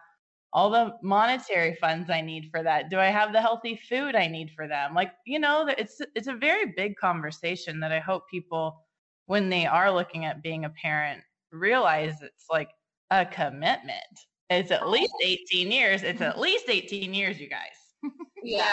all 0.53 0.71
the 0.71 0.97
monetary 1.03 1.75
funds 1.77 2.11
I 2.11 2.21
need 2.23 2.49
for 2.51 2.63
that? 2.63 2.91
Do 2.91 2.99
I 2.99 3.07
have 3.07 3.33
the 3.33 3.41
healthy 3.41 3.77
food 3.77 4.17
I 4.17 4.27
need 4.29 4.51
for 4.57 4.69
them? 4.69 4.95
Like, 4.95 5.13
you 5.27 5.39
know, 5.39 5.67
it's 5.79 6.01
it's 6.15 6.29
a 6.29 6.35
very 6.35 6.73
big 6.77 6.97
conversation 6.97 7.81
that 7.81 7.93
I 7.93 8.01
hope 8.01 8.29
people 8.31 8.85
when 9.27 9.49
they 9.51 9.67
are 9.67 9.93
looking 9.93 10.25
at 10.25 10.43
being 10.43 10.65
a 10.65 10.71
parent 10.71 11.23
realize 11.53 12.21
it's 12.23 12.47
like 12.51 12.71
a 13.11 13.25
commitment. 13.27 14.27
It's 14.51 14.73
at 14.73 14.89
least 14.89 15.15
18 15.23 15.71
years. 15.71 16.03
It's 16.03 16.21
at 16.21 16.39
least 16.39 16.65
18 16.69 17.15
years, 17.15 17.41
you 17.41 17.49
guys. 17.49 17.61
yeah. 18.43 18.65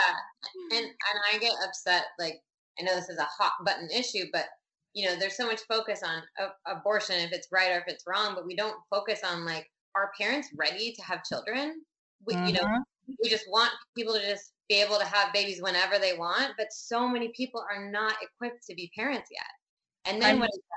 And 0.71 0.85
and 0.85 1.19
I 1.33 1.37
get 1.37 1.53
upset 1.63 2.05
like 2.19 2.41
I 2.79 2.83
know 2.83 2.95
this 2.95 3.09
is 3.09 3.19
a 3.19 3.23
hot 3.23 3.53
button 3.63 3.89
issue, 3.91 4.25
but 4.33 4.45
you 4.93 5.05
know, 5.05 5.15
there's 5.15 5.37
so 5.37 5.45
much 5.45 5.61
focus 5.69 6.01
on 6.03 6.23
a- 6.39 6.71
abortion 6.71 7.17
if 7.17 7.31
it's 7.31 7.49
right 7.51 7.71
or 7.71 7.79
if 7.79 7.87
it's 7.87 8.05
wrong, 8.07 8.33
but 8.33 8.45
we 8.45 8.55
don't 8.55 8.77
focus 8.89 9.21
on 9.23 9.45
like 9.45 9.67
are 9.95 10.11
parents 10.19 10.49
ready 10.55 10.93
to 10.93 11.03
have 11.03 11.23
children? 11.23 11.81
We, 12.25 12.33
mm-hmm. 12.33 12.47
you 12.47 12.53
know, 12.53 12.61
mm-hmm. 12.61 13.13
we 13.23 13.29
just 13.29 13.45
want 13.49 13.71
people 13.95 14.13
to 14.13 14.21
just 14.21 14.53
be 14.69 14.81
able 14.81 14.97
to 14.97 15.05
have 15.05 15.33
babies 15.33 15.61
whenever 15.61 15.97
they 15.97 16.17
want, 16.17 16.53
but 16.57 16.67
so 16.71 17.07
many 17.07 17.31
people 17.35 17.63
are 17.71 17.89
not 17.89 18.15
equipped 18.21 18.65
to 18.67 18.75
be 18.75 18.91
parents 18.95 19.29
yet. 19.31 20.11
And 20.11 20.21
then 20.21 20.35
I'm, 20.35 20.39
what 20.39 20.49
does 20.49 20.59
that 20.59 20.76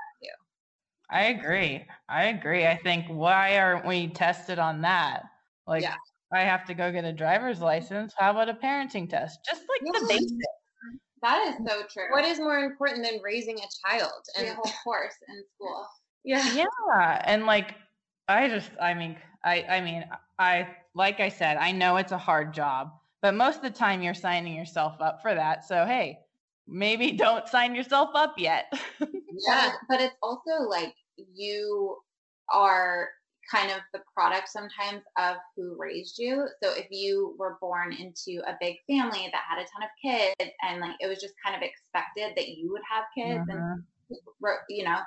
I 1.11 1.25
agree. 1.25 1.85
I 2.07 2.25
agree. 2.25 2.65
I 2.65 2.77
think 2.77 3.05
why 3.07 3.57
aren't 3.57 3.85
we 3.85 4.07
tested 4.07 4.59
on 4.59 4.81
that? 4.81 5.23
Like 5.67 5.83
yeah. 5.83 5.95
I 6.33 6.41
have 6.41 6.65
to 6.65 6.73
go 6.73 6.91
get 6.91 7.03
a 7.03 7.11
driver's 7.11 7.59
license. 7.59 8.13
How 8.17 8.31
about 8.31 8.49
a 8.49 8.53
parenting 8.53 9.09
test? 9.09 9.39
Just 9.45 9.63
like 9.67 9.81
yeah. 9.83 9.99
the 9.99 10.07
basics. 10.07 10.31
That 11.21 11.47
is 11.49 11.55
so 11.67 11.83
true. 11.91 12.11
What 12.11 12.25
is 12.25 12.39
more 12.39 12.59
important 12.59 13.05
than 13.05 13.19
raising 13.21 13.59
a 13.59 13.67
child 13.87 14.11
and 14.37 14.47
a 14.47 14.53
whole 14.53 14.71
course 14.83 15.13
in 15.27 15.43
school? 15.55 15.85
Yeah. 16.23 16.53
Yeah. 16.53 17.21
And 17.25 17.45
like 17.45 17.75
I 18.27 18.47
just 18.47 18.71
I 18.81 18.93
mean 18.93 19.17
I 19.43 19.63
I 19.63 19.81
mean 19.81 20.05
I 20.39 20.67
like 20.95 21.19
I 21.19 21.29
said, 21.29 21.57
I 21.57 21.71
know 21.71 21.97
it's 21.97 22.11
a 22.11 22.17
hard 22.17 22.53
job, 22.53 22.91
but 23.21 23.33
most 23.33 23.57
of 23.57 23.63
the 23.63 23.69
time 23.69 24.01
you're 24.01 24.13
signing 24.13 24.55
yourself 24.55 24.95
up 25.01 25.21
for 25.21 25.35
that. 25.35 25.65
So 25.65 25.85
hey, 25.85 26.19
maybe 26.67 27.11
don't 27.17 27.47
sign 27.47 27.75
yourself 27.75 28.11
up 28.15 28.35
yet. 28.37 28.71
yeah, 29.47 29.73
but 29.89 29.99
it's 29.99 30.15
also 30.23 30.67
like 30.69 30.95
you 31.17 31.97
are 32.51 33.09
kind 33.49 33.71
of 33.71 33.79
the 33.93 34.01
product 34.13 34.49
sometimes 34.49 35.01
of 35.17 35.37
who 35.55 35.75
raised 35.77 36.17
you. 36.17 36.47
So 36.63 36.71
if 36.73 36.87
you 36.89 37.35
were 37.37 37.57
born 37.59 37.93
into 37.93 38.41
a 38.47 38.57
big 38.59 38.77
family 38.87 39.29
that 39.31 39.43
had 39.49 39.59
a 39.59 39.65
ton 39.65 39.83
of 39.83 39.89
kids 40.01 40.51
and 40.63 40.79
like 40.79 40.95
it 40.99 41.07
was 41.07 41.19
just 41.19 41.33
kind 41.43 41.55
of 41.55 41.61
expected 41.61 42.33
that 42.35 42.49
you 42.49 42.71
would 42.71 42.81
have 42.89 43.05
kids 43.17 43.47
and 43.49 43.59
mm-hmm. 43.59 44.51
you 44.69 44.83
know 44.83 44.99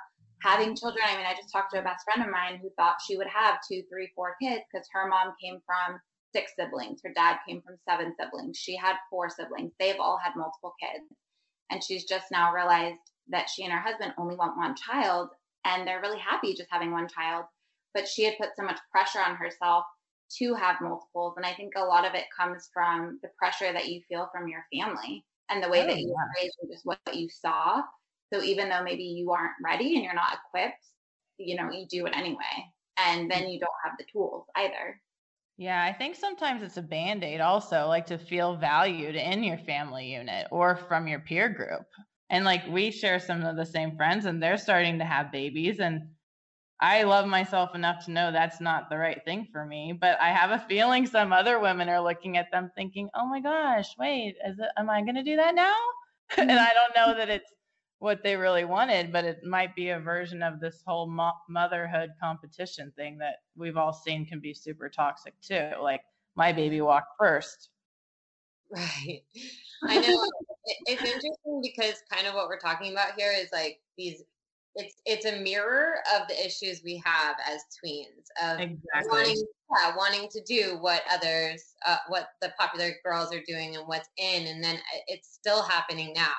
having 0.43 0.75
children. 0.75 1.03
I 1.07 1.17
mean, 1.17 1.25
I 1.25 1.33
just 1.33 1.51
talked 1.51 1.73
to 1.73 1.79
a 1.79 1.83
best 1.83 2.03
friend 2.05 2.23
of 2.23 2.31
mine 2.31 2.59
who 2.61 2.69
thought 2.77 2.97
she 3.05 3.17
would 3.17 3.27
have 3.27 3.57
two, 3.67 3.83
three, 3.89 4.11
four 4.15 4.35
kids 4.41 4.63
because 4.71 4.87
her 4.91 5.07
mom 5.07 5.33
came 5.41 5.59
from 5.65 5.99
six 6.35 6.51
siblings. 6.59 7.01
Her 7.03 7.13
dad 7.15 7.37
came 7.47 7.61
from 7.61 7.77
seven 7.89 8.13
siblings. 8.19 8.57
She 8.57 8.75
had 8.75 8.95
four 9.09 9.29
siblings. 9.29 9.71
They've 9.79 9.99
all 9.99 10.19
had 10.23 10.35
multiple 10.35 10.73
kids. 10.79 11.05
And 11.71 11.83
she's 11.83 12.05
just 12.05 12.27
now 12.31 12.53
realized 12.53 12.99
that 13.29 13.49
she 13.49 13.63
and 13.63 13.73
her 13.73 13.79
husband 13.79 14.13
only 14.17 14.35
want 14.35 14.57
one 14.57 14.75
child 14.75 15.29
and 15.65 15.85
they're 15.85 16.01
really 16.01 16.19
happy 16.19 16.53
just 16.53 16.69
having 16.71 16.91
one 16.91 17.07
child. 17.07 17.45
But 17.93 18.07
she 18.07 18.23
had 18.23 18.37
put 18.37 18.55
so 18.55 18.63
much 18.63 18.79
pressure 18.91 19.19
on 19.19 19.35
herself 19.35 19.85
to 20.37 20.53
have 20.53 20.81
multiples. 20.81 21.33
And 21.37 21.45
I 21.45 21.53
think 21.53 21.73
a 21.75 21.83
lot 21.83 22.05
of 22.05 22.13
it 22.13 22.25
comes 22.35 22.69
from 22.73 23.19
the 23.21 23.29
pressure 23.37 23.71
that 23.73 23.89
you 23.89 24.01
feel 24.07 24.29
from 24.31 24.47
your 24.47 24.65
family 24.73 25.25
and 25.49 25.63
the 25.63 25.69
way 25.69 25.83
oh, 25.83 25.87
that 25.87 25.99
you 25.99 26.09
oh, 26.09 26.13
were 26.13 26.41
raised 26.41 26.55
and 26.61 26.71
just 26.71 26.85
what 26.85 26.99
you 27.13 27.29
saw. 27.29 27.81
So 28.33 28.41
even 28.41 28.69
though 28.69 28.83
maybe 28.83 29.03
you 29.03 29.31
aren't 29.31 29.53
ready 29.63 29.95
and 29.95 30.03
you're 30.03 30.13
not 30.13 30.37
equipped, 30.47 30.85
you 31.37 31.55
know, 31.55 31.71
you 31.71 31.85
do 31.87 32.05
it 32.05 32.15
anyway. 32.15 32.71
And 32.97 33.29
then 33.29 33.49
you 33.49 33.59
don't 33.59 33.71
have 33.83 33.97
the 33.97 34.05
tools 34.11 34.45
either. 34.55 34.99
Yeah, 35.57 35.83
I 35.83 35.93
think 35.93 36.15
sometimes 36.15 36.63
it's 36.63 36.77
a 36.77 36.81
band 36.81 37.23
aid 37.23 37.39
also, 37.39 37.87
like 37.87 38.05
to 38.07 38.17
feel 38.17 38.57
valued 38.57 39.15
in 39.15 39.43
your 39.43 39.57
family 39.59 40.11
unit 40.13 40.47
or 40.51 40.75
from 40.75 41.07
your 41.07 41.19
peer 41.19 41.47
group. 41.47 41.85
And 42.29 42.43
like 42.43 42.67
we 42.67 42.91
share 42.91 43.19
some 43.19 43.43
of 43.43 43.55
the 43.55 43.65
same 43.65 43.95
friends 43.95 44.25
and 44.25 44.41
they're 44.41 44.57
starting 44.57 44.99
to 44.99 45.05
have 45.05 45.31
babies. 45.31 45.79
And 45.79 46.01
I 46.79 47.03
love 47.03 47.27
myself 47.27 47.75
enough 47.75 48.05
to 48.05 48.11
know 48.11 48.31
that's 48.31 48.59
not 48.59 48.89
the 48.89 48.97
right 48.97 49.21
thing 49.23 49.47
for 49.51 49.65
me. 49.65 49.93
But 49.99 50.19
I 50.19 50.29
have 50.29 50.51
a 50.51 50.65
feeling 50.67 51.05
some 51.05 51.31
other 51.31 51.59
women 51.59 51.87
are 51.89 52.01
looking 52.01 52.37
at 52.37 52.51
them 52.51 52.71
thinking, 52.75 53.09
oh 53.15 53.27
my 53.27 53.39
gosh, 53.39 53.95
wait, 53.97 54.35
is 54.47 54.59
it, 54.59 54.69
am 54.77 54.89
I 54.89 55.01
going 55.01 55.15
to 55.15 55.23
do 55.23 55.35
that 55.35 55.55
now? 55.55 55.75
and 56.37 56.51
I 56.51 56.71
don't 56.73 56.95
know 56.95 57.17
that 57.17 57.29
it's 57.29 57.53
what 57.99 58.23
they 58.23 58.35
really 58.35 58.65
wanted, 58.65 59.11
but 59.11 59.23
it 59.23 59.43
might 59.43 59.75
be 59.75 59.89
a 59.89 59.99
version 59.99 60.43
of 60.43 60.59
this 60.59 60.83
whole 60.85 61.07
mo- 61.07 61.31
motherhood 61.49 62.11
competition 62.21 62.91
thing 62.95 63.17
that 63.19 63.35
we've 63.55 63.77
all 63.77 63.93
seen 63.93 64.25
can 64.25 64.39
be 64.39 64.53
super 64.53 64.89
toxic 64.89 65.33
too. 65.41 65.71
Like 65.81 66.01
my 66.35 66.51
baby 66.51 66.81
walked 66.81 67.13
first. 67.19 67.69
Right. 68.71 69.21
I 69.87 69.99
know. 69.99 70.23
it's 70.85 71.01
interesting 71.01 71.61
because 71.61 71.95
kind 72.11 72.27
of 72.27 72.33
what 72.33 72.47
we're 72.47 72.59
talking 72.59 72.91
about 72.91 73.13
here 73.17 73.31
is 73.35 73.49
like 73.51 73.79
these 73.97 74.23
it's 74.77 74.95
it's 75.05 75.25
a 75.25 75.39
mirror 75.39 75.95
of 76.15 76.27
the 76.27 76.45
issues 76.45 76.81
we 76.83 77.01
have 77.05 77.35
as 77.49 77.61
tweens 77.83 78.25
of 78.43 78.59
exactly. 78.59 79.09
wanting 79.09 79.43
yeah, 79.81 79.95
wanting 79.95 80.27
to 80.29 80.41
do 80.41 80.77
what 80.81 81.01
others 81.11 81.63
uh, 81.87 81.97
what 82.07 82.29
the 82.41 82.51
popular 82.59 82.91
girls 83.03 83.33
are 83.33 83.41
doing 83.47 83.75
and 83.75 83.87
what's 83.87 84.09
in 84.17 84.47
and 84.47 84.63
then 84.63 84.75
uh, 84.75 84.99
it's 85.07 85.33
still 85.33 85.61
happening 85.63 86.11
now 86.13 86.33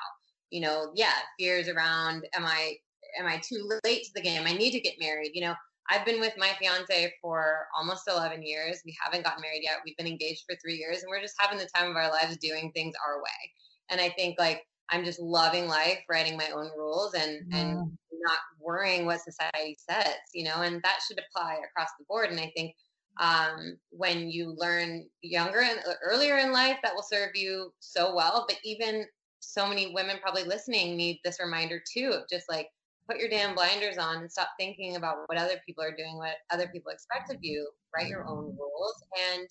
you 0.49 0.61
know, 0.61 0.91
yeah, 0.95 1.13
fears 1.37 1.67
around 1.67 2.25
am 2.33 2.45
I 2.45 2.75
am 3.19 3.25
I 3.25 3.37
too 3.37 3.69
late 3.83 4.03
to 4.03 4.11
the 4.15 4.21
game? 4.21 4.43
I 4.45 4.53
need 4.53 4.71
to 4.71 4.79
get 4.79 4.99
married. 4.99 5.31
You 5.33 5.41
know, 5.41 5.55
I've 5.89 6.05
been 6.05 6.19
with 6.19 6.33
my 6.37 6.51
fiance 6.59 7.13
for 7.21 7.67
almost 7.77 8.09
11 8.09 8.43
years. 8.43 8.81
We 8.85 8.95
haven't 9.01 9.23
gotten 9.23 9.41
married 9.41 9.61
yet. 9.63 9.77
We've 9.85 9.97
been 9.97 10.07
engaged 10.07 10.43
for 10.47 10.55
three 10.61 10.75
years, 10.75 11.01
and 11.01 11.09
we're 11.09 11.21
just 11.21 11.35
having 11.37 11.57
the 11.57 11.69
time 11.73 11.89
of 11.89 11.95
our 11.95 12.09
lives 12.09 12.37
doing 12.37 12.71
things 12.73 12.93
our 13.05 13.17
way. 13.17 13.51
And 13.89 14.01
I 14.01 14.09
think 14.09 14.37
like 14.37 14.65
I'm 14.89 15.05
just 15.05 15.19
loving 15.19 15.67
life, 15.67 15.99
writing 16.09 16.37
my 16.37 16.49
own 16.49 16.69
rules, 16.77 17.13
and 17.13 17.41
and 17.53 17.77
not 18.11 18.39
worrying 18.59 19.05
what 19.05 19.21
society 19.21 19.77
says. 19.89 20.15
You 20.33 20.45
know, 20.45 20.61
and 20.61 20.81
that 20.83 20.99
should 21.07 21.19
apply 21.19 21.57
across 21.69 21.89
the 21.97 22.05
board. 22.07 22.31
And 22.31 22.39
I 22.39 22.51
think 22.55 22.75
um, 23.19 23.77
when 23.89 24.29
you 24.29 24.55
learn 24.57 25.07
younger 25.21 25.61
and 25.61 25.79
earlier 26.03 26.37
in 26.37 26.51
life, 26.51 26.77
that 26.83 26.93
will 26.93 27.03
serve 27.03 27.31
you 27.35 27.73
so 27.79 28.13
well. 28.13 28.45
But 28.47 28.57
even 28.63 29.05
so 29.39 29.67
many 29.67 29.93
women 29.93 30.17
probably 30.21 30.43
listening 30.43 30.97
need 30.97 31.19
this 31.23 31.39
reminder 31.39 31.81
too 31.93 32.11
of 32.13 32.23
just 32.29 32.49
like 32.49 32.67
put 33.07 33.17
your 33.17 33.29
damn 33.29 33.55
blinders 33.55 33.97
on 33.97 34.17
and 34.17 34.31
stop 34.31 34.49
thinking 34.59 34.95
about 34.95 35.17
what 35.27 35.37
other 35.37 35.61
people 35.65 35.83
are 35.83 35.95
doing, 35.95 36.17
what 36.17 36.35
other 36.51 36.67
people 36.67 36.91
expect 36.91 37.31
of 37.31 37.37
you. 37.41 37.69
Write 37.95 38.07
your 38.07 38.27
own 38.27 38.55
rules 38.57 39.03
and 39.33 39.47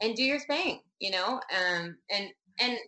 and 0.00 0.16
do 0.16 0.22
your 0.24 0.40
thing, 0.40 0.80
you 0.98 1.10
know. 1.10 1.40
Um, 1.54 1.96
and 2.10 2.28
and 2.60 2.78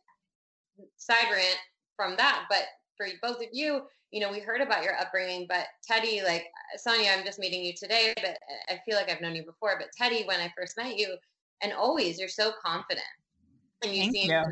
side 0.96 1.30
rant 1.30 1.58
from 1.96 2.16
that, 2.16 2.44
but 2.48 2.64
for 2.96 3.06
both 3.22 3.36
of 3.36 3.48
you, 3.52 3.82
you 4.10 4.20
know, 4.20 4.30
we 4.30 4.40
heard 4.40 4.60
about 4.60 4.84
your 4.84 4.98
upbringing, 4.98 5.46
but 5.48 5.66
Teddy, 5.86 6.22
like 6.24 6.46
Sonia, 6.76 7.10
I'm 7.10 7.24
just 7.24 7.38
meeting 7.38 7.64
you 7.64 7.74
today, 7.74 8.14
but 8.16 8.38
I 8.68 8.80
feel 8.84 8.96
like 8.96 9.10
I've 9.10 9.20
known 9.20 9.34
you 9.34 9.44
before. 9.44 9.76
But 9.78 9.88
Teddy, 9.96 10.24
when 10.24 10.40
I 10.40 10.52
first 10.56 10.76
met 10.76 10.96
you, 10.96 11.16
and 11.62 11.72
always, 11.72 12.18
you're 12.18 12.28
so 12.28 12.52
confident, 12.64 13.06
and 13.82 13.92
you 13.92 14.02
Thank 14.02 14.12
seem 14.12 14.30
you. 14.30 14.42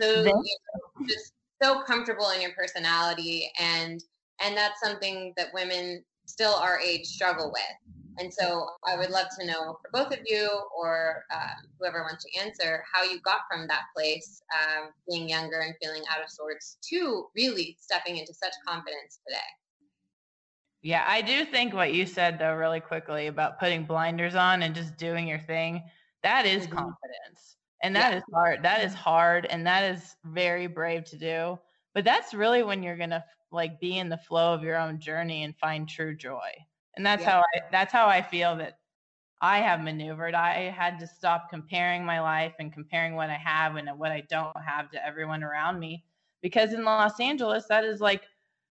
so 0.00 0.16
you 0.16 0.24
know, 0.24 1.06
just 1.08 1.32
so 1.62 1.82
comfortable 1.82 2.30
in 2.30 2.40
your 2.40 2.52
personality 2.52 3.50
and 3.58 4.02
and 4.40 4.56
that's 4.56 4.80
something 4.80 5.32
that 5.36 5.48
women 5.54 6.02
still 6.26 6.54
our 6.54 6.78
age 6.80 7.06
struggle 7.06 7.52
with 7.52 7.94
and 8.18 8.32
so 8.32 8.66
i 8.86 8.96
would 8.96 9.10
love 9.10 9.26
to 9.38 9.46
know 9.46 9.76
for 9.82 9.90
both 9.92 10.12
of 10.12 10.20
you 10.26 10.48
or 10.76 11.24
uh, 11.32 11.54
whoever 11.78 12.02
wants 12.02 12.24
to 12.24 12.40
answer 12.40 12.82
how 12.92 13.02
you 13.02 13.20
got 13.20 13.40
from 13.50 13.66
that 13.66 13.82
place 13.94 14.42
um, 14.54 14.90
being 15.08 15.28
younger 15.28 15.60
and 15.60 15.74
feeling 15.82 16.02
out 16.10 16.22
of 16.22 16.30
sorts 16.30 16.78
to 16.82 17.26
really 17.36 17.76
stepping 17.80 18.16
into 18.16 18.32
such 18.32 18.52
confidence 18.66 19.20
today 19.26 19.38
yeah 20.82 21.04
i 21.06 21.20
do 21.20 21.44
think 21.44 21.74
what 21.74 21.92
you 21.92 22.06
said 22.06 22.38
though 22.38 22.54
really 22.54 22.80
quickly 22.80 23.26
about 23.26 23.58
putting 23.58 23.84
blinders 23.84 24.34
on 24.34 24.62
and 24.62 24.74
just 24.74 24.96
doing 24.96 25.26
your 25.28 25.40
thing 25.40 25.82
that 26.22 26.46
is 26.46 26.64
mm-hmm. 26.66 26.76
confidence 26.76 27.56
and 27.82 27.94
that 27.94 28.12
yeah. 28.12 28.18
is 28.18 28.24
hard 28.32 28.62
that 28.62 28.84
is 28.84 28.94
hard 28.94 29.46
and 29.46 29.66
that 29.66 29.82
is 29.94 30.16
very 30.24 30.66
brave 30.66 31.04
to 31.04 31.16
do 31.16 31.58
but 31.94 32.04
that's 32.04 32.34
really 32.34 32.62
when 32.62 32.82
you're 32.82 32.96
gonna 32.96 33.24
like 33.54 33.80
be 33.80 33.98
in 33.98 34.08
the 34.08 34.18
flow 34.18 34.52
of 34.52 34.62
your 34.62 34.76
own 34.76 34.98
journey 34.98 35.44
and 35.44 35.56
find 35.56 35.88
true 35.88 36.14
joy 36.16 36.50
and 36.96 37.04
that's 37.04 37.22
yeah. 37.22 37.30
how 37.30 37.38
i 37.40 37.60
that's 37.70 37.92
how 37.92 38.06
i 38.06 38.20
feel 38.20 38.56
that 38.56 38.78
i 39.40 39.58
have 39.58 39.80
maneuvered 39.80 40.34
i 40.34 40.70
had 40.70 40.98
to 40.98 41.06
stop 41.06 41.48
comparing 41.48 42.04
my 42.04 42.20
life 42.20 42.54
and 42.58 42.72
comparing 42.72 43.14
what 43.14 43.30
i 43.30 43.36
have 43.36 43.76
and 43.76 43.88
what 43.98 44.10
i 44.10 44.22
don't 44.28 44.56
have 44.60 44.90
to 44.90 45.06
everyone 45.06 45.42
around 45.42 45.78
me 45.78 46.04
because 46.44 46.74
in 46.74 46.84
Los 46.84 47.18
Angeles, 47.20 47.64
that 47.70 47.84
is 47.84 48.02
like 48.02 48.24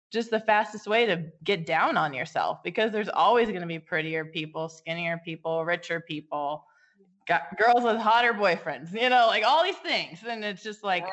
just 0.09 0.31
the 0.31 0.39
fastest 0.39 0.87
way 0.87 1.05
to 1.05 1.25
get 1.43 1.65
down 1.65 1.97
on 1.97 2.13
yourself 2.13 2.63
because 2.63 2.93
there's 2.93 3.09
always 3.09 3.49
going 3.49 3.59
to 3.59 3.67
be 3.67 3.77
prettier 3.77 4.23
people, 4.23 4.69
skinnier 4.69 5.21
people, 5.25 5.65
richer 5.65 5.99
people, 5.99 6.63
mm. 6.97 7.27
got 7.27 7.57
girls 7.57 7.83
with 7.83 7.97
hotter 7.97 8.33
boyfriends, 8.33 8.93
you 8.93 9.09
know, 9.09 9.27
like 9.27 9.43
all 9.45 9.65
these 9.65 9.75
things. 9.75 10.19
And 10.25 10.45
it's 10.45 10.63
just 10.63 10.81
like, 10.81 11.03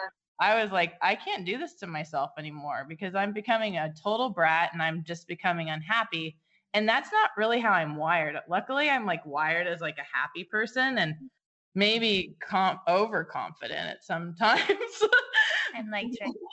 I 0.40 0.62
was 0.62 0.72
like, 0.72 0.94
I 1.00 1.14
can't 1.14 1.44
do 1.44 1.58
this 1.58 1.74
to 1.76 1.86
myself 1.86 2.30
anymore 2.38 2.86
because 2.88 3.14
I'm 3.14 3.32
becoming 3.32 3.76
a 3.76 3.92
total 4.02 4.30
brat 4.30 4.70
and 4.72 4.82
I'm 4.82 5.04
just 5.04 5.28
becoming 5.28 5.70
unhappy. 5.70 6.36
And 6.72 6.88
that's 6.88 7.12
not 7.12 7.30
really 7.36 7.60
how 7.60 7.70
I'm 7.70 7.96
wired. 7.96 8.36
Luckily, 8.48 8.90
I'm 8.90 9.06
like 9.06 9.24
wired 9.24 9.68
as 9.68 9.80
like 9.80 9.96
a 9.98 10.16
happy 10.16 10.42
person 10.44 10.98
and 10.98 11.14
maybe 11.74 12.34
com- 12.40 12.80
overconfident 12.88 13.88
at 13.88 14.04
sometimes. 14.04 14.60
And 15.76 15.90
like 15.90 16.06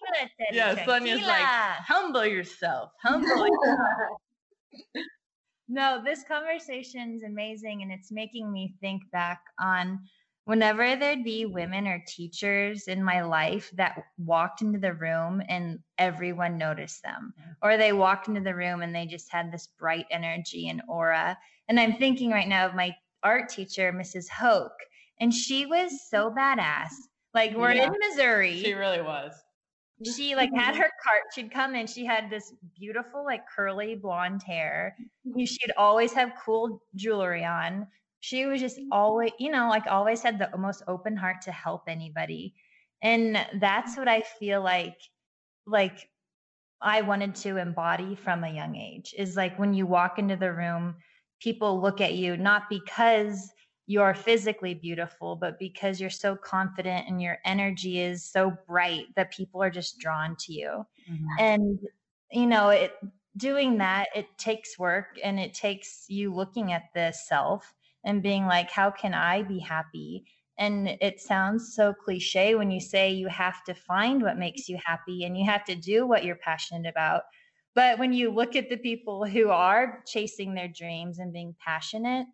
yeah, 0.51 0.83
Sonia's 0.85 1.21
like, 1.21 1.41
humble 1.41 2.25
yourself, 2.25 2.91
humble 3.01 3.27
yourself. 3.47 4.17
no, 5.67 6.01
this 6.03 6.23
conversation 6.27 7.13
is 7.15 7.23
amazing, 7.23 7.83
and 7.83 7.91
it's 7.91 8.11
making 8.11 8.51
me 8.51 8.73
think 8.81 9.03
back 9.11 9.41
on 9.59 9.99
whenever 10.51 10.97
there'd 10.97 11.23
be 11.23 11.45
women 11.45 11.87
or 11.87 12.03
teachers 12.05 12.89
in 12.89 13.01
my 13.01 13.21
life 13.21 13.71
that 13.73 14.03
walked 14.17 14.61
into 14.61 14.77
the 14.77 14.93
room 14.93 15.41
and 15.47 15.79
everyone 15.97 16.57
noticed 16.57 17.01
them, 17.03 17.33
mm-hmm. 17.39 17.51
or 17.61 17.77
they 17.77 17.93
walked 17.93 18.27
into 18.27 18.41
the 18.41 18.53
room 18.53 18.81
and 18.81 18.93
they 18.93 19.05
just 19.05 19.31
had 19.31 19.49
this 19.49 19.69
bright 19.79 20.05
energy 20.11 20.67
and 20.67 20.81
aura. 20.89 21.37
And 21.69 21.79
I'm 21.79 21.95
thinking 21.95 22.31
right 22.31 22.49
now 22.49 22.65
of 22.65 22.75
my 22.75 22.93
art 23.23 23.47
teacher, 23.47 23.93
Mrs. 23.93 24.27
Hoke, 24.27 24.77
and 25.21 25.33
she 25.33 25.65
was 25.65 26.09
so 26.09 26.29
mm-hmm. 26.29 26.39
badass 26.39 26.89
like 27.33 27.55
we're 27.55 27.71
yeah. 27.71 27.85
in 27.85 27.93
Missouri. 28.09 28.61
She 28.61 28.73
really 28.73 29.01
was. 29.01 29.31
She 30.03 30.35
like 30.35 30.53
had 30.53 30.75
her 30.75 30.91
cart. 31.01 31.23
She'd 31.33 31.49
come 31.49 31.75
in. 31.75 31.87
She 31.87 32.03
had 32.03 32.29
this 32.29 32.51
beautiful 32.77 33.23
like 33.23 33.43
curly 33.55 33.95
blonde 33.95 34.43
hair. 34.43 34.97
Mm-hmm. 35.25 35.45
She'd 35.45 35.71
always 35.77 36.11
have 36.11 36.33
cool 36.43 36.81
jewelry 36.95 37.45
on. 37.45 37.87
She 38.21 38.45
was 38.45 38.61
just 38.61 38.79
always, 38.91 39.31
you 39.39 39.51
know, 39.51 39.67
like 39.67 39.87
always 39.87 40.21
had 40.23 40.39
the 40.39 40.49
most 40.57 40.83
open 40.87 41.15
heart 41.15 41.41
to 41.43 41.51
help 41.51 41.83
anybody. 41.87 42.53
And 43.03 43.45
that's 43.59 43.97
what 43.97 44.07
I 44.07 44.21
feel 44.21 44.61
like 44.61 44.95
like 45.67 46.07
I 46.81 47.01
wanted 47.01 47.35
to 47.35 47.57
embody 47.57 48.15
from 48.15 48.43
a 48.43 48.49
young 48.49 48.75
age 48.75 49.13
is 49.17 49.35
like 49.35 49.57
when 49.59 49.73
you 49.73 49.85
walk 49.85 50.17
into 50.17 50.35
the 50.35 50.51
room, 50.51 50.95
people 51.39 51.81
look 51.81 52.01
at 52.01 52.13
you 52.13 52.37
not 52.37 52.69
because 52.69 53.51
you're 53.87 54.13
physically 54.13 54.73
beautiful, 54.73 55.35
but 55.35 55.59
because 55.59 55.99
you're 55.99 56.09
so 56.09 56.35
confident 56.35 57.07
and 57.07 57.21
your 57.21 57.39
energy 57.43 57.99
is 57.99 58.23
so 58.23 58.53
bright 58.67 59.05
that 59.15 59.33
people 59.33 59.61
are 59.61 59.69
just 59.69 59.99
drawn 59.99 60.35
to 60.39 60.53
you. 60.53 60.85
Mm-hmm. 61.11 61.25
And, 61.39 61.79
you 62.31 62.45
know, 62.45 62.69
it, 62.69 62.93
doing 63.37 63.77
that, 63.79 64.07
it 64.15 64.27
takes 64.37 64.79
work 64.79 65.19
and 65.23 65.39
it 65.39 65.53
takes 65.53 66.05
you 66.07 66.33
looking 66.33 66.71
at 66.71 66.83
the 66.93 67.11
self 67.11 67.73
and 68.03 68.23
being 68.23 68.45
like, 68.45 68.71
how 68.71 68.91
can 68.91 69.13
I 69.13 69.43
be 69.43 69.59
happy? 69.59 70.25
And 70.57 70.87
it 70.87 71.19
sounds 71.19 71.73
so 71.75 71.93
cliche 71.93 72.55
when 72.55 72.69
you 72.71 72.79
say 72.79 73.11
you 73.11 73.27
have 73.27 73.63
to 73.65 73.73
find 73.73 74.21
what 74.21 74.37
makes 74.37 74.69
you 74.69 74.77
happy 74.83 75.23
and 75.23 75.37
you 75.37 75.45
have 75.45 75.63
to 75.65 75.75
do 75.75 76.05
what 76.05 76.23
you're 76.23 76.35
passionate 76.35 76.89
about. 76.89 77.23
But 77.73 77.99
when 77.99 78.13
you 78.13 78.31
look 78.31 78.55
at 78.55 78.69
the 78.69 78.77
people 78.77 79.25
who 79.25 79.49
are 79.49 80.03
chasing 80.05 80.53
their 80.53 80.67
dreams 80.67 81.19
and 81.19 81.31
being 81.31 81.55
passionate, 81.63 82.27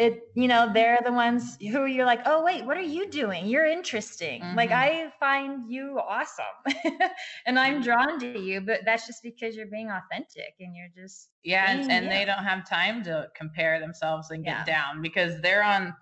it 0.00 0.30
you 0.34 0.48
know 0.48 0.70
they're 0.72 0.98
the 1.04 1.12
ones 1.12 1.58
who 1.60 1.84
you're 1.84 2.06
like 2.06 2.22
oh 2.24 2.42
wait 2.42 2.64
what 2.64 2.76
are 2.76 2.80
you 2.80 3.08
doing 3.10 3.46
you're 3.46 3.66
interesting 3.66 4.40
mm-hmm. 4.40 4.56
like 4.56 4.70
i 4.70 5.12
find 5.20 5.70
you 5.70 6.00
awesome 6.08 6.44
and 7.46 7.58
i'm 7.58 7.74
mm-hmm. 7.74 7.82
drawn 7.82 8.18
to 8.18 8.40
you 8.40 8.62
but 8.62 8.80
that's 8.86 9.06
just 9.06 9.22
because 9.22 9.54
you're 9.54 9.66
being 9.66 9.90
authentic 9.90 10.54
and 10.58 10.74
you're 10.74 10.88
just 10.96 11.28
yeah 11.44 11.70
and, 11.70 11.90
and 11.90 12.10
they 12.10 12.24
don't 12.24 12.44
have 12.44 12.66
time 12.66 13.04
to 13.04 13.28
compare 13.36 13.78
themselves 13.78 14.30
and 14.30 14.42
get 14.42 14.56
yeah. 14.60 14.64
down 14.64 15.02
because 15.02 15.38
they're 15.42 15.62
on 15.62 15.94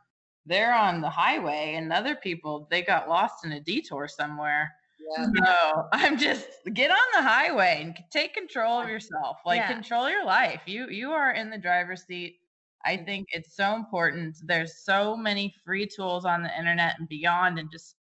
they're 0.47 0.75
on 0.75 1.01
the 1.01 1.11
highway 1.11 1.75
and 1.77 1.93
other 1.93 2.15
people 2.15 2.69
they 2.71 2.83
got 2.83 3.09
lost 3.09 3.45
in 3.45 3.53
a 3.53 3.61
detour 3.61 4.07
somewhere 4.07 4.73
yeah. 5.17 5.27
So 5.27 5.89
I'm 5.93 6.19
just 6.19 6.47
get 6.75 6.91
on 6.91 6.97
the 7.15 7.23
highway 7.23 7.81
and 7.83 7.99
take 8.11 8.35
control 8.35 8.83
of 8.83 8.91
yourself. 8.91 9.39
Like 9.47 9.61
yeah. 9.61 9.73
control 9.73 10.11
your 10.11 10.27
life. 10.27 10.61
You 10.67 10.89
you 10.91 11.13
are 11.13 11.33
in 11.33 11.49
the 11.49 11.57
driver's 11.57 12.05
seat 12.05 12.41
I 12.85 12.97
think 12.97 13.29
it's 13.33 13.57
so 13.57 13.75
important. 13.75 14.37
There's 14.45 14.85
so 14.85 15.17
many 15.17 15.55
free 15.65 15.87
tools 15.87 16.25
on 16.25 16.43
the 16.43 16.59
internet 16.59 16.97
and 16.99 17.09
beyond, 17.09 17.59
and 17.59 17.71
just 17.71 17.97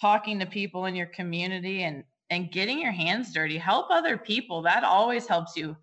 talking 0.00 0.38
to 0.38 0.46
people 0.46 0.86
in 0.86 0.94
your 0.94 1.06
community 1.06 1.82
and 1.84 2.04
and 2.30 2.50
getting 2.50 2.80
your 2.80 2.92
hands 2.92 3.32
dirty. 3.32 3.56
Help 3.56 3.86
other 3.90 4.18
people. 4.18 4.62
That 4.62 4.84
always 4.84 5.26
helps 5.26 5.56
you 5.56 5.76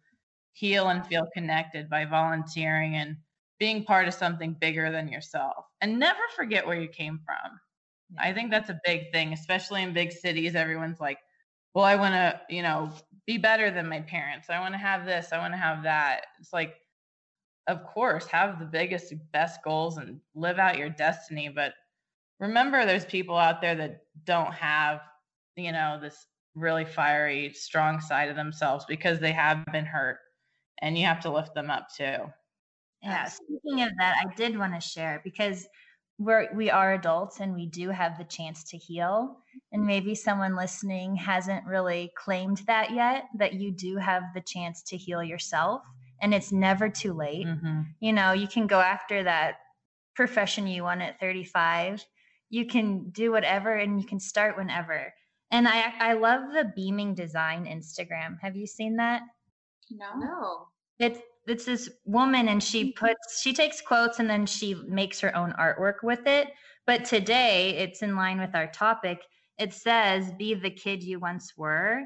heal 0.54 0.90
and 0.90 1.06
feel 1.08 1.28
connected 1.34 1.90
by 1.90 2.06
volunteering 2.06 2.96
and 2.96 3.16
being 3.60 3.84
part 3.84 4.08
of 4.08 4.14
something 4.14 4.56
bigger 4.60 4.92
than 4.92 5.08
yourself. 5.08 5.66
And 5.82 5.98
never 5.98 6.20
forget 6.36 6.66
where 6.66 6.80
you 6.80 6.88
came 6.88 7.20
from. 7.26 7.60
Yeah. 8.14 8.24
I 8.24 8.34
think 8.34 8.52
that's 8.52 8.70
a 8.70 8.80
big 8.86 9.12
thing, 9.12 9.34
especially 9.34 9.84
in 9.84 9.94
big 9.94 10.12
cities. 10.12 10.56
Everyone's 10.56 11.00
like, 11.00 11.20
well, 11.74 11.86
I 11.86 11.96
want 11.96 12.14
to, 12.14 12.40
you 12.50 12.62
know, 12.62 12.92
be 13.26 13.38
better 13.38 13.72
than 13.72 13.88
my 13.88 14.02
parents. 14.02 14.50
I 14.50 14.60
want 14.60 14.74
to 14.74 14.78
have 14.78 15.06
this. 15.06 15.32
I 15.32 15.40
want 15.40 15.54
to 15.54 15.58
have 15.58 15.84
that. 15.84 16.26
It's 16.40 16.54
like 16.54 16.76
of 17.68 17.84
course, 17.86 18.26
have 18.28 18.60
the 18.60 18.66
biggest, 18.66 19.14
best 19.32 19.64
goals 19.64 19.98
and 19.98 20.20
live 20.36 20.60
out 20.60 20.78
your 20.78 20.90
destiny. 20.90 21.50
But 21.50 21.74
remember, 22.40 22.86
there's 22.86 23.06
people 23.06 23.38
out 23.38 23.62
there 23.62 23.76
that 23.76 24.02
don't 24.26 24.54
have, 24.54 25.02
you 25.56 25.72
know, 25.72 26.00
this 26.02 26.28
really 26.56 26.86
fiery, 26.86 27.54
strong 27.54 28.00
side 28.00 28.30
of 28.30 28.36
themselves 28.36 28.86
because 28.88 29.20
they 29.20 29.32
have 29.32 29.66
been 29.72 29.86
hurt. 29.86 30.18
And 30.82 30.98
you 30.98 31.06
have 31.06 31.22
to 31.22 31.32
lift 31.32 31.56
them 31.56 31.70
up 31.70 31.88
too. 31.96 32.18
Yeah. 33.02 33.26
Speaking 33.26 33.84
of 33.84 33.92
that, 34.00 34.16
I 34.26 34.34
did 34.36 34.58
want 34.58 34.74
to 34.74 34.82
share 34.82 35.22
because 35.24 35.68
we're 36.20 36.54
we 36.54 36.70
are 36.70 36.94
adults 36.94 37.40
and 37.40 37.54
we 37.54 37.66
do 37.66 37.90
have 37.90 38.18
the 38.18 38.24
chance 38.24 38.64
to 38.64 38.78
heal 38.78 39.38
and 39.72 39.86
maybe 39.86 40.14
someone 40.14 40.56
listening 40.56 41.16
hasn't 41.16 41.66
really 41.66 42.12
claimed 42.16 42.58
that 42.68 42.92
yet 42.92 43.26
that 43.36 43.54
you 43.54 43.72
do 43.72 43.98
have 43.98 44.24
the 44.36 44.42
chance 44.42 44.84
to 44.84 44.96
heal 44.96 45.24
yourself 45.24 45.82
and 46.24 46.34
it's 46.34 46.54
never 46.54 46.90
too 46.90 47.14
late. 47.14 47.46
Mm-hmm. 47.46 47.82
You 48.00 48.14
know, 48.14 48.32
you 48.32 48.48
can 48.48 48.66
go 48.66 48.80
after 48.80 49.24
that 49.24 49.58
profession 50.16 50.66
you 50.66 50.84
want 50.84 51.02
at 51.02 51.20
35. 51.20 52.04
You 52.50 52.66
can 52.66 53.10
do 53.10 53.32
whatever 53.32 53.74
and 53.74 54.02
you 54.02 54.08
can 54.08 54.22
start 54.22 54.58
whenever. 54.58 55.14
And 55.52 55.68
I 55.68 55.94
I 56.00 56.14
love 56.14 56.54
the 56.54 56.72
beaming 56.76 57.14
design 57.14 57.66
Instagram. 57.66 58.40
Have 58.42 58.56
you 58.56 58.66
seen 58.66 58.96
that? 58.96 59.22
No. 59.92 60.18
No. 60.18 60.68
It's 60.98 61.20
it's 61.46 61.66
this 61.66 61.90
woman 62.06 62.48
and 62.48 62.64
she 62.64 62.86
mm-hmm. 62.86 63.06
puts 63.06 63.42
she 63.42 63.54
takes 63.54 63.82
quotes 63.82 64.20
and 64.20 64.30
then 64.30 64.46
she 64.46 64.76
makes 64.88 65.20
her 65.20 65.36
own 65.36 65.54
artwork 65.60 66.04
with 66.04 66.26
it. 66.26 66.48
But 66.88 67.04
today 67.04 67.72
it's 67.78 68.02
in 68.02 68.16
line 68.16 68.40
with 68.40 68.56
our 68.56 68.68
topic. 68.68 69.22
It 69.60 69.74
says 69.74 70.32
be 70.32 70.54
the 70.54 70.72
kid 70.72 71.04
you 71.04 71.20
once 71.20 71.54
were 71.58 72.04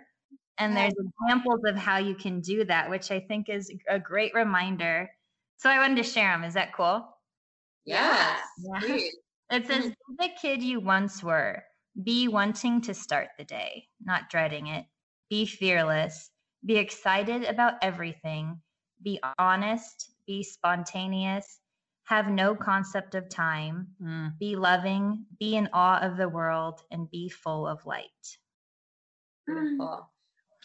and 0.58 0.76
there's 0.76 0.94
examples 0.94 1.62
of 1.66 1.76
how 1.76 1.98
you 1.98 2.16
can 2.16 2.42
do 2.42 2.64
that, 2.66 2.90
which 2.90 3.12
I 3.12 3.20
think 3.20 3.50
is 3.50 3.72
a 3.88 4.00
great 4.00 4.34
reminder. 4.34 5.10
So 5.58 5.70
I 5.70 5.80
wanted 5.80 5.98
to 5.98 6.04
share 6.04 6.32
them. 6.32 6.44
Is 6.44 6.56
that 6.56 6.74
cool? 6.74 7.08
Yes. 7.86 8.40
Yeah. 8.60 8.98
It 9.50 9.66
says, 9.66 9.86
mm-hmm. 9.86 10.16
the 10.20 10.30
kid 10.42 10.62
you 10.62 10.82
once 10.82 11.24
were. 11.24 11.64
Be 12.04 12.28
wanting 12.28 12.82
to 12.82 12.94
start 12.94 13.30
the 13.38 13.46
day, 13.46 13.88
not 14.04 14.30
dreading 14.30 14.68
it. 14.68 14.84
Be 15.30 15.46
fearless. 15.46 16.32
Be 16.66 16.76
excited 16.76 17.46
about 17.46 17.76
everything. 17.82 18.60
Be 19.02 19.22
honest. 19.40 20.12
Be 20.28 20.44
spontaneous. 20.44 21.62
Have 22.08 22.28
no 22.28 22.56
concept 22.56 23.16
of 23.16 23.30
time. 23.30 23.88
Mm. 24.04 24.38
Be 24.38 24.58
loving. 24.58 25.24
Be 25.40 25.56
in 25.56 25.70
awe 25.72 26.02
of 26.02 26.18
the 26.18 26.28
world 26.28 26.82
and 26.92 27.10
be 27.10 27.30
full 27.30 27.66
of 27.66 27.86
light. 27.86 28.04
Beautiful 29.46 30.10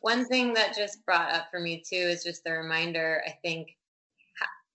one 0.03 0.27
thing 0.27 0.53
that 0.53 0.77
just 0.77 1.05
brought 1.07 1.33
up 1.33 1.47
for 1.51 1.61
me 1.61 1.83
too 1.89 1.97
is 1.97 2.23
just 2.23 2.45
the 2.45 2.53
reminder 2.53 3.23
i 3.27 3.31
think 3.43 3.69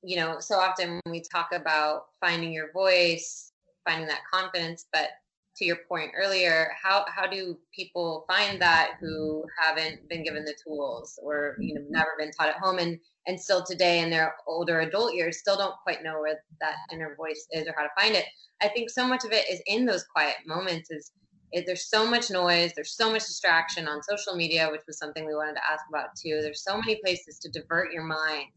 you 0.04 0.16
know 0.16 0.40
so 0.40 0.56
often 0.56 1.00
when 1.04 1.12
we 1.12 1.22
talk 1.22 1.50
about 1.54 2.08
finding 2.20 2.52
your 2.52 2.72
voice 2.72 3.52
finding 3.88 4.08
that 4.08 4.22
confidence 4.32 4.88
but 4.92 5.10
to 5.56 5.66
your 5.66 5.78
point 5.88 6.12
earlier 6.16 6.72
how 6.82 7.06
how 7.08 7.26
do 7.26 7.58
people 7.76 8.26
find 8.28 8.62
that 8.62 8.92
who 9.00 9.44
haven't 9.62 10.08
been 10.08 10.24
given 10.24 10.46
the 10.46 10.56
tools 10.64 11.20
or 11.24 11.56
you 11.60 11.74
know 11.74 11.82
never 11.90 12.12
been 12.18 12.32
taught 12.32 12.50
at 12.50 12.56
home 12.56 12.78
and 12.78 13.00
and 13.28 13.40
still 13.40 13.64
today 13.64 14.00
in 14.00 14.10
their 14.10 14.36
older 14.48 14.80
adult 14.80 15.14
years 15.14 15.38
still 15.38 15.58
don't 15.58 15.76
quite 15.84 16.02
know 16.02 16.20
where 16.22 16.42
that 16.62 16.76
inner 16.92 17.14
voice 17.16 17.46
is 17.52 17.68
or 17.68 17.74
how 17.78 17.84
to 17.84 17.90
find 18.00 18.16
it? 18.16 18.26
I 18.62 18.70
think 18.70 18.90
so 18.90 19.06
much 19.06 19.26
of 19.26 19.32
it 19.32 19.46
is 19.50 19.62
in 19.68 19.86
those 19.86 20.06
quiet 20.06 20.36
moments 20.46 20.90
is 20.90 21.12
it, 21.52 21.66
there's 21.66 21.90
so 21.90 22.10
much 22.10 22.30
noise 22.30 22.72
there's 22.76 22.96
so 22.96 23.12
much 23.12 23.26
distraction 23.26 23.88
on 23.88 24.02
social 24.04 24.36
media 24.36 24.68
which 24.72 24.82
was 24.88 24.98
something 24.98 25.26
we 25.26 25.36
wanted 25.36 25.56
to 25.56 25.72
ask 25.72 25.84
about 25.90 26.16
too 26.16 26.40
there's 26.42 26.64
so 26.64 26.78
many 26.78 26.96
places 27.04 27.40
to 27.40 27.50
divert 27.50 27.92
your 27.92 28.04
mind 28.04 28.52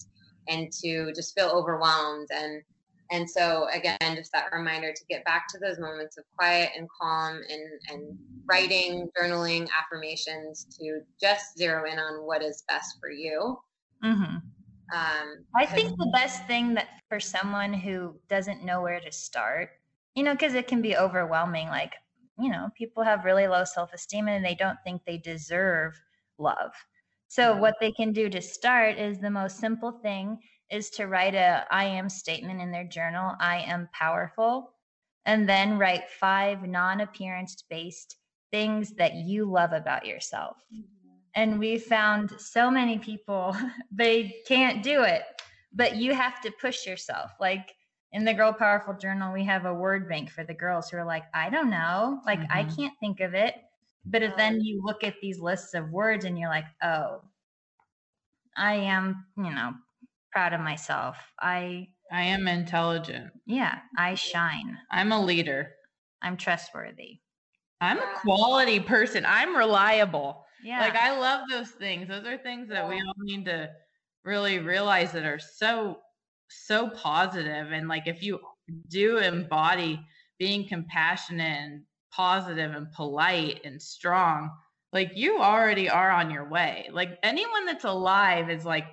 and 0.49 0.73
to 0.73 1.13
just 1.15 1.35
feel 1.39 1.49
overwhelmed 1.49 2.29
and 2.31 2.63
And 3.13 3.29
so 3.29 3.67
again, 3.75 3.99
just 4.15 4.31
that 4.33 4.53
reminder 4.53 4.93
to 4.93 5.05
get 5.09 5.25
back 5.25 5.49
to 5.49 5.59
those 5.59 5.81
moments 5.81 6.17
of 6.17 6.25
quiet 6.39 6.71
and 6.77 6.87
calm 6.89 7.41
and, 7.49 7.81
and 7.91 8.19
writing, 8.47 9.11
journaling, 9.19 9.69
affirmations 9.77 10.65
to 10.79 11.01
just 11.21 11.59
zero 11.59 11.91
in 11.91 11.99
on 11.99 12.25
what 12.25 12.41
is 12.41 12.63
best 12.69 12.99
for 13.01 13.11
you. 13.11 13.59
Mm-hmm. 14.05 14.37
Um, 14.97 15.45
I 15.57 15.67
think 15.67 15.91
the 15.99 16.11
best 16.13 16.47
thing 16.47 16.75
that 16.75 16.87
for 17.09 17.19
someone 17.21 17.73
who 17.73 18.15
doesn't 18.29 18.65
know 18.65 18.81
where 18.81 19.01
to 19.01 19.11
start, 19.11 19.71
you 20.15 20.23
know, 20.23 20.33
because 20.33 20.55
it 20.55 20.69
can 20.69 20.81
be 20.81 20.97
overwhelming. 20.97 21.67
Like, 21.67 21.95
you 22.41 22.51
know, 22.51 22.69
people 22.77 23.03
have 23.03 23.25
really 23.25 23.47
low 23.47 23.65
self 23.65 23.93
esteem 23.93 24.29
and 24.29 24.45
they 24.45 24.55
don't 24.55 24.79
think 24.85 25.03
they 25.05 25.19
deserve 25.19 26.01
love. 26.39 26.73
So, 27.29 27.57
what 27.57 27.77
they 27.81 27.93
can 27.93 28.13
do 28.13 28.29
to 28.29 28.41
start 28.41 28.99
is 28.99 29.19
the 29.19 29.31
most 29.31 29.59
simple 29.59 29.93
thing 29.93 30.39
is 30.71 30.91
to 30.91 31.07
write 31.07 31.35
a 31.35 31.65
I 31.71 31.85
am 31.85 32.09
statement 32.09 32.61
in 32.61 32.71
their 32.71 32.85
journal. 32.85 33.35
I 33.41 33.59
am 33.59 33.89
powerful. 33.93 34.73
And 35.27 35.49
then 35.49 35.79
write 35.79 36.09
five 36.09 36.67
non 36.67 37.03
appearance 37.03 37.63
based 37.69 38.17
things 38.51 38.93
that 38.93 39.15
you 39.15 39.45
love 39.45 39.73
about 39.73 40.07
yourself. 40.07 40.57
Mm-hmm. 40.75 41.09
And 41.35 41.59
we 41.59 41.79
found 41.79 42.33
so 42.39 42.71
many 42.71 42.99
people, 42.99 43.57
they 43.93 44.35
can't 44.47 44.83
do 44.83 45.03
it, 45.03 45.23
but 45.73 45.97
you 45.97 46.15
have 46.15 46.41
to 46.41 46.53
push 46.61 46.87
yourself. 46.87 47.31
Like 47.39 47.75
in 48.13 48.25
the 48.25 48.35
Girl 48.35 48.53
Powerful 48.53 48.95
Journal, 48.95 49.33
we 49.33 49.45
have 49.45 49.67
a 49.67 49.75
word 49.75 50.09
bank 50.09 50.31
for 50.31 50.45
the 50.45 50.55
girls 50.55 50.91
who 50.91 50.97
are 50.97 51.05
like, 51.05 51.25
I 51.33 51.49
don't 51.49 51.71
know, 51.71 52.21
like 52.27 52.41
mm-hmm. 52.41 52.53
I 52.53 52.65
can't 52.65 52.95
think 53.01 53.21
of 53.21 53.35
it. 53.35 53.55
But 54.05 54.23
if 54.23 54.37
then 54.37 54.61
you 54.63 54.83
look 54.85 55.05
at 55.05 55.15
these 55.21 55.39
lists 55.39 55.75
of 55.75 55.91
words 55.91 56.25
and 56.25 56.39
you're 56.39 56.49
like, 56.49 56.65
oh, 56.83 57.23
I 58.57 58.75
am, 58.75 59.27
you 59.37 59.51
know, 59.51 59.75
proud 60.33 60.53
of 60.53 60.61
myself. 60.61 61.17
I 61.41 61.89
I 62.11 62.23
am 62.23 62.49
intelligent. 62.49 63.31
Yeah, 63.47 63.79
I 63.97 64.15
shine. 64.15 64.79
I'm 64.91 65.13
a 65.13 65.23
leader. 65.23 65.73
I'm 66.23 66.37
trustworthy. 66.37 67.21
I'm 67.81 67.99
a 67.99 68.15
quality 68.23 68.81
person. 68.81 69.25
I'm 69.27 69.57
reliable. 69.57 70.45
Yeah. 70.65 70.81
Like 70.81 70.97
I 70.97 71.19
love 71.19 71.43
those 71.49 71.71
things. 71.71 72.09
Those 72.09 72.27
are 72.27 72.37
things 72.37 72.69
that 72.69 72.89
we 72.89 72.97
all 72.97 73.15
need 73.19 73.45
to 73.47 73.71
really 74.25 74.59
realize 74.59 75.13
that 75.13 75.25
are 75.25 75.39
so 75.39 75.99
so 76.51 76.91
positive. 76.91 77.73
And 77.73 77.89
like 77.89 78.07
if 78.07 78.23
you 78.23 78.41
do 78.89 79.19
embody 79.19 80.01
being 80.39 80.67
compassionate 80.69 81.59
and 81.63 81.83
positive 82.13 82.73
and 82.73 82.91
polite 82.93 83.61
and 83.65 83.81
strong, 83.81 84.51
like 84.93 85.13
you 85.15 85.41
already 85.41 85.89
are 85.89 86.11
on 86.11 86.31
your 86.31 86.49
way. 86.49 86.89
Like 86.93 87.19
anyone 87.23 87.67
that's 87.67 87.85
alive 87.85 88.51
is 88.51 88.65
like 88.65 88.87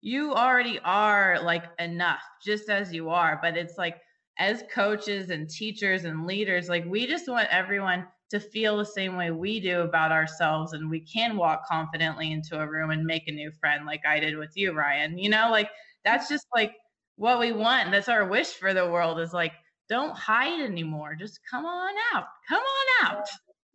you 0.00 0.34
already 0.34 0.78
are 0.84 1.40
like 1.42 1.64
enough 1.78 2.22
just 2.44 2.68
as 2.68 2.92
you 2.92 3.10
are. 3.10 3.38
But 3.42 3.56
it's 3.56 3.78
like 3.78 3.96
as 4.38 4.62
coaches 4.72 5.30
and 5.30 5.50
teachers 5.50 6.04
and 6.04 6.26
leaders 6.26 6.68
like 6.68 6.84
we 6.86 7.06
just 7.06 7.28
want 7.28 7.48
everyone 7.50 8.06
to 8.30 8.38
feel 8.38 8.76
the 8.76 8.84
same 8.84 9.16
way 9.16 9.30
we 9.30 9.58
do 9.58 9.80
about 9.80 10.12
ourselves 10.12 10.74
and 10.74 10.88
we 10.88 11.00
can 11.00 11.36
walk 11.36 11.66
confidently 11.66 12.30
into 12.30 12.60
a 12.60 12.68
room 12.68 12.90
and 12.90 13.04
make 13.04 13.26
a 13.26 13.32
new 13.32 13.50
friend 13.58 13.84
like 13.84 14.02
I 14.06 14.20
did 14.20 14.36
with 14.36 14.52
you 14.54 14.72
Ryan 14.72 15.18
you 15.18 15.28
know? 15.28 15.48
Like 15.50 15.70
that's 16.04 16.28
just 16.28 16.46
like 16.54 16.72
what 17.18 17.38
we 17.38 17.52
want 17.52 17.90
that's 17.90 18.08
our 18.08 18.26
wish 18.26 18.48
for 18.54 18.72
the 18.72 18.88
world 18.88 19.20
is 19.20 19.32
like 19.34 19.52
don't 19.88 20.16
hide 20.16 20.60
anymore. 20.60 21.16
Just 21.18 21.40
come 21.50 21.64
on 21.64 21.94
out. 22.14 22.24
Come 22.48 22.62
on 22.62 23.06
out. 23.06 23.26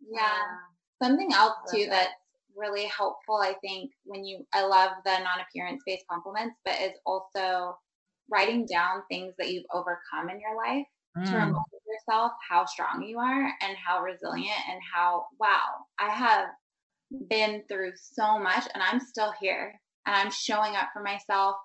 Yeah. 0.08 0.42
Something 1.02 1.32
else 1.32 1.54
too 1.70 1.86
that. 1.90 2.10
really 2.56 2.86
helpful, 2.86 3.40
I 3.42 3.54
think, 3.60 3.90
when 4.04 4.24
you, 4.24 4.46
I 4.52 4.64
love 4.64 4.92
the 5.04 5.18
non 5.18 5.40
appearance 5.48 5.82
based 5.84 6.04
compliments, 6.08 6.56
but 6.64 6.80
is 6.80 6.92
also 7.04 7.76
writing 8.30 8.66
down 8.66 9.02
things 9.10 9.34
that 9.38 9.50
you've 9.50 9.66
overcome 9.72 10.30
in 10.30 10.40
your 10.40 10.56
life 10.56 10.86
mm. 11.18 11.24
to 11.26 11.32
remind 11.32 11.64
yourself 11.86 12.32
how 12.48 12.64
strong 12.64 13.02
you 13.02 13.18
are 13.18 13.52
and 13.60 13.76
how 13.76 14.00
resilient 14.02 14.60
and 14.70 14.80
how, 14.94 15.26
wow, 15.38 15.84
I 15.98 16.10
have 16.10 16.46
been 17.28 17.62
through 17.68 17.92
so 17.96 18.38
much 18.38 18.66
and 18.72 18.82
I'm 18.82 19.00
still 19.00 19.32
here 19.40 19.74
and 20.06 20.16
I'm 20.16 20.30
showing 20.30 20.76
up 20.76 20.88
for 20.92 21.02
myself 21.02 21.56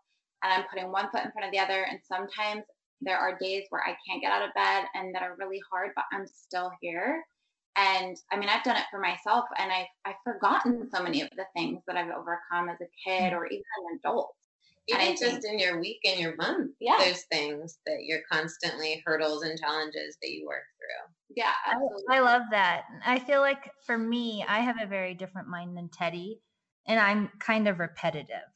and 0.44 0.54
I'm 0.54 0.66
putting 0.70 0.92
one 0.92 1.10
foot 1.12 1.26
in 1.26 1.32
front 1.32 1.46
of 1.46 1.52
the 1.52 1.60
other. 1.60 1.86
And 1.90 2.00
sometimes 2.08 2.64
there 3.02 3.18
are 3.18 3.38
days 3.38 3.66
where 3.70 3.82
I 3.84 3.96
can't 4.08 4.22
get 4.22 4.32
out 4.32 4.48
of 4.48 4.54
bed 4.54 4.86
and 4.94 5.14
that 5.16 5.24
are 5.24 5.36
really 5.40 5.62
hard, 5.72 5.92
but 5.96 6.06
I'm 6.12 6.28
still 6.28 6.72
here. 6.82 7.24
And 7.76 8.18
I 8.32 8.38
mean, 8.38 8.50
I've 8.50 8.64
done 8.64 8.78
it 8.78 8.84
for 8.92 9.00
myself 9.00 9.46
and 9.58 9.72
I've, 9.72 9.88
I've 10.06 10.16
forgotten 10.24 10.90
so 10.94 11.02
many 11.02 11.22
of 11.22 11.30
the 11.38 11.46
things 11.56 11.82
that 11.88 11.96
I've 11.96 12.10
overcome 12.10 12.70
as 12.70 12.78
a 12.82 13.10
kid 13.10 13.34
or 13.34 13.46
even 13.46 13.64
an 13.92 14.00
adult. 14.00 14.36
Even 14.88 15.16
just 15.16 15.46
in 15.46 15.60
your 15.60 15.80
week 15.80 16.00
and 16.04 16.20
your 16.20 16.36
month, 16.36 16.72
yeah. 16.80 16.96
there's 16.98 17.26
things 17.32 17.78
that 17.86 18.00
you're 18.02 18.24
constantly 18.32 19.04
hurdles 19.06 19.44
and 19.44 19.58
challenges 19.60 20.18
that 20.22 20.32
you 20.32 20.48
work 20.48 20.64
through. 20.78 21.36
Yeah, 21.36 21.52
absolutely. 21.68 22.04
I, 22.10 22.18
I 22.18 22.20
love 22.22 22.42
that. 22.50 22.86
I 23.06 23.20
feel 23.20 23.42
like 23.42 23.70
for 23.86 24.00
me, 24.00 24.44
I 24.48 24.62
have 24.62 24.78
a 24.82 24.88
very 24.88 25.14
different 25.14 25.48
mind 25.48 25.78
than 25.78 25.90
Teddy, 25.90 26.42
and 26.88 27.00
I'm 27.00 27.30
kind 27.40 27.68
of 27.68 27.78
repetitive. 27.78 28.48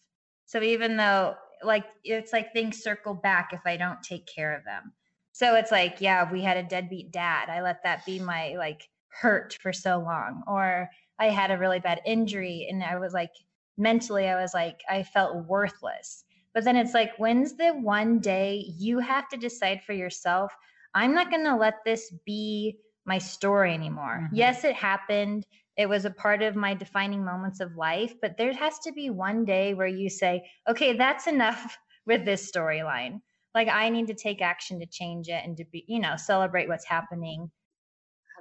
So 0.47 0.61
even 0.63 0.97
though, 0.97 1.35
like, 1.65 1.85
it's 2.03 2.33
like 2.33 2.53
things 2.53 2.81
circle 2.81 3.13
back 3.13 3.51
if 3.53 3.61
I 3.65 3.77
don't 3.77 4.01
take 4.03 4.27
care 4.27 4.55
of 4.55 4.63
them. 4.65 4.93
So 5.31 5.55
it's 5.55 5.71
like, 5.71 5.97
yeah, 5.99 6.31
we 6.31 6.41
had 6.41 6.57
a 6.57 6.63
deadbeat 6.63 7.11
dad. 7.11 7.49
I 7.49 7.61
let 7.61 7.83
that 7.83 8.05
be 8.05 8.19
my 8.19 8.55
like 8.57 8.87
hurt 9.13 9.57
for 9.61 9.71
so 9.71 9.99
long 9.99 10.43
or 10.47 10.89
i 11.19 11.27
had 11.27 11.51
a 11.51 11.57
really 11.57 11.79
bad 11.79 12.01
injury 12.05 12.67
and 12.69 12.83
i 12.83 12.97
was 12.97 13.13
like 13.13 13.31
mentally 13.77 14.27
i 14.27 14.41
was 14.41 14.53
like 14.53 14.81
i 14.89 15.03
felt 15.03 15.45
worthless 15.45 16.23
but 16.53 16.63
then 16.63 16.75
it's 16.75 16.93
like 16.93 17.15
when's 17.17 17.55
the 17.55 17.71
one 17.71 18.19
day 18.19 18.65
you 18.77 18.99
have 18.99 19.27
to 19.29 19.37
decide 19.37 19.81
for 19.83 19.93
yourself 19.93 20.51
i'm 20.95 21.13
not 21.13 21.29
going 21.29 21.43
to 21.43 21.55
let 21.55 21.75
this 21.85 22.11
be 22.25 22.75
my 23.05 23.17
story 23.17 23.73
anymore 23.73 24.21
mm-hmm. 24.23 24.35
yes 24.35 24.63
it 24.63 24.75
happened 24.75 25.45
it 25.77 25.87
was 25.87 26.05
a 26.05 26.11
part 26.11 26.41
of 26.41 26.55
my 26.55 26.73
defining 26.73 27.23
moments 27.23 27.59
of 27.59 27.75
life 27.75 28.13
but 28.21 28.37
there 28.37 28.53
has 28.53 28.79
to 28.79 28.91
be 28.91 29.09
one 29.09 29.45
day 29.45 29.73
where 29.73 29.87
you 29.87 30.09
say 30.09 30.43
okay 30.69 30.95
that's 30.95 31.27
enough 31.27 31.77
with 32.05 32.25
this 32.25 32.51
storyline 32.51 33.21
like 33.55 33.67
i 33.69 33.89
need 33.89 34.07
to 34.07 34.13
take 34.13 34.41
action 34.41 34.79
to 34.79 34.85
change 34.85 35.29
it 35.29 35.41
and 35.45 35.55
to 35.57 35.65
be 35.71 35.85
you 35.87 35.99
know 35.99 36.15
celebrate 36.17 36.67
what's 36.67 36.85
happening 36.85 37.49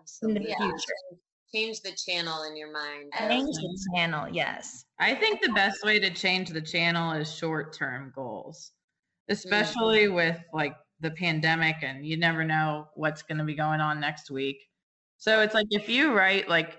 Absolutely. 0.02 0.50
in 0.50 0.50
the 0.50 0.56
future. 0.56 1.20
Change 1.54 1.80
the 1.82 1.92
channel 1.92 2.44
in 2.44 2.56
your 2.56 2.72
mind. 2.72 3.12
Change 3.18 3.54
the 3.54 3.88
channel, 3.94 4.28
yes. 4.28 4.84
I 4.98 5.14
think 5.14 5.42
the 5.42 5.52
best 5.52 5.84
way 5.84 5.98
to 6.00 6.10
change 6.10 6.48
the 6.48 6.62
channel 6.62 7.12
is 7.12 7.32
short 7.32 7.74
term 7.74 8.12
goals, 8.14 8.72
especially 9.28 10.04
mm-hmm. 10.04 10.14
with 10.14 10.38
like 10.52 10.74
the 11.00 11.10
pandemic 11.10 11.76
and 11.82 12.06
you 12.06 12.16
never 12.16 12.44
know 12.44 12.88
what's 12.94 13.22
going 13.22 13.38
to 13.38 13.44
be 13.44 13.54
going 13.54 13.80
on 13.80 14.00
next 14.00 14.30
week. 14.30 14.56
So 15.18 15.40
it's 15.40 15.54
like 15.54 15.66
if 15.70 15.88
you 15.88 16.12
write 16.12 16.48
like 16.48 16.78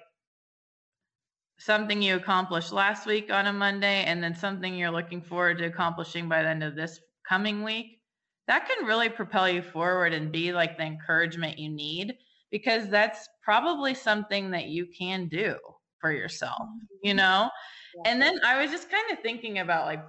something 1.57 2.01
you 2.01 2.15
accomplished 2.15 2.71
last 2.71 3.05
week 3.05 3.31
on 3.31 3.47
a 3.47 3.53
Monday 3.53 4.03
and 4.03 4.23
then 4.23 4.35
something 4.35 4.75
you're 4.75 4.91
looking 4.91 5.21
forward 5.21 5.57
to 5.59 5.65
accomplishing 5.65 6.27
by 6.27 6.41
the 6.41 6.49
end 6.49 6.63
of 6.63 6.75
this 6.75 6.99
coming 7.27 7.63
week, 7.63 7.99
that 8.47 8.67
can 8.67 8.85
really 8.85 9.09
propel 9.09 9.47
you 9.47 9.61
forward 9.61 10.13
and 10.13 10.31
be 10.31 10.51
like 10.51 10.77
the 10.77 10.83
encouragement 10.83 11.57
you 11.57 11.69
need 11.69 12.15
because 12.51 12.89
that's 12.89 13.27
probably 13.41 13.93
something 13.93 14.51
that 14.51 14.65
you 14.65 14.85
can 14.97 15.27
do 15.27 15.55
for 15.99 16.11
yourself, 16.11 16.67
you 17.01 17.11
mm-hmm. 17.11 17.17
know? 17.17 17.49
Yeah. 17.95 18.11
And 18.11 18.21
then 18.21 18.35
I 18.45 18.61
was 18.61 18.71
just 18.71 18.91
kind 18.91 19.11
of 19.11 19.19
thinking 19.19 19.59
about 19.59 19.85
like 19.85 20.03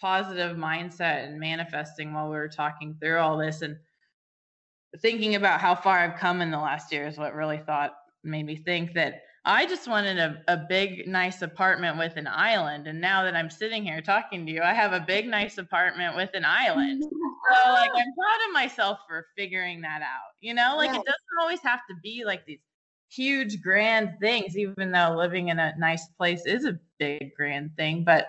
positive 0.00 0.56
mindset 0.56 1.26
and 1.26 1.40
manifesting 1.40 2.12
while 2.12 2.28
we 2.28 2.36
were 2.36 2.48
talking 2.48 2.96
through 3.00 3.18
all 3.18 3.36
this 3.36 3.62
and 3.62 3.76
thinking 5.00 5.34
about 5.34 5.60
how 5.60 5.74
far 5.74 5.98
I've 5.98 6.18
come 6.18 6.40
in 6.40 6.50
the 6.50 6.58
last 6.58 6.92
year 6.92 7.06
is 7.06 7.18
what 7.18 7.34
really 7.34 7.58
thought 7.58 7.94
made 8.22 8.46
me 8.46 8.56
think 8.56 8.94
that 8.94 9.22
I 9.46 9.66
just 9.66 9.86
wanted 9.86 10.18
a, 10.18 10.42
a 10.48 10.56
big, 10.56 11.06
nice 11.06 11.42
apartment 11.42 11.98
with 11.98 12.16
an 12.16 12.26
island. 12.26 12.86
And 12.86 12.98
now 12.98 13.24
that 13.24 13.36
I'm 13.36 13.50
sitting 13.50 13.84
here 13.84 14.00
talking 14.00 14.46
to 14.46 14.52
you, 14.52 14.62
I 14.62 14.72
have 14.72 14.94
a 14.94 15.00
big, 15.00 15.26
nice 15.26 15.58
apartment 15.58 16.16
with 16.16 16.30
an 16.34 16.44
island. 16.44 17.02
So, 17.52 17.72
like, 17.72 17.90
I'm 17.90 18.14
proud 18.14 18.48
of 18.48 18.54
myself 18.54 19.00
for 19.06 19.26
figuring 19.36 19.82
that 19.82 20.00
out. 20.00 20.32
You 20.40 20.54
know, 20.54 20.76
like, 20.78 20.88
yes. 20.88 20.96
it 20.96 21.04
doesn't 21.04 21.42
always 21.42 21.60
have 21.60 21.80
to 21.90 21.94
be 22.02 22.24
like 22.24 22.46
these 22.46 22.60
huge, 23.14 23.60
grand 23.60 24.14
things, 24.18 24.56
even 24.56 24.90
though 24.90 25.14
living 25.14 25.48
in 25.48 25.58
a 25.58 25.74
nice 25.78 26.08
place 26.16 26.46
is 26.46 26.64
a 26.64 26.78
big, 26.98 27.34
grand 27.34 27.76
thing. 27.76 28.02
But 28.02 28.28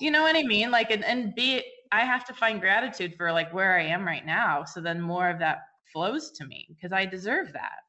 you 0.00 0.12
know 0.12 0.22
what 0.22 0.36
I 0.36 0.44
mean? 0.44 0.70
Like, 0.70 0.92
and, 0.92 1.04
and 1.04 1.34
be, 1.34 1.64
I 1.90 2.04
have 2.04 2.24
to 2.26 2.34
find 2.34 2.60
gratitude 2.60 3.14
for 3.16 3.32
like 3.32 3.52
where 3.52 3.76
I 3.76 3.82
am 3.82 4.06
right 4.06 4.24
now. 4.24 4.62
So 4.62 4.80
then 4.80 5.00
more 5.00 5.28
of 5.28 5.40
that 5.40 5.62
flows 5.92 6.30
to 6.32 6.46
me 6.46 6.68
because 6.68 6.92
I 6.92 7.04
deserve 7.04 7.52
that. 7.52 7.80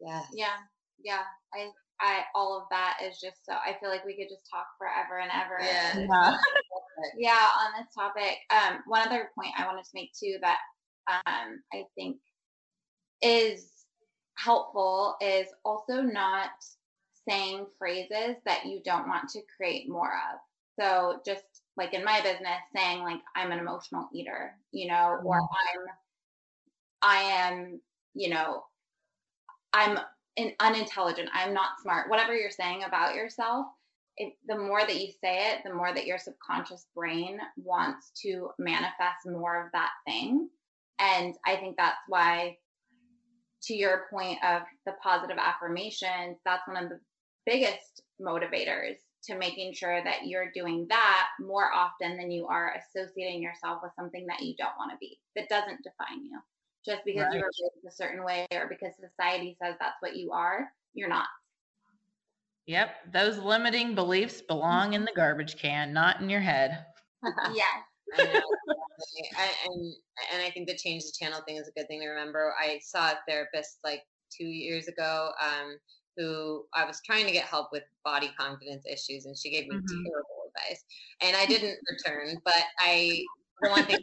Yeah. 0.00 0.22
Yeah. 0.32 0.56
Yeah. 1.04 1.22
I, 1.54 1.70
I 2.00 2.22
all 2.34 2.58
of 2.58 2.64
that 2.70 2.98
is 3.04 3.20
just 3.20 3.44
so 3.46 3.52
I 3.52 3.76
feel 3.80 3.88
like 3.88 4.04
we 4.04 4.16
could 4.16 4.28
just 4.28 4.48
talk 4.50 4.66
forever 4.78 5.20
and 5.20 5.30
ever. 5.32 5.58
Yeah. 5.60 5.98
Yeah. 5.98 6.36
yeah 7.16 7.48
on 7.60 7.72
this 7.78 7.94
topic. 7.94 8.38
Um, 8.50 8.80
one 8.86 9.06
other 9.06 9.30
point 9.34 9.54
I 9.56 9.66
wanted 9.66 9.84
to 9.84 9.90
make 9.94 10.12
too 10.12 10.38
that 10.40 10.58
um, 11.08 11.62
I 11.72 11.84
think 11.94 12.18
is 13.22 13.70
helpful 14.36 15.16
is 15.20 15.46
also 15.64 16.02
not 16.02 16.50
saying 17.28 17.66
phrases 17.78 18.36
that 18.44 18.66
you 18.66 18.80
don't 18.84 19.08
want 19.08 19.28
to 19.30 19.40
create 19.56 19.88
more 19.88 20.12
of. 20.12 20.40
So 20.78 21.20
just 21.24 21.44
like 21.76 21.94
in 21.94 22.04
my 22.04 22.20
business, 22.20 22.60
saying 22.74 23.02
like 23.02 23.20
I'm 23.36 23.52
an 23.52 23.58
emotional 23.58 24.08
eater, 24.12 24.52
you 24.72 24.88
know, 24.88 25.18
or 25.24 25.40
mm-hmm. 25.40 25.80
I'm 25.80 25.86
I 27.02 27.16
am, 27.16 27.80
you 28.14 28.30
know, 28.30 28.64
I'm 29.72 29.98
in, 30.36 30.52
unintelligent, 30.60 31.28
I'm 31.32 31.54
not 31.54 31.80
smart, 31.80 32.10
whatever 32.10 32.34
you're 32.34 32.50
saying 32.50 32.82
about 32.84 33.14
yourself, 33.14 33.66
it, 34.16 34.34
the 34.46 34.56
more 34.56 34.80
that 34.80 35.00
you 35.00 35.08
say 35.20 35.52
it, 35.52 35.62
the 35.64 35.74
more 35.74 35.92
that 35.92 36.06
your 36.06 36.18
subconscious 36.18 36.86
brain 36.94 37.38
wants 37.56 38.12
to 38.22 38.50
manifest 38.58 39.26
more 39.26 39.64
of 39.64 39.72
that 39.72 39.90
thing. 40.06 40.48
And 40.98 41.34
I 41.44 41.56
think 41.56 41.76
that's 41.76 41.98
why, 42.08 42.56
to 43.64 43.74
your 43.74 44.06
point 44.10 44.38
of 44.44 44.62
the 44.86 44.92
positive 45.02 45.38
affirmations, 45.38 46.38
that's 46.44 46.66
one 46.68 46.82
of 46.82 46.90
the 46.90 47.00
biggest 47.46 48.02
motivators 48.20 48.96
to 49.24 49.36
making 49.36 49.72
sure 49.72 50.02
that 50.04 50.26
you're 50.26 50.52
doing 50.54 50.86
that 50.90 51.28
more 51.40 51.72
often 51.72 52.16
than 52.16 52.30
you 52.30 52.46
are 52.46 52.76
associating 52.76 53.42
yourself 53.42 53.80
with 53.82 53.92
something 53.96 54.26
that 54.26 54.42
you 54.42 54.54
don't 54.56 54.76
want 54.78 54.92
to 54.92 54.98
be, 54.98 55.18
that 55.34 55.48
doesn't 55.48 55.82
define 55.82 56.22
you. 56.24 56.38
Just 56.86 57.02
because 57.04 57.24
right. 57.24 57.34
you're 57.34 57.46
raised 57.46 57.86
a 57.86 57.90
certain 57.90 58.24
way 58.24 58.46
or 58.52 58.68
because 58.68 58.92
society 58.96 59.56
says 59.62 59.74
that's 59.80 59.96
what 60.00 60.16
you 60.16 60.32
are, 60.32 60.68
you're 60.92 61.08
not. 61.08 61.26
Yep, 62.66 63.12
those 63.12 63.38
limiting 63.38 63.94
beliefs 63.94 64.40
belong 64.40 64.94
in 64.94 65.04
the 65.04 65.12
garbage 65.14 65.56
can, 65.56 65.92
not 65.92 66.20
in 66.20 66.30
your 66.30 66.40
head. 66.40 66.86
yes. 67.54 67.66
I 68.18 68.42
I, 69.36 69.50
and 69.66 69.94
and 70.32 70.42
I 70.42 70.50
think 70.50 70.68
the 70.68 70.76
change 70.76 71.04
the 71.04 71.12
channel 71.18 71.40
thing 71.46 71.56
is 71.56 71.68
a 71.68 71.72
good 71.72 71.88
thing 71.88 72.00
to 72.00 72.08
remember. 72.08 72.54
I 72.58 72.80
saw 72.82 73.10
a 73.10 73.18
therapist 73.28 73.78
like 73.84 74.02
two 74.30 74.46
years 74.46 74.88
ago, 74.88 75.30
um, 75.42 75.78
who 76.16 76.64
I 76.74 76.84
was 76.84 77.00
trying 77.04 77.26
to 77.26 77.32
get 77.32 77.44
help 77.44 77.68
with 77.72 77.82
body 78.04 78.30
confidence 78.38 78.84
issues, 78.86 79.26
and 79.26 79.36
she 79.36 79.50
gave 79.50 79.68
me 79.68 79.76
mm-hmm. 79.76 80.04
terrible 80.04 80.50
advice, 80.54 80.84
and 81.20 81.36
I 81.36 81.46
didn't 81.46 81.78
return. 81.90 82.40
But 82.44 82.62
I, 82.78 83.22
the 83.62 83.70
one 83.70 83.84
thing, 83.84 83.98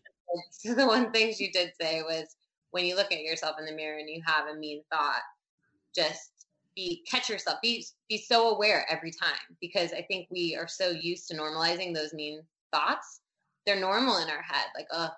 the 0.75 0.87
one 0.87 1.11
thing 1.11 1.33
she 1.33 1.51
did 1.51 1.71
say 1.79 2.01
was, 2.03 2.35
when 2.71 2.85
you 2.85 2.95
look 2.95 3.11
at 3.11 3.21
yourself 3.21 3.57
in 3.59 3.65
the 3.65 3.71
mirror 3.71 3.99
and 3.99 4.09
you 4.09 4.21
have 4.25 4.47
a 4.47 4.55
mean 4.57 4.81
thought, 4.91 5.21
just 5.95 6.31
be 6.75 7.03
catch 7.09 7.29
yourself, 7.29 7.59
be 7.61 7.85
be 8.09 8.17
so 8.17 8.49
aware 8.55 8.85
every 8.89 9.11
time, 9.11 9.57
because 9.59 9.91
I 9.93 10.01
think 10.03 10.27
we 10.31 10.55
are 10.55 10.67
so 10.67 10.89
used 10.89 11.27
to 11.27 11.35
normalizing 11.35 11.93
those 11.93 12.13
mean 12.13 12.41
thoughts. 12.73 13.21
They're 13.65 13.79
normal 13.79 14.17
in 14.17 14.29
our 14.29 14.41
head, 14.41 14.65
like, 14.75 14.87
oh, 14.91 15.09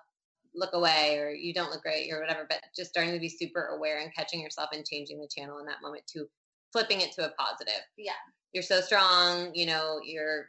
look 0.54 0.72
away 0.72 1.18
or 1.18 1.30
you 1.30 1.52
don't 1.52 1.70
look 1.70 1.82
great 1.82 2.10
or 2.12 2.20
whatever 2.20 2.46
but 2.48 2.60
just 2.76 2.90
starting 2.90 3.12
to 3.12 3.18
be 3.18 3.28
super 3.28 3.66
aware 3.76 3.98
and 3.98 4.14
catching 4.14 4.40
yourself 4.40 4.70
and 4.72 4.86
changing 4.86 5.20
the 5.20 5.28
channel 5.28 5.58
in 5.58 5.66
that 5.66 5.82
moment 5.82 6.06
to 6.06 6.26
flipping 6.72 7.00
it 7.00 7.12
to 7.12 7.26
a 7.26 7.30
positive. 7.30 7.82
Yeah. 7.96 8.12
You're 8.52 8.62
so 8.62 8.80
strong, 8.80 9.50
you 9.54 9.66
know, 9.66 9.98
your 10.04 10.46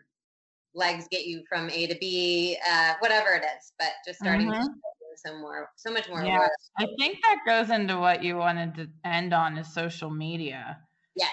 legs 0.76 1.08
get 1.10 1.26
you 1.26 1.44
from 1.50 1.70
A 1.70 1.88
to 1.88 1.96
B, 2.00 2.58
uh, 2.70 2.94
whatever 3.00 3.30
it 3.30 3.44
is, 3.44 3.74
but 3.80 3.90
just 4.06 4.20
starting 4.20 4.48
mm-hmm. 4.48 4.62
to 4.62 4.70
some 5.18 5.42
more, 5.42 5.70
so 5.76 5.92
much 5.92 6.10
more. 6.10 6.24
Yeah. 6.24 6.48
I 6.80 6.88
think 7.00 7.20
that 7.22 7.40
goes 7.46 7.70
into 7.70 7.98
what 7.98 8.24
you 8.24 8.38
wanted 8.38 8.76
to 8.76 8.88
end 9.04 9.34
on 9.34 9.58
is 9.58 9.74
social 9.74 10.10
media. 10.10 10.78
Yes. 11.16 11.32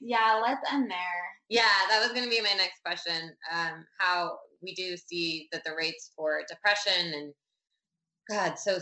Yeah, 0.00 0.40
let's 0.42 0.60
end 0.72 0.90
there. 0.90 0.98
Yeah, 1.48 1.62
that 1.88 2.00
was 2.00 2.12
going 2.12 2.24
to 2.24 2.30
be 2.30 2.40
my 2.40 2.54
next 2.56 2.82
question. 2.84 3.34
Um, 3.52 3.84
how 3.98 4.38
we 4.62 4.74
do 4.74 4.96
see 4.96 5.48
that 5.52 5.64
the 5.64 5.72
rates 5.76 6.10
for 6.16 6.42
depression 6.48 7.12
and 7.14 7.32
God, 8.28 8.58
so 8.58 8.78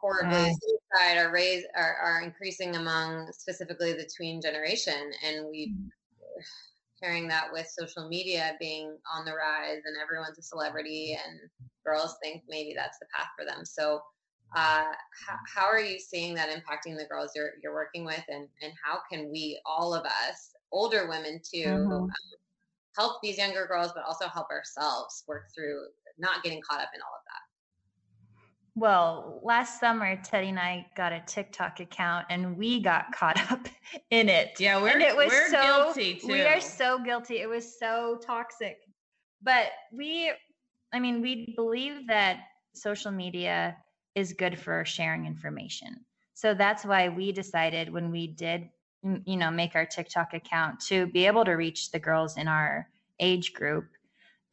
horribly 0.00 0.36
mm. 0.36 0.54
suicide 0.62 1.18
are 1.18 1.32
raised 1.32 1.66
are, 1.74 1.96
are 1.96 2.22
increasing 2.22 2.76
among 2.76 3.32
specifically 3.32 3.94
the 3.94 4.08
tween 4.14 4.42
generation, 4.42 5.10
and 5.26 5.46
we 5.50 5.74
carrying 7.04 7.28
that 7.28 7.52
with 7.52 7.66
social 7.66 8.08
media 8.08 8.56
being 8.58 8.96
on 9.14 9.24
the 9.24 9.32
rise, 9.32 9.82
and 9.84 9.96
everyone's 10.02 10.38
a 10.38 10.42
celebrity, 10.42 11.18
and 11.24 11.40
girls 11.84 12.16
think 12.22 12.42
maybe 12.48 12.72
that's 12.74 12.98
the 12.98 13.06
path 13.14 13.28
for 13.38 13.44
them. 13.44 13.64
So, 13.64 14.00
uh, 14.56 14.92
how, 15.26 15.36
how 15.52 15.66
are 15.66 15.80
you 15.80 15.98
seeing 15.98 16.34
that 16.34 16.48
impacting 16.48 16.96
the 16.96 17.06
girls 17.08 17.32
you're 17.34 17.52
you're 17.62 17.74
working 17.74 18.04
with, 18.04 18.24
and 18.28 18.48
and 18.62 18.72
how 18.82 19.00
can 19.10 19.30
we, 19.30 19.60
all 19.66 19.94
of 19.94 20.04
us, 20.04 20.54
older 20.72 21.08
women 21.08 21.40
too, 21.44 21.64
mm-hmm. 21.64 21.92
um, 21.92 22.10
help 22.96 23.20
these 23.22 23.38
younger 23.38 23.66
girls, 23.66 23.92
but 23.94 24.04
also 24.04 24.28
help 24.28 24.48
ourselves 24.50 25.24
work 25.28 25.48
through 25.54 25.82
not 26.18 26.42
getting 26.42 26.62
caught 26.62 26.80
up 26.80 26.90
in 26.94 27.00
all 27.02 27.14
of 27.14 27.24
that? 27.26 27.43
Well, 28.76 29.40
last 29.44 29.78
summer, 29.78 30.16
Teddy 30.24 30.48
and 30.48 30.58
I 30.58 30.86
got 30.96 31.12
a 31.12 31.22
TikTok 31.26 31.78
account 31.78 32.26
and 32.28 32.56
we 32.56 32.80
got 32.80 33.12
caught 33.14 33.38
up 33.52 33.68
in 34.10 34.28
it. 34.28 34.58
Yeah, 34.58 34.82
we're, 34.82 34.88
and 34.88 35.02
it 35.02 35.16
was 35.16 35.28
we're 35.28 35.48
so, 35.48 35.62
guilty 35.62 36.14
too. 36.16 36.26
We 36.26 36.42
are 36.42 36.60
so 36.60 36.98
guilty. 36.98 37.40
It 37.40 37.48
was 37.48 37.78
so 37.78 38.18
toxic. 38.24 38.78
But 39.42 39.66
we, 39.92 40.32
I 40.92 40.98
mean, 40.98 41.20
we 41.20 41.52
believe 41.56 42.06
that 42.08 42.38
social 42.74 43.12
media 43.12 43.76
is 44.14 44.32
good 44.32 44.58
for 44.58 44.84
sharing 44.84 45.26
information. 45.26 46.04
So 46.34 46.52
that's 46.54 46.84
why 46.84 47.08
we 47.08 47.30
decided 47.30 47.92
when 47.92 48.10
we 48.10 48.26
did, 48.26 48.68
you 49.24 49.36
know, 49.36 49.50
make 49.50 49.76
our 49.76 49.86
TikTok 49.86 50.34
account 50.34 50.80
to 50.86 51.06
be 51.06 51.26
able 51.26 51.44
to 51.44 51.52
reach 51.52 51.92
the 51.92 52.00
girls 52.00 52.36
in 52.36 52.48
our 52.48 52.88
age 53.20 53.52
group 53.52 53.86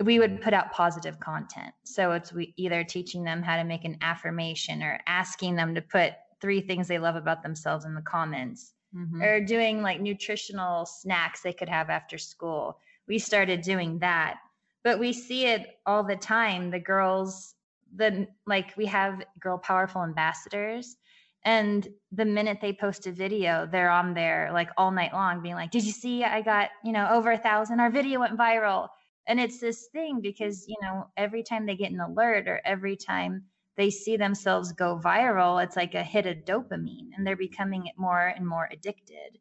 we 0.04 0.20
would 0.20 0.42
put 0.42 0.54
out 0.54 0.72
positive 0.72 1.20
content. 1.20 1.74
So 1.84 2.12
it's 2.14 2.34
we 2.34 2.54
either 2.58 2.84
teaching 2.84 3.24
them 3.24 3.42
how 3.42 3.58
to 3.58 3.64
make 3.64 3.86
an 3.86 3.98
affirmation 4.02 4.82
or 4.82 5.00
asking 5.08 5.56
them 5.56 5.76
to 5.76 5.82
put 5.82 6.14
three 6.40 6.62
things 6.62 6.88
they 6.88 7.00
love 7.00 7.16
about 7.16 7.44
themselves 7.44 7.86
in 7.86 7.94
the 7.94 8.02
comments 8.02 8.74
mm-hmm. 8.96 9.22
or 9.22 9.44
doing 9.44 9.82
like 9.82 10.02
nutritional 10.02 10.86
snacks 10.86 11.42
they 11.42 11.54
could 11.54 11.70
have 11.70 11.90
after 11.90 12.18
school. 12.18 12.80
We 13.08 13.20
started 13.20 13.62
doing 13.62 14.00
that. 14.00 14.38
But 14.84 15.00
we 15.00 15.14
see 15.14 15.46
it 15.46 15.78
all 15.86 16.04
the 16.04 16.16
time. 16.16 16.72
The 16.72 16.80
girls, 16.80 17.54
the 17.96 18.28
like 18.48 18.74
we 18.78 18.86
have 18.88 19.22
girl 19.40 19.58
powerful 19.58 20.04
ambassadors 20.04 20.96
and 21.44 21.88
the 22.12 22.26
minute 22.26 22.60
they 22.62 22.72
post 22.72 23.08
a 23.08 23.12
video 23.12 23.68
they're 23.72 23.90
on 23.90 24.14
there 24.14 24.50
like 24.54 24.70
all 24.78 24.92
night 24.92 25.12
long 25.12 25.42
being 25.42 25.56
like 25.56 25.72
did 25.72 25.84
you 25.84 25.92
see 25.92 26.24
i 26.24 26.42
got 26.42 26.70
you 26.84 26.92
know 26.92 27.10
over 27.12 27.32
a 27.32 27.38
thousand 27.38 27.80
our 27.80 27.90
video 27.90 28.20
went 28.20 28.38
viral 28.38 28.88
and 29.28 29.40
it's 29.40 29.60
this 29.60 29.88
thing 29.88 30.20
because 30.22 30.66
you 30.68 30.78
know 30.82 31.08
every 31.18 31.44
time 31.44 31.66
they 31.66 31.76
get 31.76 31.92
an 31.92 32.00
alert 32.00 32.48
or 32.48 32.62
every 32.66 32.96
time 32.96 33.44
they 33.78 33.90
see 33.90 34.18
themselves 34.18 34.74
go 34.74 35.00
viral 35.04 35.64
it's 35.64 35.76
like 35.76 35.96
a 35.96 36.04
hit 36.04 36.26
of 36.26 36.38
dopamine 36.46 37.10
and 37.16 37.26
they're 37.26 37.36
becoming 37.36 37.90
more 37.98 38.28
and 38.28 38.48
more 38.48 38.70
addicted 38.72 39.38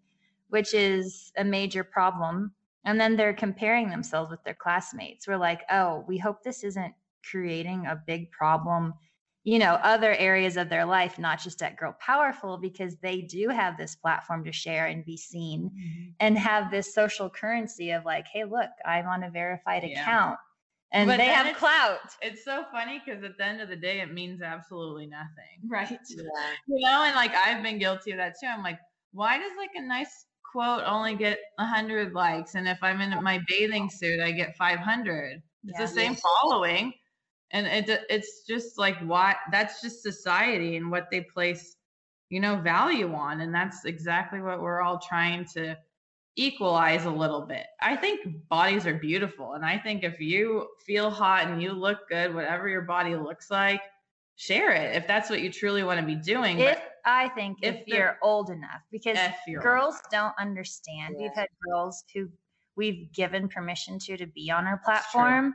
which 0.50 0.74
is 0.74 1.32
a 1.36 1.44
major 1.44 1.82
problem. 1.84 2.52
And 2.84 3.00
then 3.00 3.16
they're 3.16 3.34
comparing 3.34 3.88
themselves 3.88 4.30
with 4.30 4.42
their 4.44 4.54
classmates. 4.54 5.26
We're 5.26 5.36
like 5.36 5.62
oh 5.70 6.04
we 6.08 6.18
hope 6.18 6.42
this 6.42 6.64
isn't 6.64 6.94
creating 7.28 7.86
a 7.86 8.00
big 8.06 8.30
problem 8.30 8.94
you 9.44 9.58
know 9.58 9.74
other 9.82 10.14
areas 10.14 10.56
of 10.56 10.68
their 10.68 10.84
life 10.84 11.18
not 11.18 11.40
just 11.40 11.62
at 11.62 11.76
girl 11.76 11.96
powerful 11.98 12.58
because 12.58 12.96
they 12.96 13.22
do 13.22 13.48
have 13.48 13.76
this 13.76 13.94
platform 13.94 14.44
to 14.44 14.52
share 14.52 14.86
and 14.86 15.04
be 15.04 15.16
seen 15.16 15.70
mm-hmm. 15.70 16.10
and 16.20 16.38
have 16.38 16.70
this 16.70 16.94
social 16.94 17.30
currency 17.30 17.90
of 17.90 18.04
like 18.04 18.26
hey 18.32 18.44
look 18.44 18.70
i'm 18.84 19.06
on 19.06 19.22
a 19.24 19.30
verified 19.30 19.82
yeah. 19.84 20.02
account. 20.02 20.38
And 20.92 21.06
but 21.06 21.18
they 21.18 21.26
have 21.26 21.56
clout. 21.56 22.00
it's 22.20 22.44
so 22.44 22.64
funny 22.72 23.00
because 23.04 23.22
at 23.22 23.38
the 23.38 23.44
end 23.44 23.60
of 23.60 23.68
the 23.68 23.76
day 23.76 24.00
it 24.00 24.12
means 24.12 24.42
absolutely 24.42 25.06
nothing. 25.06 25.28
Right. 25.68 25.88
Yeah. 25.88 26.22
you 26.66 26.80
know 26.80 27.04
and 27.04 27.14
like 27.14 27.32
i've 27.34 27.62
been 27.62 27.78
guilty 27.78 28.10
of 28.10 28.18
that 28.18 28.34
too. 28.40 28.48
I'm 28.48 28.62
like 28.62 28.78
why 29.12 29.38
does 29.38 29.52
like 29.56 29.70
a 29.76 29.82
nice 29.82 30.26
quote 30.52 30.82
only 30.84 31.14
get 31.14 31.38
100 31.56 32.12
likes? 32.12 32.56
And 32.56 32.68
if 32.68 32.78
i'm 32.82 33.00
in 33.00 33.22
my 33.22 33.40
bathing 33.48 33.88
suit 33.88 34.20
i 34.20 34.32
get 34.32 34.56
500 34.56 35.40
it's 35.64 35.78
yeah, 35.78 35.86
the 35.86 35.92
same 35.92 36.16
following 36.16 36.92
and 37.52 37.66
it, 37.66 38.02
it's 38.08 38.42
just 38.46 38.78
like 38.78 38.98
why 39.00 39.34
that's 39.50 39.82
just 39.82 40.02
society 40.02 40.76
and 40.76 40.90
what 40.90 41.08
they 41.10 41.22
place 41.22 41.76
you 42.28 42.40
know 42.40 42.56
value 42.56 43.12
on. 43.12 43.40
And 43.40 43.54
that's 43.54 43.84
exactly 43.84 44.40
what 44.40 44.62
we're 44.62 44.80
all 44.80 44.98
trying 44.98 45.44
to 45.54 45.76
equalize 46.36 47.04
a 47.04 47.10
little 47.10 47.42
bit. 47.42 47.66
I 47.80 47.96
think 47.96 48.20
bodies 48.48 48.86
are 48.86 48.94
beautiful. 48.94 49.54
And 49.54 49.64
i 49.64 49.76
think 49.76 50.04
if 50.04 50.20
you 50.20 50.68
feel 50.86 51.10
hot 51.10 51.48
and 51.48 51.62
you 51.62 51.72
look 51.72 52.08
good 52.08 52.34
whatever 52.34 52.68
your 52.68 52.82
body 52.82 53.16
looks 53.16 53.50
like 53.50 53.82
share 54.36 54.72
it 54.72 54.96
if 54.96 55.06
that's 55.06 55.28
what 55.28 55.42
you 55.42 55.52
truly 55.52 55.82
want 55.82 56.00
to 56.00 56.06
be 56.06 56.14
doing. 56.14 56.60
If 56.60 56.76
but 56.76 56.84
i 57.04 57.28
think 57.30 57.58
if, 57.62 57.76
if 57.76 57.86
you're 57.88 58.16
old 58.22 58.50
enough 58.50 58.82
because 58.90 59.18
girls 59.60 59.96
don't 60.10 60.34
understand. 60.38 61.16
Yeah. 61.16 61.24
we've 61.24 61.34
had 61.34 61.48
girls 61.68 62.04
who 62.14 62.28
we've 62.76 63.12
given 63.12 63.48
permission 63.48 63.98
to 63.98 64.16
to 64.16 64.26
be 64.26 64.50
on 64.50 64.66
our 64.66 64.78
platform 64.78 65.54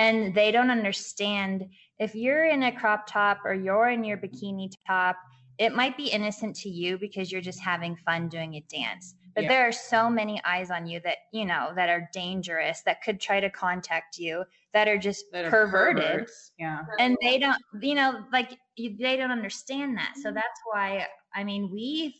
and 0.00 0.34
they 0.34 0.50
don't 0.50 0.70
understand 0.70 1.68
if 1.98 2.14
you're 2.14 2.46
in 2.46 2.62
a 2.62 2.72
crop 2.72 3.06
top 3.06 3.38
or 3.44 3.52
you're 3.54 3.90
in 3.90 4.02
your 4.02 4.16
bikini 4.16 4.70
top 4.86 5.16
it 5.60 5.74
might 5.74 5.94
be 5.94 6.06
innocent 6.06 6.56
to 6.56 6.70
you 6.70 6.96
because 6.96 7.30
you're 7.30 7.42
just 7.42 7.60
having 7.60 7.94
fun 7.94 8.30
doing 8.30 8.54
a 8.54 8.64
dance. 8.70 9.14
But 9.34 9.44
yeah. 9.44 9.50
there 9.50 9.68
are 9.68 9.72
so 9.72 10.08
many 10.08 10.40
eyes 10.42 10.70
on 10.70 10.86
you 10.86 11.00
that 11.04 11.18
you 11.32 11.44
know 11.44 11.72
that 11.76 11.90
are 11.90 12.08
dangerous 12.14 12.80
that 12.86 13.02
could 13.02 13.20
try 13.20 13.40
to 13.40 13.50
contact 13.50 14.16
you 14.16 14.44
that 14.72 14.88
are 14.88 14.96
just 14.96 15.26
that 15.32 15.44
are 15.44 15.50
perverted. 15.50 16.26
yeah. 16.58 16.80
And 16.98 17.16
they 17.20 17.38
don't 17.38 17.58
you 17.82 17.94
know 17.94 18.24
like 18.32 18.56
they 18.78 19.16
don't 19.16 19.30
understand 19.30 19.98
that. 19.98 20.14
So 20.20 20.32
that's 20.32 20.60
why 20.72 21.06
i 21.34 21.44
mean 21.44 21.70
we 21.70 22.14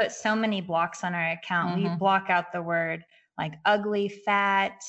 put 0.00 0.12
so 0.12 0.36
many 0.36 0.60
blocks 0.60 1.02
on 1.02 1.14
our 1.14 1.32
account. 1.32 1.76
Mm-hmm. 1.76 1.90
we 1.90 1.96
block 1.96 2.30
out 2.30 2.52
the 2.52 2.62
word 2.62 3.04
like 3.36 3.54
ugly 3.64 4.08
fat 4.08 4.80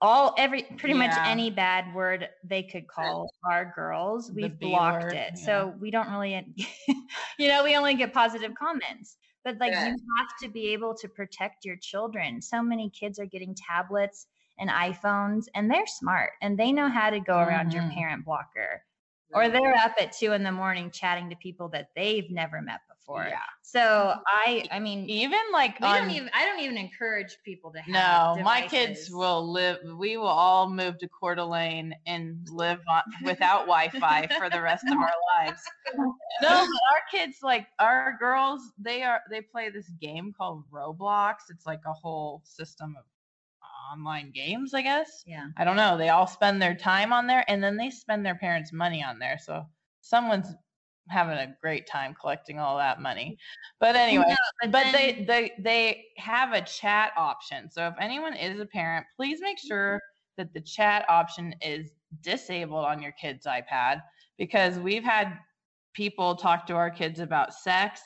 all 0.00 0.34
every 0.38 0.62
pretty 0.78 0.94
much 0.94 1.12
any 1.26 1.50
bad 1.50 1.94
word 1.94 2.28
they 2.42 2.62
could 2.62 2.88
call 2.88 3.30
our 3.44 3.72
girls 3.76 4.30
we've 4.32 4.58
blocked 4.58 5.04
word, 5.04 5.14
it. 5.14 5.32
Yeah. 5.36 5.44
so 5.44 5.74
we 5.78 5.90
don't 5.90 6.10
really 6.10 6.54
you 7.38 7.48
know 7.48 7.62
we 7.64 7.76
only 7.76 7.94
get 7.94 8.12
positive 8.12 8.54
comments. 8.54 9.16
But 9.44 9.58
like 9.58 9.72
you 9.72 9.96
have 10.18 10.28
to 10.42 10.48
be 10.48 10.68
able 10.68 10.94
to 10.96 11.08
protect 11.08 11.64
your 11.64 11.76
children. 11.76 12.42
So 12.42 12.62
many 12.62 12.90
kids 12.90 13.18
are 13.18 13.24
getting 13.26 13.54
tablets 13.54 14.26
and 14.58 14.68
iphones 14.68 15.46
and 15.54 15.70
they're 15.70 15.86
smart 15.86 16.32
and 16.42 16.58
they 16.58 16.72
know 16.72 16.88
how 16.88 17.08
to 17.08 17.20
go 17.20 17.38
around 17.38 17.72
your 17.72 17.82
Mhm. 17.84 17.94
parent 17.94 18.24
blocker. 18.26 18.84
Or 19.32 19.48
they're 19.48 19.74
up 19.76 19.94
at 19.98 20.12
two 20.12 20.32
in 20.32 20.42
the 20.42 20.52
morning 20.52 20.90
chatting 20.90 21.30
to 21.30 21.36
people 21.36 21.68
that 21.70 21.90
they've 21.94 22.28
never 22.30 22.60
met 22.60 22.80
before 23.00 23.26
Yeah. 23.28 23.38
so 23.62 24.14
i 24.26 24.64
i 24.70 24.78
mean 24.78 25.08
Even 25.08 25.38
like 25.52 25.78
we 25.80 25.86
on, 25.86 26.02
don't 26.02 26.10
even 26.10 26.30
i 26.34 26.44
don't 26.44 26.60
even 26.60 26.76
encourage 26.76 27.36
people 27.44 27.72
to 27.72 27.80
have 27.80 27.88
no, 28.36 28.42
my 28.44 28.66
kids 28.66 29.10
will 29.10 29.50
live. 29.50 29.78
We 29.96 30.16
will 30.16 30.26
all 30.26 30.68
move 30.70 30.98
to 30.98 31.08
Coeur 31.08 31.34
d'Alene 31.34 31.94
and 32.06 32.46
live 32.50 32.80
on, 32.88 33.02
without 33.24 33.60
Wi-Fi 33.66 34.28
for 34.38 34.48
the 34.50 34.60
rest 34.60 34.84
of 34.86 34.96
our 34.98 35.12
lives. 35.38 35.62
No, 36.42 36.48
but 36.48 36.50
our 36.50 37.02
kids, 37.10 37.38
like 37.42 37.66
our 37.78 38.16
girls, 38.18 38.60
they 38.78 39.02
are 39.02 39.20
they 39.30 39.40
play 39.40 39.70
this 39.70 39.88
game 40.00 40.32
called 40.36 40.64
Roblox. 40.72 41.34
It's 41.50 41.66
like 41.66 41.82
a 41.86 41.92
whole 41.92 42.42
system 42.44 42.96
of 42.98 43.04
online 43.92 44.30
games, 44.30 44.72
I 44.74 44.82
guess. 44.82 45.24
yeah 45.26 45.48
I 45.56 45.64
don't 45.64 45.76
know. 45.76 45.96
They 45.98 46.10
all 46.10 46.26
spend 46.26 46.62
their 46.62 46.74
time 46.74 47.12
on 47.12 47.26
there, 47.26 47.44
and 47.48 47.62
then 47.62 47.76
they 47.76 47.90
spend 47.90 48.24
their 48.24 48.36
parents' 48.36 48.72
money 48.72 49.02
on 49.02 49.18
there. 49.18 49.38
So 49.38 49.66
someone's 50.00 50.54
having 51.08 51.38
a 51.38 51.54
great 51.60 51.86
time 51.86 52.14
collecting 52.18 52.58
all 52.58 52.76
that 52.78 53.00
money. 53.00 53.24
Mm-hmm. 53.24 53.76
But 53.80 53.96
anyway, 53.96 54.24
No, 54.28 54.36
but, 54.62 54.72
but 54.72 54.82
then- 54.84 54.92
they 54.92 55.24
they 55.24 55.52
they 55.58 56.04
have 56.18 56.52
a 56.52 56.62
chat 56.62 57.12
option. 57.16 57.70
So 57.70 57.86
if 57.86 57.94
anyone 58.00 58.34
is 58.34 58.60
a 58.60 58.66
parent, 58.66 59.06
please 59.16 59.40
make 59.40 59.58
sure 59.58 59.96
mm-hmm. 59.96 60.42
that 60.42 60.54
the 60.54 60.60
chat 60.60 61.04
option 61.08 61.54
is 61.60 61.90
disabled 62.22 62.84
on 62.84 63.02
your 63.02 63.12
kid's 63.12 63.46
iPad 63.46 64.02
because 64.38 64.78
we've 64.78 65.04
had 65.04 65.38
people 65.94 66.34
talk 66.34 66.66
to 66.66 66.74
our 66.74 66.90
kids 66.90 67.20
about 67.20 67.54
sex 67.54 68.00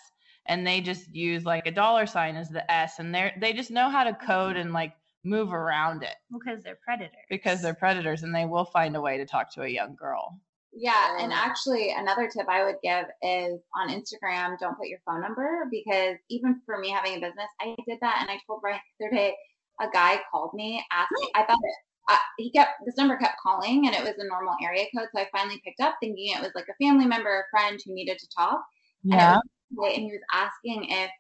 and 0.47 0.67
they 0.67 0.81
just 0.81 1.15
use 1.15 1.45
like 1.45 1.67
a 1.67 1.71
dollar 1.71 2.07
sign 2.07 2.37
as 2.37 2.49
the 2.49 2.71
S 2.71 2.99
and 2.99 3.15
they 3.15 3.33
they 3.41 3.53
just 3.53 3.71
know 3.71 3.89
how 3.89 4.05
to 4.05 4.13
code 4.15 4.53
mm-hmm. 4.53 4.61
and 4.61 4.73
like 4.73 4.93
move 5.25 5.53
around 5.55 6.03
it 6.03 6.17
because 6.31 6.63
they're 6.63 6.79
predators. 6.85 7.17
because 7.31 7.63
they're 7.63 7.75
predators 7.75 8.23
and 8.23 8.35
they 8.35 8.45
will 8.45 8.65
find 8.67 8.95
a 8.95 9.01
way 9.01 9.17
to 9.17 9.25
talk 9.25 9.53
to 9.55 9.63
a 9.63 9.69
young 9.69 9.95
girl. 9.95 10.39
Yeah, 10.77 11.19
and 11.21 11.33
actually, 11.33 11.93
another 11.97 12.29
tip 12.29 12.49
I 12.49 12.65
would 12.65 12.77
give 12.83 13.05
is 13.23 13.61
on 13.77 13.91
Instagram, 13.91 14.59
don't 14.59 14.77
put 14.77 14.89
your 14.89 14.99
phone 15.07 15.21
number 15.21 15.69
because 15.71 16.17
even 16.31 16.61
for 16.67 16.79
me 16.79 16.91
having 16.91 17.13
a 17.13 17.21
business, 17.21 17.49
I 17.61 17.77
did 17.87 17.99
that, 18.01 18.19
and 18.21 18.31
I 18.31 18.41
told 18.47 18.61
Brian 18.61 18.81
the 18.99 19.07
other 19.07 19.17
day, 19.17 19.37
a 19.81 19.87
guy 19.93 20.21
called 20.31 20.53
me 20.55 20.85
asking. 20.91 21.29
I 21.35 21.45
thought 21.45 21.59
it, 21.63 21.75
uh, 22.11 22.17
he 22.39 22.51
kept 22.51 22.73
this 22.85 22.97
number 22.97 23.17
kept 23.17 23.41
calling, 23.41 23.87
and 23.87 23.95
it 23.95 24.03
was 24.03 24.15
a 24.19 24.27
normal 24.27 24.57
area 24.63 24.87
code, 24.97 25.09
so 25.15 25.21
I 25.21 25.29
finally 25.33 25.63
picked 25.65 25.81
up, 25.81 25.95
thinking 26.01 26.35
it 26.35 26.43
was 26.43 26.53
like 26.55 26.67
a 26.69 26.85
family 26.85 27.07
member, 27.07 27.31
or 27.31 27.47
friend 27.51 27.81
who 27.85 27.95
needed 27.95 28.19
to 28.19 28.29
talk. 28.37 28.65
And, 29.05 29.41
was 29.71 29.93
and 29.95 30.05
he 30.05 30.11
was 30.13 30.23
asking 30.33 30.87
if 30.91 31.11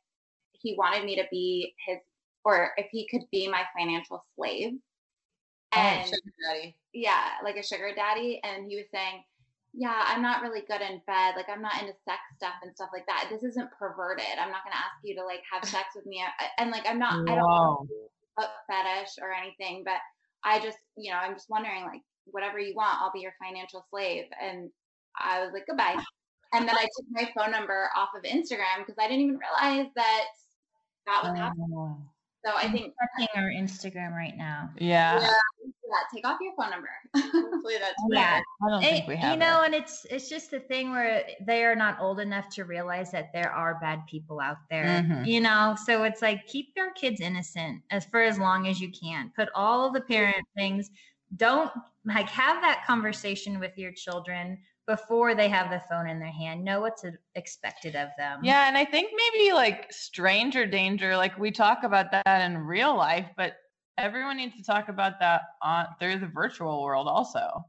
he 0.52 0.74
wanted 0.76 1.04
me 1.04 1.16
to 1.16 1.24
be 1.30 1.74
his, 1.86 1.98
or 2.44 2.72
if 2.76 2.86
he 2.90 3.06
could 3.08 3.22
be 3.30 3.48
my 3.48 3.62
financial 3.78 4.24
slave. 4.36 4.72
And 5.72 6.06
Sugar 6.06 6.32
daddy. 6.48 6.76
yeah, 6.92 7.30
like 7.42 7.56
a 7.56 7.62
sugar 7.62 7.90
daddy. 7.94 8.40
And 8.44 8.66
he 8.70 8.76
was 8.76 8.86
saying, 8.92 9.24
Yeah, 9.76 10.04
I'm 10.06 10.22
not 10.22 10.42
really 10.42 10.60
good 10.60 10.80
in 10.80 11.02
bed. 11.06 11.34
Like, 11.36 11.48
I'm 11.48 11.60
not 11.60 11.80
into 11.80 11.94
sex 12.04 12.20
stuff 12.36 12.54
and 12.62 12.72
stuff 12.74 12.90
like 12.92 13.06
that. 13.06 13.26
This 13.28 13.42
isn't 13.42 13.70
perverted. 13.76 14.38
I'm 14.38 14.52
not 14.52 14.62
going 14.62 14.72
to 14.72 14.78
ask 14.78 14.94
you 15.02 15.16
to 15.16 15.24
like 15.24 15.42
have 15.50 15.64
sex 15.64 15.88
with 15.96 16.06
me. 16.06 16.22
And 16.58 16.70
like, 16.70 16.86
I'm 16.88 16.98
not, 16.98 17.28
I 17.28 17.34
don't 17.34 17.44
Wow. 17.44 17.86
a 18.38 18.44
fetish 18.68 19.18
or 19.20 19.32
anything, 19.32 19.82
but 19.84 19.98
I 20.44 20.60
just, 20.60 20.78
you 20.96 21.10
know, 21.10 21.18
I'm 21.18 21.34
just 21.34 21.50
wondering, 21.50 21.82
like, 21.84 22.02
whatever 22.26 22.58
you 22.58 22.74
want, 22.76 23.00
I'll 23.00 23.12
be 23.12 23.20
your 23.20 23.34
financial 23.42 23.84
slave. 23.90 24.26
And 24.40 24.70
I 25.18 25.42
was 25.42 25.52
like, 25.52 25.66
goodbye. 25.66 25.96
And 26.52 26.68
then 26.68 26.76
I 26.76 26.82
took 26.84 27.06
my 27.10 27.28
phone 27.36 27.50
number 27.50 27.90
off 27.96 28.10
of 28.16 28.22
Instagram 28.22 28.78
because 28.78 28.96
I 29.00 29.08
didn't 29.08 29.24
even 29.24 29.38
realize 29.38 29.90
that 29.96 30.24
that 31.06 31.24
was 31.24 31.36
happening. 31.36 31.70
Oh. 31.74 31.96
So 32.44 32.52
I 32.54 32.70
think, 32.70 32.94
checking 33.18 33.42
our 33.42 33.50
Instagram 33.50 34.12
right 34.12 34.36
now. 34.36 34.70
Yeah. 34.78 35.20
Yeah. 35.20 35.70
Yeah, 35.86 35.96
take 36.14 36.26
off 36.26 36.38
your 36.40 36.52
phone 36.56 36.70
number. 36.70 36.88
Hopefully 37.14 37.74
that's 37.78 37.94
Yeah. 38.08 38.40
I 38.64 38.68
don't 38.70 38.82
It- 38.82 38.86
think 38.90 39.06
we 39.08 39.16
have 39.16 39.32
you 39.32 39.38
know, 39.38 39.62
it. 39.62 39.66
and 39.66 39.74
it's 39.74 40.04
it's 40.10 40.28
just 40.28 40.50
the 40.50 40.60
thing 40.60 40.90
where 40.92 41.24
they 41.46 41.64
are 41.64 41.76
not 41.76 42.00
old 42.00 42.20
enough 42.20 42.48
to 42.50 42.64
realize 42.64 43.10
that 43.12 43.32
there 43.32 43.52
are 43.52 43.78
bad 43.80 44.06
people 44.06 44.40
out 44.40 44.58
there. 44.70 44.84
Mhm. 45.02 45.26
You 45.26 45.40
know, 45.40 45.76
so 45.84 46.04
it's 46.04 46.22
like 46.22 46.46
keep 46.46 46.72
your 46.76 46.92
kids 46.92 47.20
innocent 47.20 47.82
as 47.90 48.04
for 48.06 48.20
as 48.20 48.38
long 48.38 48.66
as 48.66 48.80
you 48.80 48.90
can. 48.90 49.30
Put 49.36 49.48
all 49.54 49.86
of 49.86 49.92
the 49.92 50.00
parent 50.00 50.46
things. 50.56 50.90
Don't 51.36 51.70
like 52.04 52.28
have 52.28 52.62
that 52.62 52.84
conversation 52.86 53.58
with 53.58 53.76
your 53.76 53.92
children 53.92 54.58
before 54.86 55.34
they 55.34 55.48
have 55.48 55.70
the 55.70 55.80
phone 55.88 56.08
in 56.08 56.18
their 56.20 56.30
hand. 56.30 56.62
Know 56.62 56.80
what's 56.80 57.04
expected 57.34 57.96
of 57.96 58.10
them. 58.18 58.40
Yeah, 58.44 58.68
and 58.68 58.76
I 58.76 58.84
think 58.84 59.10
maybe 59.16 59.52
like 59.52 59.90
stranger 59.90 60.66
danger, 60.66 61.16
like 61.16 61.38
we 61.38 61.50
talk 61.50 61.84
about 61.84 62.10
that 62.12 62.42
in 62.42 62.58
real 62.58 62.94
life, 62.94 63.26
but 63.36 63.56
everyone 63.98 64.36
needs 64.36 64.56
to 64.56 64.62
talk 64.62 64.88
about 64.88 65.20
that 65.20 65.42
on 65.62 65.86
through 65.98 66.18
the 66.18 66.26
virtual 66.26 66.82
world 66.82 67.08
also. 67.08 67.64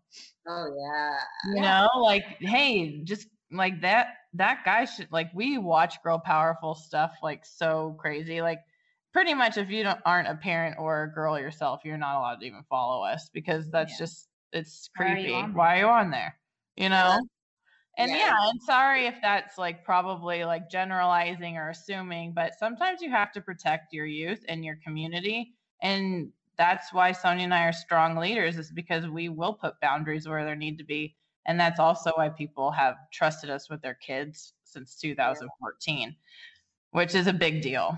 Oh 0.47 0.67
yeah. 0.77 1.19
You 1.55 1.61
know, 1.61 1.87
like 2.01 2.23
hey, 2.39 3.01
just 3.03 3.27
like 3.51 3.81
that 3.81 4.15
that 4.33 4.63
guy 4.65 4.85
should 4.85 5.11
like 5.11 5.29
we 5.33 5.57
watch 5.57 6.01
girl 6.03 6.19
powerful 6.19 6.75
stuff 6.75 7.17
like 7.21 7.45
so 7.45 7.95
crazy. 7.99 8.41
Like 8.41 8.59
pretty 9.13 9.33
much 9.33 9.57
if 9.57 9.69
you 9.69 9.83
don't 9.83 10.01
aren't 10.05 10.27
a 10.27 10.35
parent 10.35 10.77
or 10.79 11.03
a 11.03 11.13
girl 11.13 11.39
yourself, 11.39 11.81
you're 11.85 11.97
not 11.97 12.17
allowed 12.17 12.39
to 12.41 12.45
even 12.47 12.63
follow 12.69 13.03
us 13.03 13.29
because 13.29 13.69
that's 13.71 13.93
Yeah. 13.93 14.05
just 14.05 14.29
it's 14.51 14.89
Why 14.97 15.05
are 15.05 15.17
you 15.17 15.27
creepy. 15.27 15.33
on? 15.33 15.53
Why 15.53 15.75
are 15.75 15.79
you 15.79 15.87
on 15.87 16.11
there? 16.11 16.39
You 16.75 16.89
know? 16.89 17.19
And 17.97 18.11
Yeah. 18.11 18.17
yeah, 18.17 18.49
and 18.49 18.61
sorry 18.63 19.05
if 19.07 19.15
that's 19.21 19.57
like 19.57 19.85
probably 19.85 20.43
like 20.45 20.69
generalizing 20.69 21.57
or 21.57 21.69
assuming, 21.69 22.33
but 22.33 22.53
sometimes 22.59 23.01
you 23.01 23.09
have 23.11 23.31
to 23.33 23.41
protect 23.41 23.93
your 23.93 24.05
youth 24.05 24.43
and 24.49 24.65
your 24.65 24.77
community. 24.83 25.54
And 25.81 26.31
that's 26.57 26.93
why 26.93 27.11
Sonia 27.11 27.43
and 27.43 27.53
I 27.53 27.65
are 27.65 27.73
strong 27.73 28.15
leaders, 28.15 28.57
is 28.57 28.71
because 28.71 29.07
we 29.07 29.29
will 29.29 29.53
put 29.53 29.79
boundaries 29.81 30.27
where 30.27 30.45
there 30.45 30.55
need 30.55 30.77
to 30.77 30.83
be. 30.85 31.15
And 31.47 31.59
that's 31.59 31.79
also 31.79 32.11
why 32.15 32.29
people 32.29 32.71
have 32.71 32.95
trusted 33.13 33.49
us 33.49 33.69
with 33.69 33.81
their 33.81 33.95
kids 33.95 34.53
since 34.63 34.95
2014, 34.99 36.15
which 36.91 37.13
is 37.15 37.27
a 37.27 37.33
big 37.33 37.61
deal. 37.61 37.97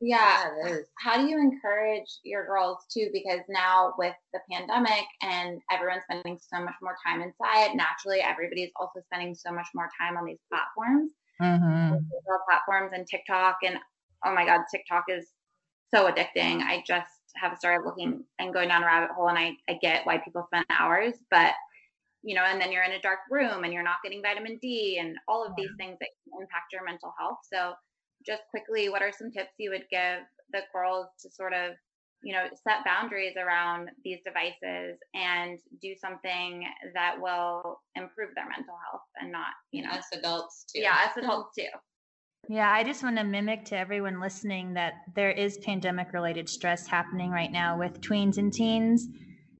yeah. 0.00 0.48
Yeah, 0.62 0.68
it 0.68 0.70
is. 0.80 0.86
How 0.98 1.16
do 1.16 1.26
you 1.26 1.38
encourage 1.38 2.18
your 2.22 2.46
girls 2.46 2.84
too? 2.92 3.08
Because 3.12 3.40
now 3.48 3.94
with 3.98 4.14
the 4.32 4.40
pandemic 4.50 5.04
and 5.22 5.60
everyone's 5.70 6.02
spending 6.04 6.38
so 6.40 6.62
much 6.62 6.74
more 6.82 6.96
time 7.04 7.22
inside, 7.22 7.74
naturally 7.74 8.20
everybody's 8.20 8.70
also 8.76 9.00
spending 9.06 9.34
so 9.34 9.50
much 9.52 9.68
more 9.74 9.88
time 9.98 10.16
on 10.16 10.24
these 10.24 10.40
platforms, 10.50 11.12
Mm-hmm. 11.40 11.94
platforms 12.48 12.92
and 12.94 13.06
TikTok. 13.06 13.58
And 13.64 13.78
oh 14.24 14.34
my 14.34 14.44
God, 14.46 14.62
TikTok 14.70 15.04
is 15.08 15.26
so 15.94 16.10
addicting. 16.10 16.60
I 16.62 16.82
just 16.86 17.10
have 17.40 17.56
started 17.58 17.84
looking 17.84 18.24
and 18.38 18.52
going 18.52 18.68
down 18.68 18.82
a 18.82 18.86
rabbit 18.86 19.10
hole 19.14 19.28
and 19.28 19.38
I, 19.38 19.52
I 19.68 19.78
get 19.80 20.06
why 20.06 20.18
people 20.18 20.44
spend 20.46 20.66
hours, 20.70 21.14
but 21.30 21.52
you 22.22 22.34
know, 22.34 22.42
and 22.42 22.60
then 22.60 22.72
you're 22.72 22.82
in 22.82 22.92
a 22.92 23.00
dark 23.00 23.20
room 23.30 23.62
and 23.62 23.72
you're 23.72 23.84
not 23.84 24.02
getting 24.02 24.20
vitamin 24.20 24.58
D 24.60 24.98
and 25.00 25.16
all 25.28 25.44
of 25.46 25.52
these 25.56 25.70
things 25.78 25.96
that 26.00 26.08
can 26.24 26.40
impact 26.40 26.72
your 26.72 26.84
mental 26.84 27.12
health. 27.18 27.38
So 27.52 27.72
just 28.26 28.42
quickly, 28.50 28.88
what 28.88 29.02
are 29.02 29.12
some 29.16 29.30
tips 29.30 29.52
you 29.58 29.70
would 29.70 29.84
give 29.90 30.20
the 30.52 30.62
girls 30.74 31.06
to 31.20 31.30
sort 31.30 31.52
of, 31.52 31.74
you 32.22 32.32
know, 32.32 32.46
set 32.66 32.84
boundaries 32.84 33.34
around 33.36 33.90
these 34.02 34.18
devices 34.24 34.98
and 35.14 35.60
do 35.80 35.94
something 36.00 36.64
that 36.94 37.14
will 37.20 37.80
improve 37.94 38.30
their 38.34 38.48
mental 38.48 38.74
health 38.90 39.02
and 39.20 39.30
not, 39.30 39.52
you 39.70 39.84
know, 39.84 39.90
Us 39.90 40.06
adults 40.12 40.64
too. 40.74 40.80
yeah, 40.80 40.96
us 41.06 41.16
adults 41.16 41.50
too. 41.56 41.68
Yeah, 42.48 42.70
I 42.70 42.84
just 42.84 43.02
want 43.02 43.16
to 43.16 43.24
mimic 43.24 43.64
to 43.66 43.76
everyone 43.76 44.20
listening 44.20 44.74
that 44.74 44.94
there 45.14 45.30
is 45.30 45.58
pandemic 45.58 46.12
related 46.12 46.48
stress 46.48 46.86
happening 46.86 47.30
right 47.30 47.50
now 47.50 47.78
with 47.78 48.00
tweens 48.00 48.38
and 48.38 48.52
teens. 48.52 49.08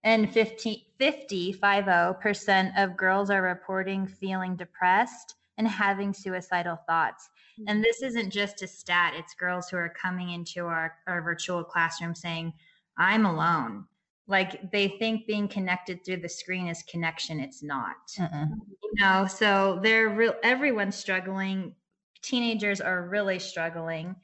And 0.05 0.33
50, 0.33 0.87
50, 0.99 1.55
50% 1.55 2.83
of 2.83 2.97
girls 2.97 3.29
are 3.29 3.43
reporting 3.43 4.07
feeling 4.07 4.55
depressed 4.55 5.35
and 5.59 5.67
having 5.67 6.15
suicidal 6.15 6.77
thoughts. 6.87 7.29
Mm-hmm. 7.59 7.65
And 7.69 7.85
this 7.85 8.03
isn't 8.03 8.31
just 8.31 8.63
a 8.63 8.69
stat, 8.69 9.15
it's 9.17 9.35
girls 9.35 9.69
who 9.69 9.77
are 9.79 9.93
coming 10.01 10.31
into 10.31 10.67
our, 10.67 10.95
our 11.09 11.23
virtual 11.23 11.65
classroom 11.65 12.15
saying, 12.15 12.53
I'm 12.97 13.27
alone. 13.27 13.87
Like 14.29 14.71
they 14.71 14.89
think 14.89 15.27
being 15.27 15.49
connected 15.49 16.05
through 16.05 16.19
the 16.19 16.29
screen 16.29 16.69
is 16.69 16.83
connection. 16.83 17.41
It's 17.41 17.63
not 17.63 17.95
Mm-mm. 18.19 18.49
you 18.83 18.93
know 19.01 19.27
so 19.27 19.79
they're 19.83 20.09
real 20.09 20.35
everyone's 20.43 20.97
struggling 20.97 21.77
teenagers 22.23 22.81
are 22.81 23.09
really 23.09 23.39
struggling 23.39 24.15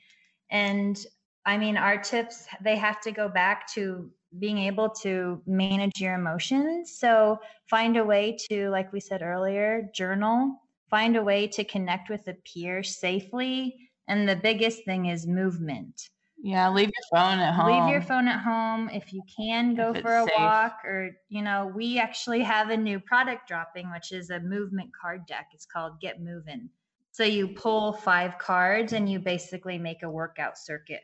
and 0.51 1.07
i 1.47 1.57
mean 1.57 1.77
our 1.77 1.97
tips 2.01 2.47
they 2.63 2.77
have 2.77 3.01
to 3.01 3.13
go 3.13 3.29
back 3.29 3.67
to 3.73 4.11
being 4.39 4.59
able 4.59 4.89
to 4.89 5.43
manage 5.47 6.01
your 6.01 6.15
emotions 6.15 6.97
so 6.99 7.39
find 7.69 7.97
a 7.97 8.05
way 8.05 8.37
to 8.49 8.69
like 8.71 8.93
we 8.93 9.01
said 9.01 9.23
earlier 9.23 9.89
journal 9.95 10.57
find 10.89 11.17
a 11.17 11.23
way 11.23 11.47
to 11.47 11.65
connect 11.65 12.09
with 12.11 12.27
a 12.29 12.35
peer 12.45 12.83
safely 12.83 13.91
and 14.09 14.29
the 14.29 14.37
biggest 14.37 14.85
thing 14.85 15.07
is 15.07 15.27
movement 15.27 16.09
Yeah, 16.43 16.69
leave 16.71 16.91
your 16.91 17.21
phone 17.21 17.39
at 17.39 17.55
home. 17.55 17.67
Leave 17.67 17.93
your 17.93 18.03
phone 18.03 18.27
at 18.27 18.41
home. 18.41 18.89
If 18.91 19.13
you 19.13 19.23
can, 19.37 19.75
go 19.77 19.95
for 19.95 20.17
a 20.17 20.25
safe. 20.25 20.35
walk 20.39 20.81
or, 20.85 21.17
you 21.29 21.41
know, 21.43 21.71
we 21.75 21.99
actually 22.01 22.43
have 22.43 22.71
a 22.71 22.77
new 22.77 22.99
product 22.99 23.47
dropping, 23.47 23.93
which 23.93 24.11
is 24.11 24.31
a 24.31 24.41
movement 24.41 24.91
card 25.01 25.25
deck. 25.27 25.51
It's 25.53 25.67
called 25.67 26.01
Get 26.01 26.21
Moving. 26.21 26.69
So 27.13 27.25
you 27.25 27.49
pull 27.49 27.93
five 27.93 28.39
cards 28.39 28.95
and 28.95 29.09
you 29.09 29.19
basically 29.19 29.79
make 29.79 30.03
a 30.03 30.11
workout 30.11 30.59
circuit. 30.59 31.03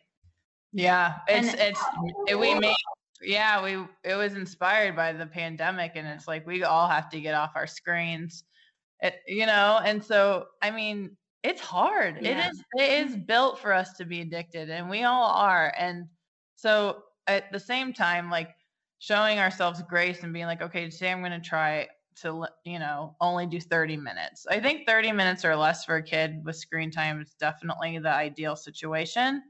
Yeah, 0.72 1.16
it's 1.28 1.50
And- 1.54 1.60
it's 1.60 1.82
it, 2.28 2.38
we 2.38 2.54
made 2.58 2.74
yeah 3.20 3.62
we 3.64 3.84
it 4.04 4.14
was 4.14 4.34
inspired 4.34 4.94
by 4.94 5.12
the 5.12 5.26
pandemic 5.26 5.92
and 5.96 6.06
it's 6.06 6.28
like 6.28 6.46
we 6.46 6.62
all 6.62 6.86
have 6.86 7.10
to 7.10 7.20
get 7.20 7.34
off 7.34 7.52
our 7.56 7.66
screens, 7.66 8.44
it, 9.00 9.16
you 9.26 9.46
know. 9.46 9.80
And 9.84 10.02
so 10.02 10.46
I 10.62 10.70
mean 10.70 11.16
it's 11.42 11.60
hard. 11.60 12.18
Yeah. 12.20 12.48
It 12.48 12.52
is 12.52 12.64
it 12.76 13.06
is 13.08 13.16
built 13.16 13.58
for 13.58 13.72
us 13.72 13.92
to 13.94 14.04
be 14.04 14.20
addicted, 14.20 14.70
and 14.70 14.88
we 14.90 15.04
all 15.04 15.30
are. 15.30 15.72
And 15.78 16.06
so 16.56 17.02
at 17.26 17.52
the 17.52 17.60
same 17.60 17.92
time, 17.92 18.30
like 18.30 18.50
showing 18.98 19.38
ourselves 19.38 19.82
grace 19.88 20.22
and 20.22 20.32
being 20.32 20.46
like, 20.46 20.62
okay, 20.62 20.88
today 20.90 21.12
I'm 21.12 21.20
going 21.20 21.32
to 21.32 21.40
try 21.40 21.86
to 22.22 22.46
you 22.64 22.78
know 22.78 23.16
only 23.20 23.46
do 23.46 23.60
30 23.60 23.96
minutes. 23.96 24.46
I 24.48 24.60
think 24.60 24.86
30 24.86 25.12
minutes 25.12 25.44
or 25.44 25.56
less 25.56 25.84
for 25.84 25.96
a 25.96 26.02
kid 26.02 26.42
with 26.44 26.56
screen 26.56 26.90
time 26.90 27.20
is 27.20 27.34
definitely 27.38 27.98
the 27.98 28.12
ideal 28.12 28.56
situation 28.56 29.42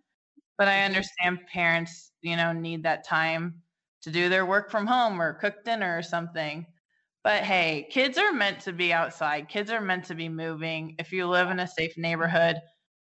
but 0.58 0.66
I 0.66 0.72
mm-hmm. 0.72 0.86
understand 0.86 1.46
parents, 1.46 2.10
you 2.20 2.36
know, 2.36 2.52
need 2.52 2.82
that 2.82 3.06
time 3.06 3.62
to 4.02 4.10
do 4.10 4.28
their 4.28 4.44
work 4.44 4.70
from 4.70 4.86
home 4.86 5.22
or 5.22 5.34
cook 5.34 5.64
dinner 5.64 5.96
or 5.96 6.02
something. 6.02 6.66
But 7.24 7.44
hey, 7.44 7.86
kids 7.90 8.18
are 8.18 8.32
meant 8.32 8.60
to 8.60 8.72
be 8.72 8.92
outside. 8.92 9.48
Kids 9.48 9.70
are 9.70 9.80
meant 9.80 10.04
to 10.06 10.14
be 10.14 10.28
moving. 10.28 10.96
If 10.98 11.12
you 11.12 11.26
live 11.26 11.50
in 11.50 11.60
a 11.60 11.66
safe 11.66 11.96
neighborhood, 11.96 12.56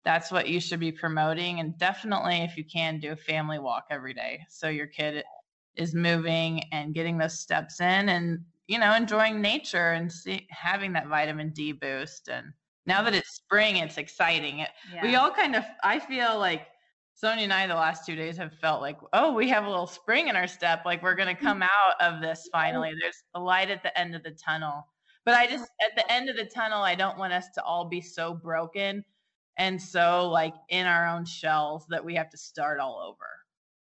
that's 0.04 0.30
what 0.30 0.48
you 0.48 0.60
should 0.60 0.80
be 0.80 0.92
promoting. 0.92 1.60
And 1.60 1.76
definitely, 1.78 2.38
if 2.38 2.56
you 2.56 2.64
can, 2.64 3.00
do 3.00 3.12
a 3.12 3.16
family 3.16 3.58
walk 3.58 3.86
every 3.90 4.14
day. 4.14 4.40
So 4.48 4.68
your 4.68 4.86
kid 4.86 5.24
is 5.76 5.94
moving 5.94 6.62
and 6.72 6.94
getting 6.94 7.18
those 7.18 7.38
steps 7.38 7.80
in 7.80 8.08
and, 8.08 8.40
you 8.68 8.78
know, 8.78 8.94
enjoying 8.94 9.40
nature 9.40 9.92
and 9.92 10.12
see, 10.12 10.46
having 10.50 10.92
that 10.92 11.08
vitamin 11.08 11.50
D 11.50 11.72
boost. 11.72 12.28
And 12.28 12.52
now 12.86 13.02
that 13.02 13.10
mm-hmm. 13.10 13.18
it's 13.18 13.34
spring, 13.34 13.76
it's 13.76 13.98
exciting. 13.98 14.60
It, 14.60 14.68
we 15.02 15.16
all 15.16 15.30
kind 15.32 15.56
of 15.56 15.64
i 15.82 15.98
feel 15.98 16.38
like 16.38 16.68
sonia 17.14 17.42
and 17.42 17.52
i 17.52 17.66
the 17.66 17.74
last 17.74 18.06
two 18.06 18.14
days 18.14 18.36
have 18.36 18.52
felt 18.60 18.80
like 18.80 18.96
oh 19.12 19.32
we 19.32 19.48
have 19.48 19.64
a 19.64 19.68
little 19.68 19.86
spring 19.86 20.28
in 20.28 20.36
our 20.36 20.46
step. 20.46 20.84
Like 20.84 21.02
we're 21.02 21.16
going 21.16 21.34
to 21.34 21.42
come 21.42 21.62
out 21.62 22.00
of 22.00 22.20
this 22.20 22.48
finally. 22.52 22.92
There's 23.00 23.24
a 23.34 23.40
light 23.40 23.70
at 23.70 23.82
the 23.82 23.98
end 23.98 24.14
of 24.14 24.22
the 24.22 24.32
tunnel. 24.32 24.86
But 25.24 25.34
i 25.34 25.46
just 25.46 25.70
at 25.82 25.96
the 25.96 26.10
end 26.10 26.30
of 26.30 26.36
the 26.36 26.46
tunnel 26.46 26.82
i 26.82 26.94
don't 26.94 27.18
want 27.18 27.34
us 27.34 27.48
to 27.54 27.62
all 27.62 27.86
be 27.86 28.00
so 28.00 28.32
broken 28.32 29.04
and 29.58 29.82
so 29.82 30.28
like 30.30 30.54
in 30.70 30.86
our 30.86 31.06
own 31.06 31.24
shells 31.24 31.84
that 31.90 32.04
we 32.04 32.14
have 32.14 32.30
to 32.30 32.38
start 32.38 32.80
all 32.80 32.98
over. 32.98 33.26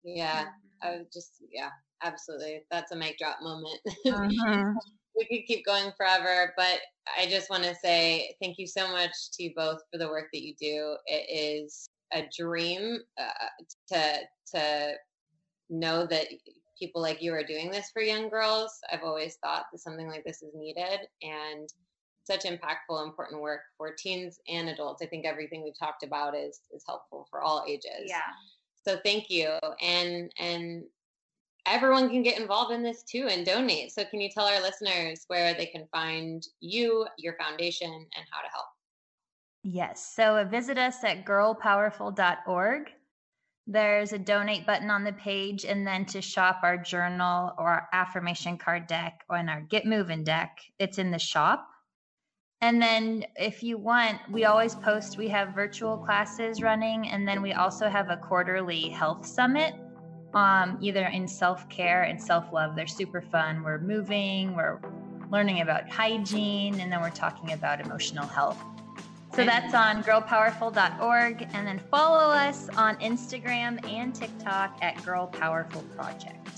Yeah, 0.05 0.47
I 0.83 0.99
just 1.13 1.43
yeah, 1.51 1.71
absolutely. 2.05 2.63
That's 2.71 2.93
a 2.93 2.97
mic 2.97 3.19
drop 3.19 3.39
moment. 3.43 3.81
Mhm. 4.07 4.75
we 5.17 5.25
could 5.27 5.47
keep 5.47 5.65
going 5.65 5.93
forever, 5.97 6.53
but 6.57 6.81
I 7.19 7.27
just 7.27 7.51
want 7.51 7.65
to 7.65 7.75
say 7.75 8.35
thank 8.41 8.59
you 8.59 8.67
so 8.67 8.91
much 8.91 9.13
to 9.33 9.45
you 9.45 9.53
both 9.57 9.81
for 9.91 9.99
the 9.99 10.09
work 10.09 10.29
that 10.33 10.43
you 10.43 10.55
do. 10.61 10.97
It 11.07 11.63
is 11.65 11.89
a 12.13 12.29
dream 12.37 12.99
uh, 13.19 13.49
to 13.89 14.19
to 14.55 14.93
know 15.71 16.07
that 16.07 16.27
people 16.79 17.01
like 17.01 17.23
you 17.23 17.33
are 17.33 17.45
doing 17.45 17.71
this 17.71 17.91
for 17.93 18.03
young 18.03 18.29
girls. 18.29 18.73
I've 18.93 19.03
always 19.03 19.37
thought 19.37 19.67
that 19.73 19.79
something 19.79 20.09
like 20.09 20.25
this 20.25 20.43
is 20.43 20.53
needed 20.55 21.01
and 21.23 21.69
such 22.25 22.45
impactful, 22.45 23.05
important 23.05 23.41
work 23.41 23.61
for 23.77 23.95
teens 23.97 24.39
and 24.49 24.69
adults. 24.69 25.03
I 25.03 25.07
think 25.07 25.27
everything 25.27 25.63
we've 25.63 25.79
talked 25.79 26.03
about 26.03 26.35
is 26.37 26.61
is 26.73 26.83
helpful 26.87 27.27
for 27.31 27.41
all 27.41 27.65
ages. 27.69 28.07
Yeah. 28.07 28.21
So 28.87 28.99
thank 29.05 29.31
you. 29.31 29.59
And 29.81 30.33
and 30.39 30.85
everyone 31.67 32.11
can 32.11 32.23
get 32.23 32.39
involved 32.39 32.73
in 32.73 32.83
this 32.83 33.03
too 33.03 33.29
and 33.31 33.47
donate. 33.47 33.93
So 33.93 34.05
can 34.05 34.21
you 34.21 34.29
tell 34.29 34.47
our 34.47 34.61
listeners 34.61 35.25
where 35.29 35.55
they 35.55 35.67
can 35.67 35.87
find 35.91 36.47
you, 36.61 37.07
your 37.19 37.37
foundation, 37.37 37.91
and 37.91 38.27
how 38.31 38.43
to 38.43 38.49
help? 38.53 38.67
Yes. 39.63 40.13
So 40.15 40.47
visit 40.51 40.77
us 40.77 41.03
at 41.05 41.25
girlpowerful.org. 41.25 42.91
There's 43.67 44.13
a 44.13 44.19
donate 44.19 44.67
button 44.67 44.91
on 44.91 45.05
the 45.05 45.15
page, 45.15 45.65
and 45.65 45.87
then 45.87 46.05
to 46.07 46.21
shop 46.21 46.61
our 46.63 46.77
journal 46.77 47.55
or 47.57 47.67
our 47.67 47.89
affirmation 47.95 48.59
card 48.59 48.87
deck 48.87 49.25
and 49.31 49.49
our 49.49 49.63
Get 49.63 49.87
Moving 49.87 50.23
deck, 50.23 50.59
it's 50.79 50.99
in 50.99 51.11
the 51.11 51.19
shop. 51.19 51.67
And 52.61 52.81
then 52.81 53.25
if 53.37 53.63
you 53.63 53.79
want, 53.79 54.19
we 54.31 54.45
always 54.45 54.75
post, 54.75 55.17
we 55.17 55.29
have 55.29 55.55
virtual 55.55 55.97
classes 55.97 56.63
running, 56.63 57.09
and 57.09 57.27
then 57.27 57.41
we 57.41 57.55
also 57.55 57.89
have 57.89 58.11
a 58.11 58.19
quarterly 58.19 58.91
health 58.91 59.25
summit, 59.25 59.75
um, 60.35 60.79
either 60.81 61.07
in 61.07 61.27
self 61.29 61.69
care 61.69 62.03
and 62.03 62.21
self 62.21 62.53
love. 62.53 62.77
They're 62.77 62.87
super 62.87 63.21
fun. 63.23 63.63
We're 63.63 63.79
moving, 63.79 64.55
we're 64.55 64.79
learning 65.31 65.61
about 65.61 65.89
hygiene, 65.89 66.81
and 66.81 66.93
then 66.93 67.01
we're 67.01 67.11
talking 67.11 67.53
about 67.53 67.81
emotional 67.81 68.27
health. 68.27 68.63
So 69.35 69.45
that's 69.45 69.75
on 69.75 70.03
girlpowerful.org. 70.05 71.49
And 71.55 71.67
then 71.67 71.81
follow 71.91 72.33
us 72.33 72.69
on 72.77 72.97
Instagram 72.97 73.85
and 73.89 74.15
TikTok 74.15 74.79
at 74.81 75.05
Girl 75.05 75.27
Powerful 75.27 75.83
Project. 75.97 76.49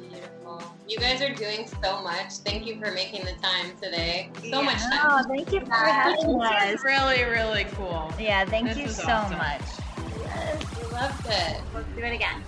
Beautiful. 0.00 0.62
You 0.86 0.98
guys 0.98 1.20
are 1.22 1.34
doing 1.34 1.66
so 1.82 2.00
much. 2.02 2.34
Thank 2.44 2.66
you 2.66 2.78
for 2.78 2.92
making 2.92 3.24
the 3.24 3.32
time 3.42 3.76
today. 3.82 4.30
So 4.48 4.62
much 4.62 4.78
time. 4.78 5.00
Oh, 5.02 5.22
thank 5.26 5.52
you 5.52 5.60
for 5.60 5.72
having 5.74 6.40
us. 6.40 6.72
it's 6.72 6.84
really 6.84 7.24
really 7.24 7.64
cool 7.72 8.12
Yeah, 8.18 8.44
thank 8.44 8.68
This 8.68 8.78
you 8.78 8.88
so 8.88 9.08
awesome. 9.08 9.38
much. 9.38 9.60
Yes, 10.22 10.64
we 10.76 10.84
loved 10.92 11.26
it. 11.26 11.60
Let's 11.74 11.88
do 11.96 12.02
it 12.04 12.14
again. 12.14 12.44